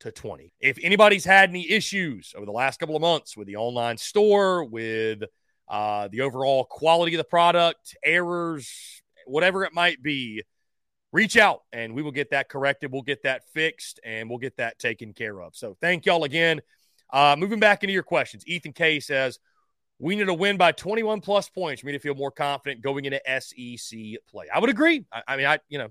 to 0.00 0.10
20. 0.12 0.52
If 0.60 0.78
anybody's 0.82 1.24
had 1.24 1.50
any 1.50 1.70
issues 1.70 2.34
over 2.36 2.46
the 2.46 2.52
last 2.52 2.78
couple 2.78 2.96
of 2.96 3.02
months 3.02 3.36
with 3.36 3.46
the 3.46 3.56
online 3.56 3.96
store, 3.96 4.64
with 4.64 5.22
uh, 5.68 6.08
the 6.08 6.22
overall 6.22 6.64
quality 6.64 7.14
of 7.14 7.18
the 7.18 7.24
product, 7.24 7.96
errors, 8.04 9.02
whatever 9.26 9.64
it 9.64 9.72
might 9.72 10.02
be, 10.02 10.42
reach 11.12 11.36
out 11.36 11.62
and 11.72 11.94
we 11.94 12.02
will 12.02 12.12
get 12.12 12.30
that 12.30 12.48
corrected. 12.48 12.92
We'll 12.92 13.02
get 13.02 13.22
that 13.22 13.42
fixed 13.54 14.00
and 14.04 14.28
we'll 14.28 14.38
get 14.38 14.56
that 14.58 14.78
taken 14.78 15.12
care 15.12 15.40
of. 15.40 15.56
So 15.56 15.76
thank 15.80 16.06
y'all 16.06 16.24
again. 16.24 16.60
Uh, 17.10 17.36
moving 17.38 17.60
back 17.60 17.82
into 17.82 17.92
your 17.92 18.02
questions, 18.02 18.44
Ethan 18.46 18.72
K 18.72 19.00
says, 19.00 19.38
we 19.98 20.16
need 20.16 20.26
to 20.26 20.34
win 20.34 20.56
by 20.56 20.72
21 20.72 21.20
plus 21.20 21.48
points 21.48 21.80
for 21.80 21.86
me 21.86 21.92
to 21.92 21.98
feel 21.98 22.14
more 22.14 22.30
confident 22.30 22.82
going 22.82 23.04
into 23.04 23.20
SEC 23.40 23.98
play. 24.28 24.46
I 24.52 24.58
would 24.58 24.70
agree. 24.70 25.04
I, 25.10 25.22
I 25.26 25.36
mean, 25.36 25.46
I, 25.46 25.58
you 25.68 25.78
know, 25.78 25.88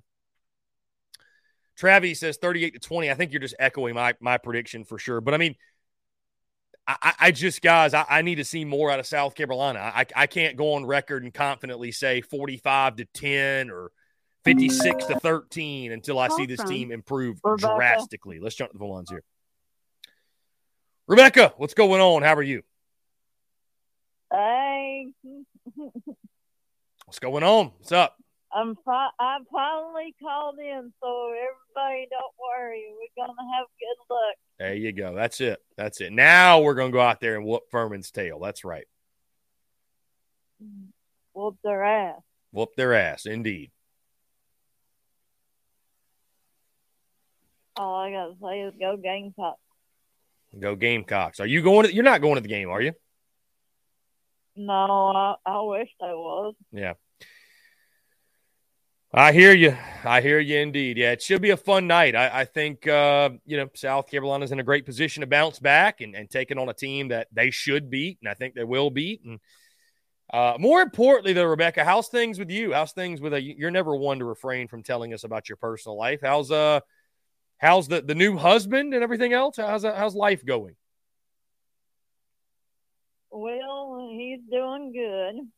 Travis 1.76 2.20
says 2.20 2.38
38 2.38 2.74
to 2.74 2.80
20. 2.80 3.10
I 3.10 3.16
think 3.16 3.32
you're 3.32 3.42
just 3.42 3.56
echoing 3.60 3.96
my, 3.96 4.14
my 4.20 4.38
prediction 4.38 4.84
for 4.86 5.00
sure. 5.00 5.22
But 5.22 5.34
I 5.34 5.38
mean, 5.38 5.56
I, 6.88 7.14
I 7.20 7.32
just, 7.32 7.64
guys, 7.64 7.96
I, 7.96 8.06
I, 8.08 8.22
need 8.22 8.36
to 8.36 8.46
see 8.46 8.64
more 8.64 8.92
out 8.92 9.00
of 9.00 9.08
South 9.08 9.34
Carolina. 9.34 9.80
I, 9.80 10.06
I 10.16 10.28
can't 10.28 10.56
go 10.56 10.74
on 10.74 10.86
record 10.86 11.24
and 11.24 11.34
confidently 11.34 11.92
say 11.92 12.22
45 12.22 12.98
to 12.98 13.06
10 13.06 13.72
or 13.72 13.92
56 14.44 15.06
to 15.08 15.20
13 15.20 15.92
until 15.92 16.20
I 16.20 16.28
see 16.28 16.46
this 16.46 16.64
team 16.64 16.92
improve 16.92 17.42
drastically. 17.58 18.40
Let's 18.40 18.56
jump 18.56 18.72
to 18.72 18.78
the 18.78 18.86
lines 18.86 19.10
here. 19.10 19.24
Rebecca, 21.08 21.54
what's 21.58 21.74
going 21.74 22.02
on? 22.02 22.22
How 22.22 22.36
are 22.36 22.44
you? 22.44 22.62
Hey. 24.32 25.08
What's 27.06 27.20
going 27.20 27.44
on? 27.44 27.72
What's 27.78 27.92
up? 27.92 28.18
I'm 28.54 28.76
fi- 28.86 29.10
I 29.20 29.40
finally 29.52 30.16
called 30.22 30.58
in, 30.60 30.94
so 31.02 31.30
everybody 31.30 32.08
don't 32.10 32.34
worry. 32.40 32.86
We're 32.94 33.26
gonna 33.26 33.34
have 33.58 33.68
good 33.80 34.14
luck. 34.14 34.36
There 34.60 34.74
you 34.74 34.92
go. 34.94 35.14
That's 35.14 35.42
it. 35.42 35.60
That's 35.76 36.00
it. 36.00 36.14
Now 36.14 36.62
we're 36.62 36.74
gonna 36.74 36.92
go 36.92 37.02
out 37.02 37.20
there 37.20 37.36
and 37.36 37.46
whoop 37.46 37.64
Furman's 37.70 38.12
tail. 38.12 38.40
That's 38.40 38.64
right. 38.64 38.86
Whoop 41.34 41.58
their 41.64 41.84
ass. 41.84 42.22
Whoop 42.52 42.70
their 42.78 42.94
ass, 42.94 43.26
indeed. 43.26 43.72
All 47.76 47.96
I 47.96 48.12
gotta 48.12 48.36
say 48.42 48.62
is 48.62 48.74
go 48.80 48.96
Gamecocks. 48.96 49.60
Go 50.58 50.76
Gamecocks. 50.78 51.42
Are 51.42 51.46
you 51.46 51.62
going? 51.62 51.88
To, 51.88 51.94
you're 51.94 52.06
not 52.06 52.22
going 52.22 52.36
to 52.36 52.42
the 52.42 52.48
game, 52.48 52.70
are 52.70 52.82
you? 52.82 52.94
No, 54.56 54.74
I, 54.74 55.36
I 55.46 55.62
wish 55.62 55.90
I 56.02 56.14
was. 56.14 56.56
Yeah. 56.72 56.94
I 59.18 59.32
hear 59.32 59.54
you. 59.54 59.78
I 60.04 60.20
hear 60.20 60.40
you 60.40 60.58
indeed. 60.58 60.98
Yeah, 60.98 61.12
it 61.12 61.22
should 61.22 61.42
be 61.42 61.52
a 61.52 61.58
fun 61.58 61.88
night. 61.88 62.18
I, 62.18 62.42
I 62.42 62.46
think, 62.46 62.86
uh, 62.86 63.30
you 63.46 63.56
know, 63.56 63.70
South 63.74 64.12
Carolina's 64.12 64.52
in 64.52 64.60
a 64.60 64.64
great 64.64 64.86
position 64.86 65.22
to 65.22 65.28
bounce 65.28 65.58
back 65.58 66.02
and, 66.02 66.16
and 66.16 66.30
taking 66.30 66.58
on 66.58 66.68
a 66.68 66.74
team 66.74 67.08
that 67.10 67.28
they 67.32 67.50
should 67.50 67.90
beat, 67.90 68.18
and 68.22 68.30
I 68.30 68.34
think 68.34 68.56
they 68.56 68.66
will 68.66 68.90
beat. 68.90 69.24
And 69.24 69.40
uh, 70.34 70.58
more 70.60 70.82
importantly, 70.82 71.32
though, 71.32 71.46
Rebecca, 71.46 71.86
how's 71.86 72.10
things 72.10 72.38
with 72.38 72.50
you? 72.50 72.74
How's 72.74 72.92
things 72.92 73.22
with 73.22 73.34
a? 73.34 73.42
You're 73.42 73.72
never 73.72 73.96
one 73.96 74.20
to 74.20 74.26
refrain 74.26 74.68
from 74.68 74.84
telling 74.84 75.14
us 75.14 75.24
about 75.24 75.48
your 75.48 75.56
personal 75.58 75.98
life. 75.98 76.20
How's 76.22 76.52
uh, 76.52 76.82
how's 77.58 77.88
the 77.88 78.02
the 78.02 78.16
new 78.16 78.36
husband 78.36 78.94
and 78.94 79.02
everything 79.02 79.32
else? 79.32 79.56
How's 79.56 79.84
how's 79.84 80.16
life 80.16 80.46
going? 80.46 80.76
Well, 83.38 84.08
he's 84.14 84.40
doing 84.50 84.94
good. 84.94 85.52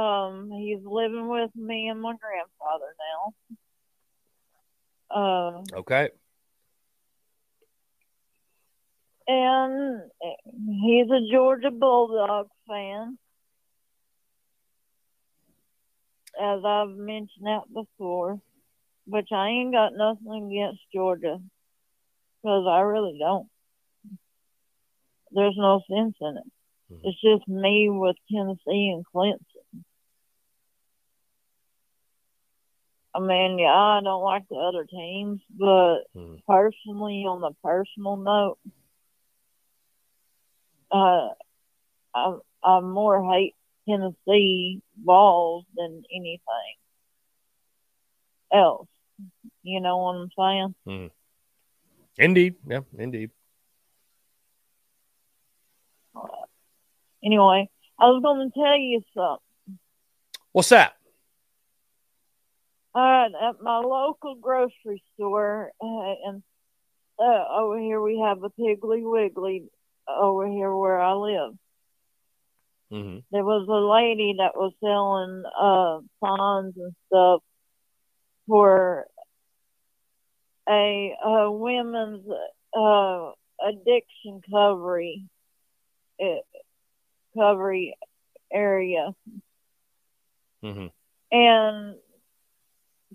Um, 0.00 0.50
he's 0.50 0.84
living 0.84 1.28
with 1.28 1.54
me 1.54 1.86
and 1.86 2.00
my 2.00 2.14
grandfather 2.16 2.96
now. 5.12 5.16
Uh, 5.16 5.62
Okay. 5.78 6.10
and 9.28 10.00
he's 10.82 11.08
a 11.12 11.30
Georgia 11.30 11.70
Bulldog 11.70 12.48
fan. 12.66 13.18
As 16.40 16.64
I've 16.64 16.88
mentioned 16.88 17.46
that 17.46 17.72
before, 17.72 18.40
which 19.06 19.28
I 19.30 19.48
ain't 19.48 19.72
got 19.72 19.92
nothing 19.94 20.50
against 20.50 20.80
Georgia, 20.92 21.38
because 22.42 22.66
I 22.68 22.80
really 22.80 23.16
don't. 23.20 23.46
There's 25.34 25.56
no 25.56 25.82
sense 25.90 26.14
in 26.20 26.36
it. 26.36 26.52
Mhm. 26.92 27.00
It's 27.04 27.20
just 27.20 27.48
me 27.48 27.88
with 27.90 28.16
Tennessee 28.30 28.90
and 28.90 29.04
Clemson. 29.14 29.84
I 33.14 33.20
mean, 33.20 33.58
yeah, 33.58 33.74
I 33.74 34.00
don't 34.02 34.22
like 34.22 34.48
the 34.48 34.56
other 34.56 34.84
teams, 34.84 35.40
but 35.50 36.04
Mhm. 36.14 36.42
personally, 36.46 37.24
on 37.26 37.40
the 37.40 37.52
personal 37.62 38.16
note, 38.16 38.58
uh, 40.90 41.34
I 42.14 42.38
I 42.62 42.80
more 42.80 43.22
hate 43.32 43.54
Tennessee 43.88 44.80
Vols 45.04 45.66
than 45.74 46.04
anything 46.10 46.76
else. 48.52 48.88
You 49.62 49.80
know 49.80 49.98
what 49.98 50.16
I'm 50.16 50.74
saying? 50.86 51.10
Indeed. 52.18 52.56
Yeah, 52.66 52.82
indeed. 52.98 53.30
Anyway, 57.24 57.68
I 57.98 58.04
was 58.06 58.22
going 58.22 58.50
to 58.50 58.54
tell 58.58 58.76
you 58.76 59.00
something. 59.14 59.78
What's 60.52 60.70
that? 60.70 60.94
All 62.94 63.02
right, 63.02 63.30
at 63.48 63.62
my 63.62 63.78
local 63.78 64.34
grocery 64.34 65.02
store, 65.14 65.70
uh, 65.80 66.14
and 66.26 66.42
uh, 67.18 67.44
over 67.50 67.78
here 67.78 68.02
we 68.02 68.18
have 68.18 68.42
a 68.42 68.50
Piggly 68.50 69.00
Wiggly 69.02 69.64
over 70.06 70.46
here 70.46 70.74
where 70.74 71.00
I 71.00 71.14
live. 71.14 71.54
Mm-hmm. 72.92 73.18
There 73.30 73.44
was 73.44 73.66
a 73.68 73.72
lady 73.72 74.34
that 74.38 74.54
was 74.54 74.74
selling 74.80 75.42
uh, 75.58 76.00
signs 76.22 76.74
and 76.76 76.94
stuff 77.06 77.40
for 78.46 79.06
a, 80.68 81.14
a 81.24 81.50
women's 81.50 82.26
uh, 82.76 83.30
addiction 83.66 84.42
recovery 84.46 85.24
uh, 86.20 86.42
recovery 87.34 87.96
area, 88.52 89.14
Mm-hmm. 90.64 90.86
and 91.32 91.96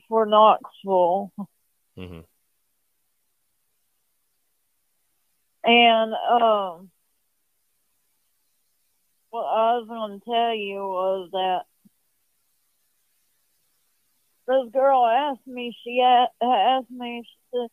for 0.09 0.25
Knoxville. 0.25 1.31
Mm-hmm. 1.97 2.19
And 5.63 6.13
um, 6.13 6.89
what 9.29 9.43
I 9.43 9.77
was 9.77 9.85
going 9.87 10.19
to 10.19 10.25
tell 10.25 10.55
you 10.55 10.77
was 10.79 11.29
that 11.31 11.61
this 14.47 14.71
girl 14.73 15.05
asked 15.05 15.45
me. 15.47 15.75
She 15.83 16.01
asked 16.01 16.89
me. 16.91 17.23
She 17.25 17.57
said, 17.57 17.69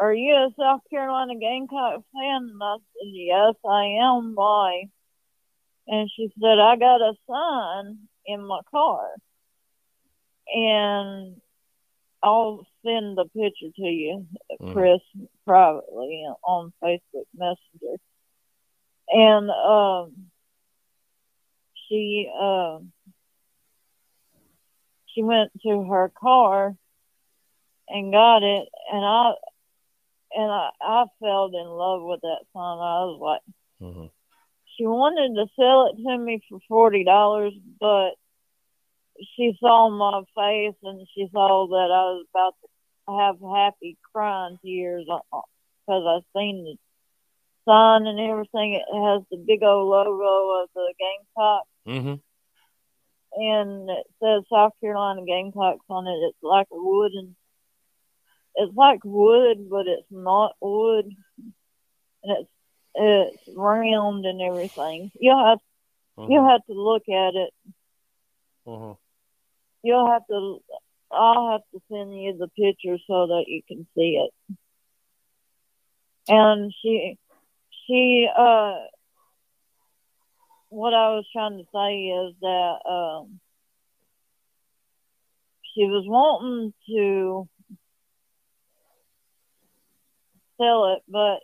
"Are 0.00 0.14
you 0.14 0.34
a 0.34 0.50
South 0.58 0.80
Carolina 0.90 1.36
Gamecock 1.36 2.02
fan?" 2.12 2.48
And 2.50 2.62
I 2.62 2.76
said, 2.76 3.08
"Yes, 3.12 3.54
I 3.68 3.84
am." 4.02 4.34
Why? 4.34 4.84
And 5.86 6.10
she 6.10 6.30
said, 6.40 6.58
"I 6.58 6.76
got 6.76 7.02
a 7.02 7.14
sign 7.28 8.08
in 8.26 8.46
my 8.46 8.60
car, 8.70 9.14
and 10.54 11.40
I'll 12.22 12.66
send 12.82 13.18
the 13.18 13.26
picture 13.26 13.70
to 13.76 13.82
you." 13.82 14.26
Mhm. 14.60 14.72
Chris 14.72 15.02
privately 15.44 16.26
on 16.44 16.72
Facebook 16.82 17.26
Messenger. 17.34 17.96
And 19.08 19.50
um 19.50 20.30
she 21.88 22.30
uh, 22.40 22.78
she 25.06 25.22
went 25.22 25.50
to 25.62 25.82
her 25.84 26.10
car 26.18 26.76
and 27.88 28.12
got 28.12 28.42
it 28.42 28.68
and 28.92 29.04
I 29.04 29.34
and 30.34 30.50
I, 30.50 30.70
I 30.80 31.04
fell 31.20 31.46
in 31.46 31.68
love 31.68 32.02
with 32.02 32.20
that 32.22 32.44
sign. 32.52 32.78
I 32.78 33.04
was 33.06 33.18
like 33.20 33.40
Mm-hmm. 33.82 34.06
she 34.76 34.86
wanted 34.86 35.34
to 35.34 35.46
sell 35.56 35.86
it 35.92 36.02
to 36.02 36.18
me 36.18 36.40
for 36.48 36.58
forty 36.68 37.04
dollars, 37.04 37.52
but 37.80 38.12
she 39.36 39.52
saw 39.60 39.90
my 39.90 40.22
face 40.36 40.76
and 40.82 41.06
she 41.14 41.28
saw 41.32 41.66
that 41.68 41.90
I 41.92 42.04
was 42.14 42.26
about 42.34 42.54
to 42.62 43.18
have 43.18 43.36
happy 43.54 43.96
crying 44.12 44.58
tears 44.64 45.06
because 45.06 45.44
I 45.88 46.20
seen 46.38 46.64
the 46.64 46.76
sign 47.68 48.06
and 48.06 48.18
everything. 48.20 48.74
It 48.74 48.84
has 48.92 49.22
the 49.30 49.38
big 49.46 49.62
old 49.62 49.88
logo 49.88 50.62
of 50.62 50.68
the 50.74 50.94
Gamecock 50.98 51.64
Mm-hmm. 51.86 52.14
and 53.34 53.90
it 53.90 54.06
says 54.22 54.44
South 54.52 54.72
Carolina 54.80 55.22
Gamecocks 55.26 55.84
on 55.88 56.06
it. 56.06 56.18
It's 56.28 56.42
like 56.42 56.66
a 56.72 56.76
wooden. 56.76 57.36
It's 58.56 58.76
like 58.76 59.00
wood, 59.04 59.68
but 59.70 59.86
it's 59.86 60.10
not 60.10 60.52
wood, 60.60 61.06
and 62.22 62.38
it's 62.38 62.50
it's 62.94 63.48
round 63.56 64.26
and 64.26 64.40
everything. 64.42 65.10
You'll 65.18 65.46
have 65.46 65.58
you'll 66.28 66.48
have 66.48 66.64
to 66.66 66.72
look 66.72 67.08
at 67.08 67.34
it. 67.34 67.50
Mm-hmm. 68.66 68.92
You'll 69.82 70.10
have 70.10 70.26
to. 70.26 70.58
I'll 71.12 71.52
have 71.52 71.62
to 71.72 71.80
send 71.90 72.14
you 72.14 72.36
the 72.38 72.48
picture 72.48 72.96
so 73.06 73.26
that 73.28 73.44
you 73.48 73.62
can 73.66 73.86
see 73.96 74.24
it. 74.24 74.56
And 76.28 76.72
she, 76.80 77.18
she, 77.86 78.28
uh, 78.30 78.76
what 80.68 80.94
I 80.94 81.14
was 81.16 81.26
trying 81.32 81.58
to 81.58 81.64
say 81.74 82.06
is 82.06 82.34
that 82.40 82.76
um, 82.88 83.40
she 85.74 85.86
was 85.86 86.04
wanting 86.06 86.72
to 86.90 87.48
sell 90.60 90.94
it, 90.94 91.02
but 91.08 91.40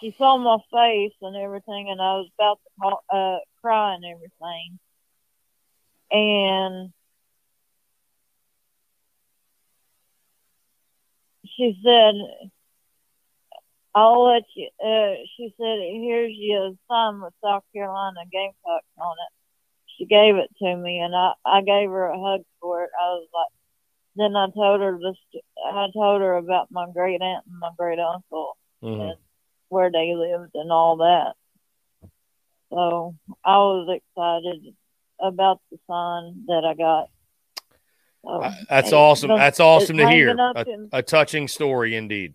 she 0.00 0.14
saw 0.18 0.36
my 0.36 0.58
face 0.70 1.14
and 1.22 1.36
everything, 1.36 1.88
and 1.90 2.00
I 2.00 2.14
was 2.16 2.28
about 2.38 2.60
to 3.10 3.16
uh, 3.16 3.38
cry 3.62 3.94
and 3.94 4.04
everything. 4.04 4.78
And 6.10 6.92
she 11.56 11.78
said, 11.84 12.14
I'll 13.94 14.24
let 14.26 14.44
you, 14.54 14.68
uh, 14.84 15.14
she 15.36 15.52
said, 15.58 15.78
here's 15.80 16.32
your 16.36 16.72
sign 16.88 17.20
with 17.20 17.34
South 17.42 17.64
Carolina 17.74 18.20
Gamecocks 18.30 18.86
on 18.98 19.16
it. 19.18 19.32
She 19.98 20.06
gave 20.06 20.36
it 20.36 20.50
to 20.62 20.76
me 20.76 21.00
and 21.00 21.14
I, 21.16 21.32
I 21.44 21.62
gave 21.62 21.90
her 21.90 22.06
a 22.06 22.20
hug 22.20 22.42
for 22.60 22.84
it. 22.84 22.90
I 23.00 23.06
was 23.14 23.28
like, 23.34 23.57
then 24.18 24.36
I 24.36 24.46
told 24.54 24.80
her 24.80 24.98
this, 24.98 25.16
I 25.64 25.86
told 25.92 26.20
her 26.20 26.36
about 26.36 26.70
my 26.70 26.86
great 26.92 27.20
aunt 27.22 27.44
and 27.46 27.58
my 27.58 27.70
great 27.78 27.98
uncle 27.98 28.56
Mm-hmm. 28.82 29.00
and 29.00 29.16
where 29.70 29.90
they 29.90 30.14
lived 30.14 30.52
and 30.54 30.70
all 30.70 30.98
that. 30.98 31.32
So 32.70 33.16
I 33.44 33.56
was 33.56 33.88
excited 34.00 34.74
about 35.20 35.60
the 35.70 35.78
sign 35.88 36.44
that 36.46 36.64
I 36.64 36.74
got. 36.74 37.08
So, 38.24 38.50
That's 38.68 38.92
awesome. 38.92 39.30
That's 39.30 39.58
awesome 39.60 39.96
to 39.96 40.08
hear. 40.08 40.36
A, 40.38 40.64
in- 40.66 40.88
a 40.92 41.02
touching 41.02 41.48
story 41.48 41.96
indeed. 41.96 42.34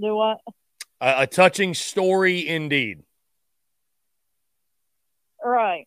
Do 0.00 0.14
what? 0.16 0.38
A, 1.00 1.22
a 1.22 1.26
touching 1.26 1.74
story 1.74 2.46
indeed. 2.46 3.02
Right. 5.42 5.86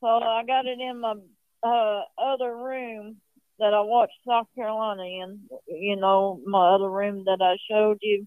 So 0.00 0.06
I 0.06 0.44
got 0.46 0.66
it 0.66 0.78
in 0.80 1.00
my 1.00 1.14
uh, 1.62 2.02
other 2.16 2.54
room 2.56 3.16
that 3.58 3.74
I 3.74 3.80
watched 3.80 4.14
South 4.26 4.46
Carolina 4.54 5.02
in. 5.02 5.40
You 5.66 5.96
know, 5.96 6.40
my 6.46 6.74
other 6.74 6.88
room 6.90 7.24
that 7.26 7.38
I 7.40 7.56
showed 7.70 7.98
you. 8.02 8.26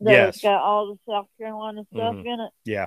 That 0.00 0.12
Yes. 0.12 0.36
it's 0.36 0.42
got 0.42 0.62
all 0.62 0.94
the 0.94 1.12
South 1.12 1.26
Carolina 1.38 1.84
stuff 1.92 2.14
Mhm. 2.14 2.26
in 2.26 2.40
it. 2.40 2.52
Yeah. 2.64 2.86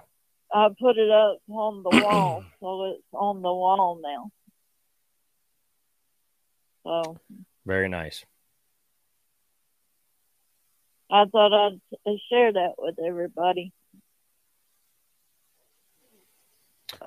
I 0.52 0.70
put 0.80 0.98
it 0.98 1.10
up 1.12 1.38
on 1.48 1.84
the 1.84 1.90
wall, 1.92 2.44
so 2.60 2.86
it's 2.86 3.04
on 3.14 3.42
the 3.42 3.54
wall 3.54 4.00
now. 4.02 4.32
So 6.84 7.18
Very 7.66 7.88
nice. 7.90 8.26
I 11.14 11.26
thought 11.26 11.54
I'd 11.54 11.80
share 12.32 12.52
that 12.54 12.72
with 12.80 12.96
everybody. 13.06 13.72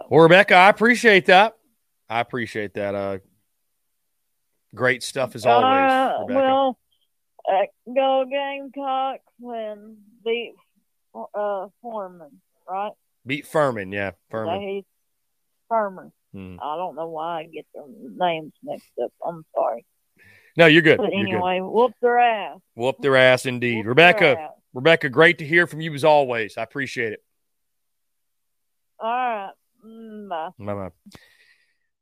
Well, 0.09 0.21
Rebecca, 0.21 0.55
I 0.55 0.69
appreciate 0.69 1.27
that. 1.27 1.57
I 2.09 2.21
appreciate 2.21 2.75
that. 2.75 2.95
Uh, 2.95 3.19
great 4.77 5.03
stuff 5.03 5.35
as 5.35 5.45
always. 5.45 5.91
Uh, 5.91 6.19
Rebecca. 6.21 6.39
well, 6.39 6.79
uh, 7.49 7.93
go 7.93 8.25
Gamecocks 8.31 9.25
and 9.41 9.97
beat 10.25 10.55
uh, 11.13 11.67
Foreman, 11.83 12.41
right? 12.69 12.93
Beat 13.27 13.45
Furman, 13.45 13.91
yeah, 13.91 14.13
Furman. 14.31 14.61
he's 14.61 14.85
Furman. 15.69 16.13
Hmm. 16.33 16.59
I 16.63 16.77
don't 16.77 16.95
know 16.95 17.09
why 17.09 17.41
I 17.41 17.45
get 17.47 17.67
their 17.75 17.85
names 17.89 18.53
mixed 18.63 18.87
up. 19.03 19.13
I'm 19.27 19.45
sorry. 19.53 19.85
No, 20.57 20.67
you're 20.67 20.83
good. 20.83 20.99
But 20.99 21.13
You're 21.13 21.25
good. 21.25 21.35
anyway, 21.35 21.61
whoop 21.61 21.93
their 22.01 22.19
ass. 22.19 22.59
Whoop 22.75 22.97
their 23.01 23.17
ass 23.17 23.45
indeed. 23.47 23.79
Whoop 23.79 23.89
Rebecca, 23.89 24.39
ass. 24.39 24.51
Rebecca, 24.73 25.09
great 25.11 25.39
to 25.39 25.47
hear 25.47 25.67
from 25.67 25.81
you 25.81 25.93
as 25.95 26.05
always. 26.05 26.57
I 26.57 26.63
appreciate 26.63 27.13
it. 27.13 27.23
All 28.99 29.11
right. 29.11 29.51
Mm, 29.85 30.29
Bye. 30.29 30.49
Bye-bye. 30.59 30.91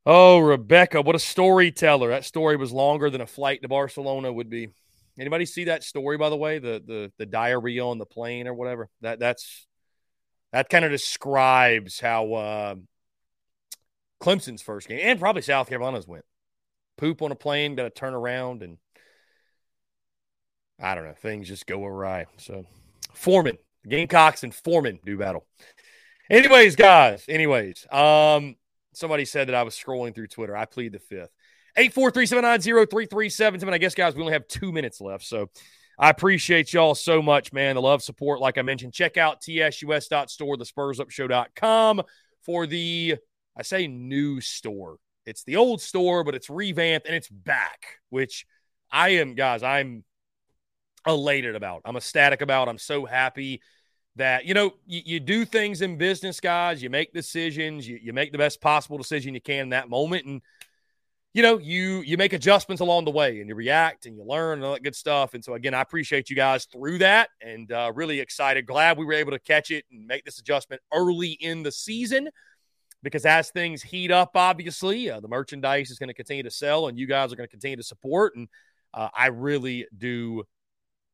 Oh, 0.05 0.39
Rebecca, 0.39 1.01
what 1.01 1.15
a 1.15 1.19
storyteller. 1.19 2.09
That 2.09 2.23
story 2.25 2.55
was 2.57 2.71
longer 2.71 3.09
than 3.09 3.21
a 3.21 3.27
flight 3.27 3.61
to 3.63 3.67
Barcelona 3.67 4.31
would 4.31 4.49
be. 4.49 4.69
Anybody 5.19 5.45
see 5.45 5.65
that 5.65 5.83
story, 5.83 6.17
by 6.17 6.29
the 6.29 6.35
way? 6.37 6.59
The 6.59 6.81
the 6.85 7.11
the 7.17 7.25
diarrhea 7.25 7.83
on 7.85 7.97
the 7.97 8.05
plane 8.05 8.47
or 8.47 8.53
whatever? 8.53 8.89
That 9.01 9.17
that's 9.17 9.65
that 10.51 10.69
kind 10.69 10.85
of 10.85 10.91
describes 10.91 11.99
how 11.99 12.33
uh, 12.33 12.75
Clemson's 14.21 14.61
first 14.61 14.87
game 14.87 14.99
and 15.01 15.19
probably 15.19 15.41
South 15.41 15.69
Carolina's 15.69 16.07
went. 16.07 16.25
Poop 16.97 17.21
on 17.21 17.31
a 17.31 17.35
plane, 17.35 17.75
got 17.75 17.83
to 17.83 17.89
turn 17.89 18.13
around 18.13 18.63
and 18.63 18.77
I 20.81 20.95
don't 20.95 21.05
know, 21.05 21.13
things 21.13 21.47
just 21.47 21.67
go 21.67 21.83
awry. 21.85 22.25
So 22.37 22.65
Foreman, 23.13 23.57
Gamecocks 23.87 24.43
and 24.43 24.53
Foreman 24.53 24.99
do 25.05 25.17
battle. 25.17 25.45
Anyways, 26.29 26.75
guys, 26.75 27.23
anyways, 27.29 27.85
um, 27.91 28.55
somebody 28.93 29.25
said 29.25 29.47
that 29.47 29.55
I 29.55 29.63
was 29.63 29.75
scrolling 29.75 30.13
through 30.15 30.27
Twitter. 30.27 30.55
I 30.55 30.65
plead 30.65 30.93
the 30.93 30.99
fifth. 30.99 31.29
843-790-3377. 31.77 33.73
I 33.73 33.77
guess, 33.77 33.95
guys, 33.95 34.15
we 34.15 34.21
only 34.21 34.33
have 34.33 34.47
two 34.47 34.71
minutes 34.71 35.01
left. 35.01 35.25
So 35.25 35.49
I 35.99 36.09
appreciate 36.09 36.73
y'all 36.73 36.95
so 36.95 37.21
much, 37.21 37.53
man. 37.53 37.75
The 37.75 37.81
love, 37.81 38.01
support, 38.01 38.39
like 38.39 38.57
I 38.57 38.61
mentioned. 38.61 38.93
Check 38.93 39.17
out 39.17 39.41
tsus.store, 39.41 40.57
the 40.57 40.65
spursupshow.com 40.65 42.01
for 42.41 42.65
the, 42.65 43.15
I 43.57 43.61
say 43.63 43.87
new 43.87 44.41
store. 44.41 44.97
It's 45.25 45.43
the 45.43 45.55
old 45.55 45.81
store, 45.81 46.23
but 46.23 46.35
it's 46.35 46.49
revamped 46.49 47.07
and 47.07 47.15
it's 47.15 47.29
back, 47.29 47.99
which 48.09 48.45
I 48.91 49.09
am, 49.09 49.35
guys, 49.35 49.63
I'm 49.63 50.03
elated 51.07 51.55
about. 51.55 51.81
I'm 51.85 51.95
ecstatic 51.95 52.41
about. 52.41 52.69
I'm 52.69 52.77
so 52.77 53.05
happy 53.05 53.61
that, 54.15 54.45
you 54.45 54.53
know, 54.53 54.73
you, 54.85 55.01
you 55.05 55.19
do 55.19 55.45
things 55.45 55.81
in 55.81 55.97
business, 55.97 56.39
guys. 56.39 56.81
You 56.81 56.89
make 56.89 57.13
decisions, 57.13 57.87
you, 57.87 57.99
you 58.01 58.13
make 58.13 58.31
the 58.31 58.37
best 58.37 58.61
possible 58.61 58.97
decision 58.97 59.33
you 59.33 59.41
can 59.41 59.63
in 59.63 59.69
that 59.69 59.89
moment. 59.89 60.25
And, 60.25 60.41
you 61.33 61.41
know, 61.41 61.57
you 61.57 62.01
you 62.01 62.15
make 62.15 62.31
adjustments 62.31 62.79
along 62.79 63.03
the 63.03 63.11
way 63.11 63.41
and 63.41 63.49
you 63.49 63.55
react 63.55 64.05
and 64.05 64.15
you 64.15 64.23
learn 64.23 64.59
and 64.59 64.65
all 64.65 64.71
that 64.71 64.83
good 64.83 64.95
stuff. 64.95 65.33
And 65.33 65.43
so 65.43 65.53
again, 65.53 65.73
I 65.73 65.81
appreciate 65.81 66.29
you 66.29 66.35
guys 66.35 66.63
through 66.63 66.99
that 66.99 67.27
and 67.41 67.69
uh, 67.73 67.91
really 67.93 68.21
excited. 68.21 68.65
Glad 68.65 68.97
we 68.97 69.03
were 69.03 69.11
able 69.13 69.31
to 69.31 69.39
catch 69.39 69.69
it 69.69 69.83
and 69.91 70.07
make 70.07 70.23
this 70.23 70.39
adjustment 70.39 70.81
early 70.93 71.31
in 71.31 71.61
the 71.61 71.73
season 71.73 72.29
because 73.05 73.25
as 73.25 73.51
things 73.51 73.81
heat 73.81 74.11
up, 74.11 74.31
obviously, 74.35 75.09
uh, 75.09 75.21
the 75.21 75.27
merchandise 75.27 75.91
is 75.91 75.99
going 75.99 76.09
to 76.09 76.13
continue 76.13 76.43
to 76.43 76.51
sell 76.51 76.87
and 76.87 76.99
you 76.99 77.07
guys 77.07 77.31
are 77.31 77.37
going 77.37 77.47
to 77.47 77.51
continue 77.51 77.77
to 77.77 77.83
support. 77.83 78.35
And 78.35 78.49
uh, 78.93 79.09
I 79.15 79.27
really 79.27 79.87
do 79.97 80.43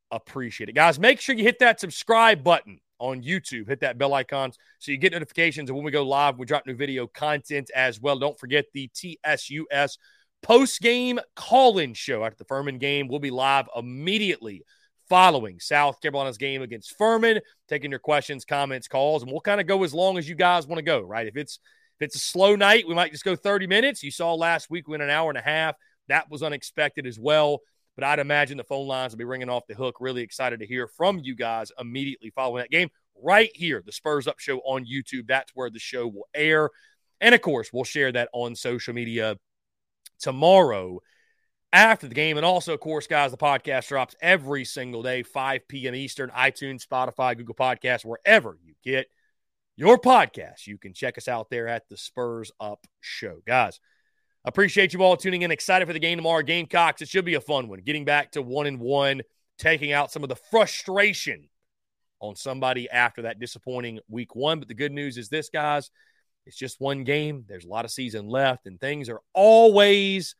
appreciate 0.09 0.69
it. 0.69 0.73
Guys, 0.73 0.97
make 0.97 1.19
sure 1.19 1.35
you 1.35 1.43
hit 1.43 1.59
that 1.59 1.79
subscribe 1.79 2.43
button 2.43 2.79
on 2.97 3.21
YouTube. 3.21 3.67
Hit 3.67 3.81
that 3.81 3.97
bell 3.97 4.13
icon 4.13 4.51
so 4.79 4.91
you 4.91 4.97
get 4.97 5.11
notifications. 5.11 5.69
And 5.69 5.75
when 5.75 5.85
we 5.85 5.91
go 5.91 6.03
live, 6.03 6.39
we 6.39 6.45
drop 6.45 6.65
new 6.65 6.75
video 6.75 7.07
content 7.07 7.69
as 7.75 7.99
well. 7.99 8.17
Don't 8.17 8.39
forget 8.39 8.65
the 8.73 8.89
TSUS 8.95 9.97
post 10.41 10.81
game 10.81 11.19
call 11.35 11.77
in 11.77 11.93
show 11.93 12.23
after 12.23 12.37
the 12.37 12.45
Furman 12.45 12.77
game. 12.77 13.07
We'll 13.07 13.19
be 13.19 13.31
live 13.31 13.67
immediately 13.75 14.63
following 15.09 15.59
South 15.59 15.99
Carolina's 15.99 16.37
game 16.37 16.61
against 16.61 16.97
Furman, 16.97 17.41
taking 17.67 17.91
your 17.91 17.99
questions, 17.99 18.45
comments, 18.45 18.87
calls, 18.87 19.23
and 19.23 19.31
we'll 19.31 19.41
kind 19.41 19.59
of 19.59 19.67
go 19.67 19.83
as 19.83 19.93
long 19.93 20.17
as 20.17 20.29
you 20.29 20.35
guys 20.35 20.67
want 20.67 20.77
to 20.77 20.83
go, 20.83 21.01
right? 21.01 21.27
If 21.27 21.35
it's 21.35 21.59
if 22.01 22.05
it's 22.05 22.15
a 22.15 22.19
slow 22.19 22.55
night, 22.55 22.87
we 22.87 22.95
might 22.95 23.11
just 23.11 23.23
go 23.23 23.35
30 23.35 23.67
minutes. 23.67 24.01
You 24.01 24.09
saw 24.09 24.33
last 24.33 24.71
week 24.71 24.87
we 24.87 24.93
went 24.93 25.03
an 25.03 25.11
hour 25.11 25.29
and 25.29 25.37
a 25.37 25.41
half. 25.41 25.75
That 26.07 26.31
was 26.31 26.41
unexpected 26.41 27.05
as 27.05 27.19
well. 27.19 27.59
But 27.95 28.05
I'd 28.05 28.17
imagine 28.17 28.57
the 28.57 28.63
phone 28.63 28.87
lines 28.87 29.13
will 29.13 29.19
be 29.19 29.23
ringing 29.23 29.49
off 29.49 29.67
the 29.67 29.75
hook. 29.75 29.97
Really 29.99 30.23
excited 30.23 30.61
to 30.61 30.65
hear 30.65 30.87
from 30.87 31.19
you 31.19 31.35
guys 31.35 31.71
immediately 31.77 32.31
following 32.31 32.63
that 32.63 32.71
game 32.71 32.89
right 33.21 33.51
here, 33.53 33.83
the 33.85 33.91
Spurs 33.91 34.27
Up 34.27 34.39
Show 34.39 34.57
on 34.59 34.83
YouTube. 34.83 35.27
That's 35.27 35.51
where 35.53 35.69
the 35.69 35.77
show 35.77 36.07
will 36.07 36.27
air. 36.33 36.71
And 37.19 37.35
of 37.35 37.41
course, 37.41 37.71
we'll 37.71 37.83
share 37.83 38.11
that 38.13 38.29
on 38.33 38.55
social 38.55 38.95
media 38.95 39.37
tomorrow 40.19 41.01
after 41.71 42.07
the 42.07 42.15
game. 42.15 42.35
And 42.37 42.45
also, 42.45 42.73
of 42.73 42.79
course, 42.79 43.05
guys, 43.05 43.29
the 43.29 43.37
podcast 43.37 43.89
drops 43.89 44.15
every 44.21 44.65
single 44.65 45.03
day, 45.03 45.21
5 45.21 45.67
p.m. 45.67 45.93
Eastern, 45.93 46.31
iTunes, 46.31 46.83
Spotify, 46.83 47.37
Google 47.37 47.53
Podcasts, 47.53 48.03
wherever 48.03 48.57
you 48.63 48.73
get 48.83 49.05
your 49.81 49.97
podcast. 49.97 50.67
You 50.67 50.77
can 50.77 50.93
check 50.93 51.17
us 51.17 51.27
out 51.27 51.49
there 51.49 51.67
at 51.67 51.89
the 51.89 51.97
Spurs 51.97 52.51
Up 52.59 52.85
Show. 52.99 53.41
Guys, 53.47 53.79
appreciate 54.45 54.93
you 54.93 55.01
all 55.01 55.17
tuning 55.17 55.41
in. 55.41 55.49
Excited 55.49 55.87
for 55.87 55.93
the 55.93 55.99
game 55.99 56.19
tomorrow. 56.19 56.43
Gamecocks. 56.43 57.01
It 57.01 57.07
should 57.07 57.25
be 57.25 57.33
a 57.33 57.41
fun 57.41 57.67
one. 57.67 57.79
Getting 57.79 58.05
back 58.05 58.33
to 58.33 58.43
one 58.43 58.67
and 58.67 58.79
one, 58.79 59.23
taking 59.57 59.91
out 59.91 60.11
some 60.11 60.21
of 60.21 60.29
the 60.29 60.35
frustration 60.35 61.49
on 62.19 62.35
somebody 62.35 62.87
after 62.91 63.23
that 63.23 63.39
disappointing 63.39 63.97
week 64.07 64.35
one. 64.35 64.59
But 64.59 64.67
the 64.67 64.75
good 64.75 64.91
news 64.91 65.17
is 65.17 65.29
this, 65.29 65.49
guys, 65.49 65.89
it's 66.45 66.55
just 66.55 66.79
one 66.79 67.03
game. 67.03 67.45
There's 67.47 67.65
a 67.65 67.69
lot 67.69 67.83
of 67.83 67.89
season 67.89 68.27
left, 68.27 68.67
and 68.67 68.79
things 68.79 69.09
are 69.09 69.21
always 69.33 70.35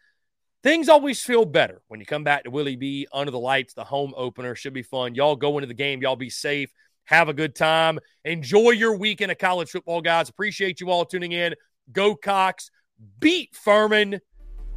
things 0.62 0.88
always 0.88 1.24
feel 1.24 1.46
better 1.46 1.82
when 1.88 2.00
you 2.00 2.06
come 2.06 2.24
back 2.24 2.44
to 2.44 2.52
Willie 2.52 2.76
B 2.76 3.08
under 3.12 3.32
the 3.32 3.40
lights. 3.40 3.74
The 3.74 3.86
home 3.86 4.14
opener 4.16 4.54
should 4.54 4.74
be 4.74 4.84
fun. 4.84 5.16
Y'all 5.16 5.36
go 5.36 5.58
into 5.58 5.66
the 5.66 5.74
game. 5.74 6.00
Y'all 6.04 6.16
be 6.16 6.30
safe. 6.30 6.72
Have 7.06 7.30
a 7.30 7.34
good 7.34 7.56
time. 7.56 8.00
Enjoy 8.26 8.72
your 8.72 8.96
weekend 8.96 9.32
of 9.32 9.38
college 9.38 9.70
football, 9.70 10.02
guys. 10.02 10.30
Appreciate 10.30 10.80
you 10.80 10.90
all 10.90 11.06
tuning 11.06 11.32
in. 11.32 11.56
Go 11.92 12.16
Cox. 12.16 12.72
Beat 13.20 13.56
Furman. 13.56 14.20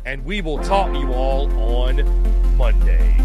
And 0.05 0.25
we 0.25 0.41
will 0.41 0.59
talk 0.59 0.93
to 0.93 0.99
you 0.99 1.12
all 1.12 1.51
on 1.59 2.57
Monday. 2.57 3.24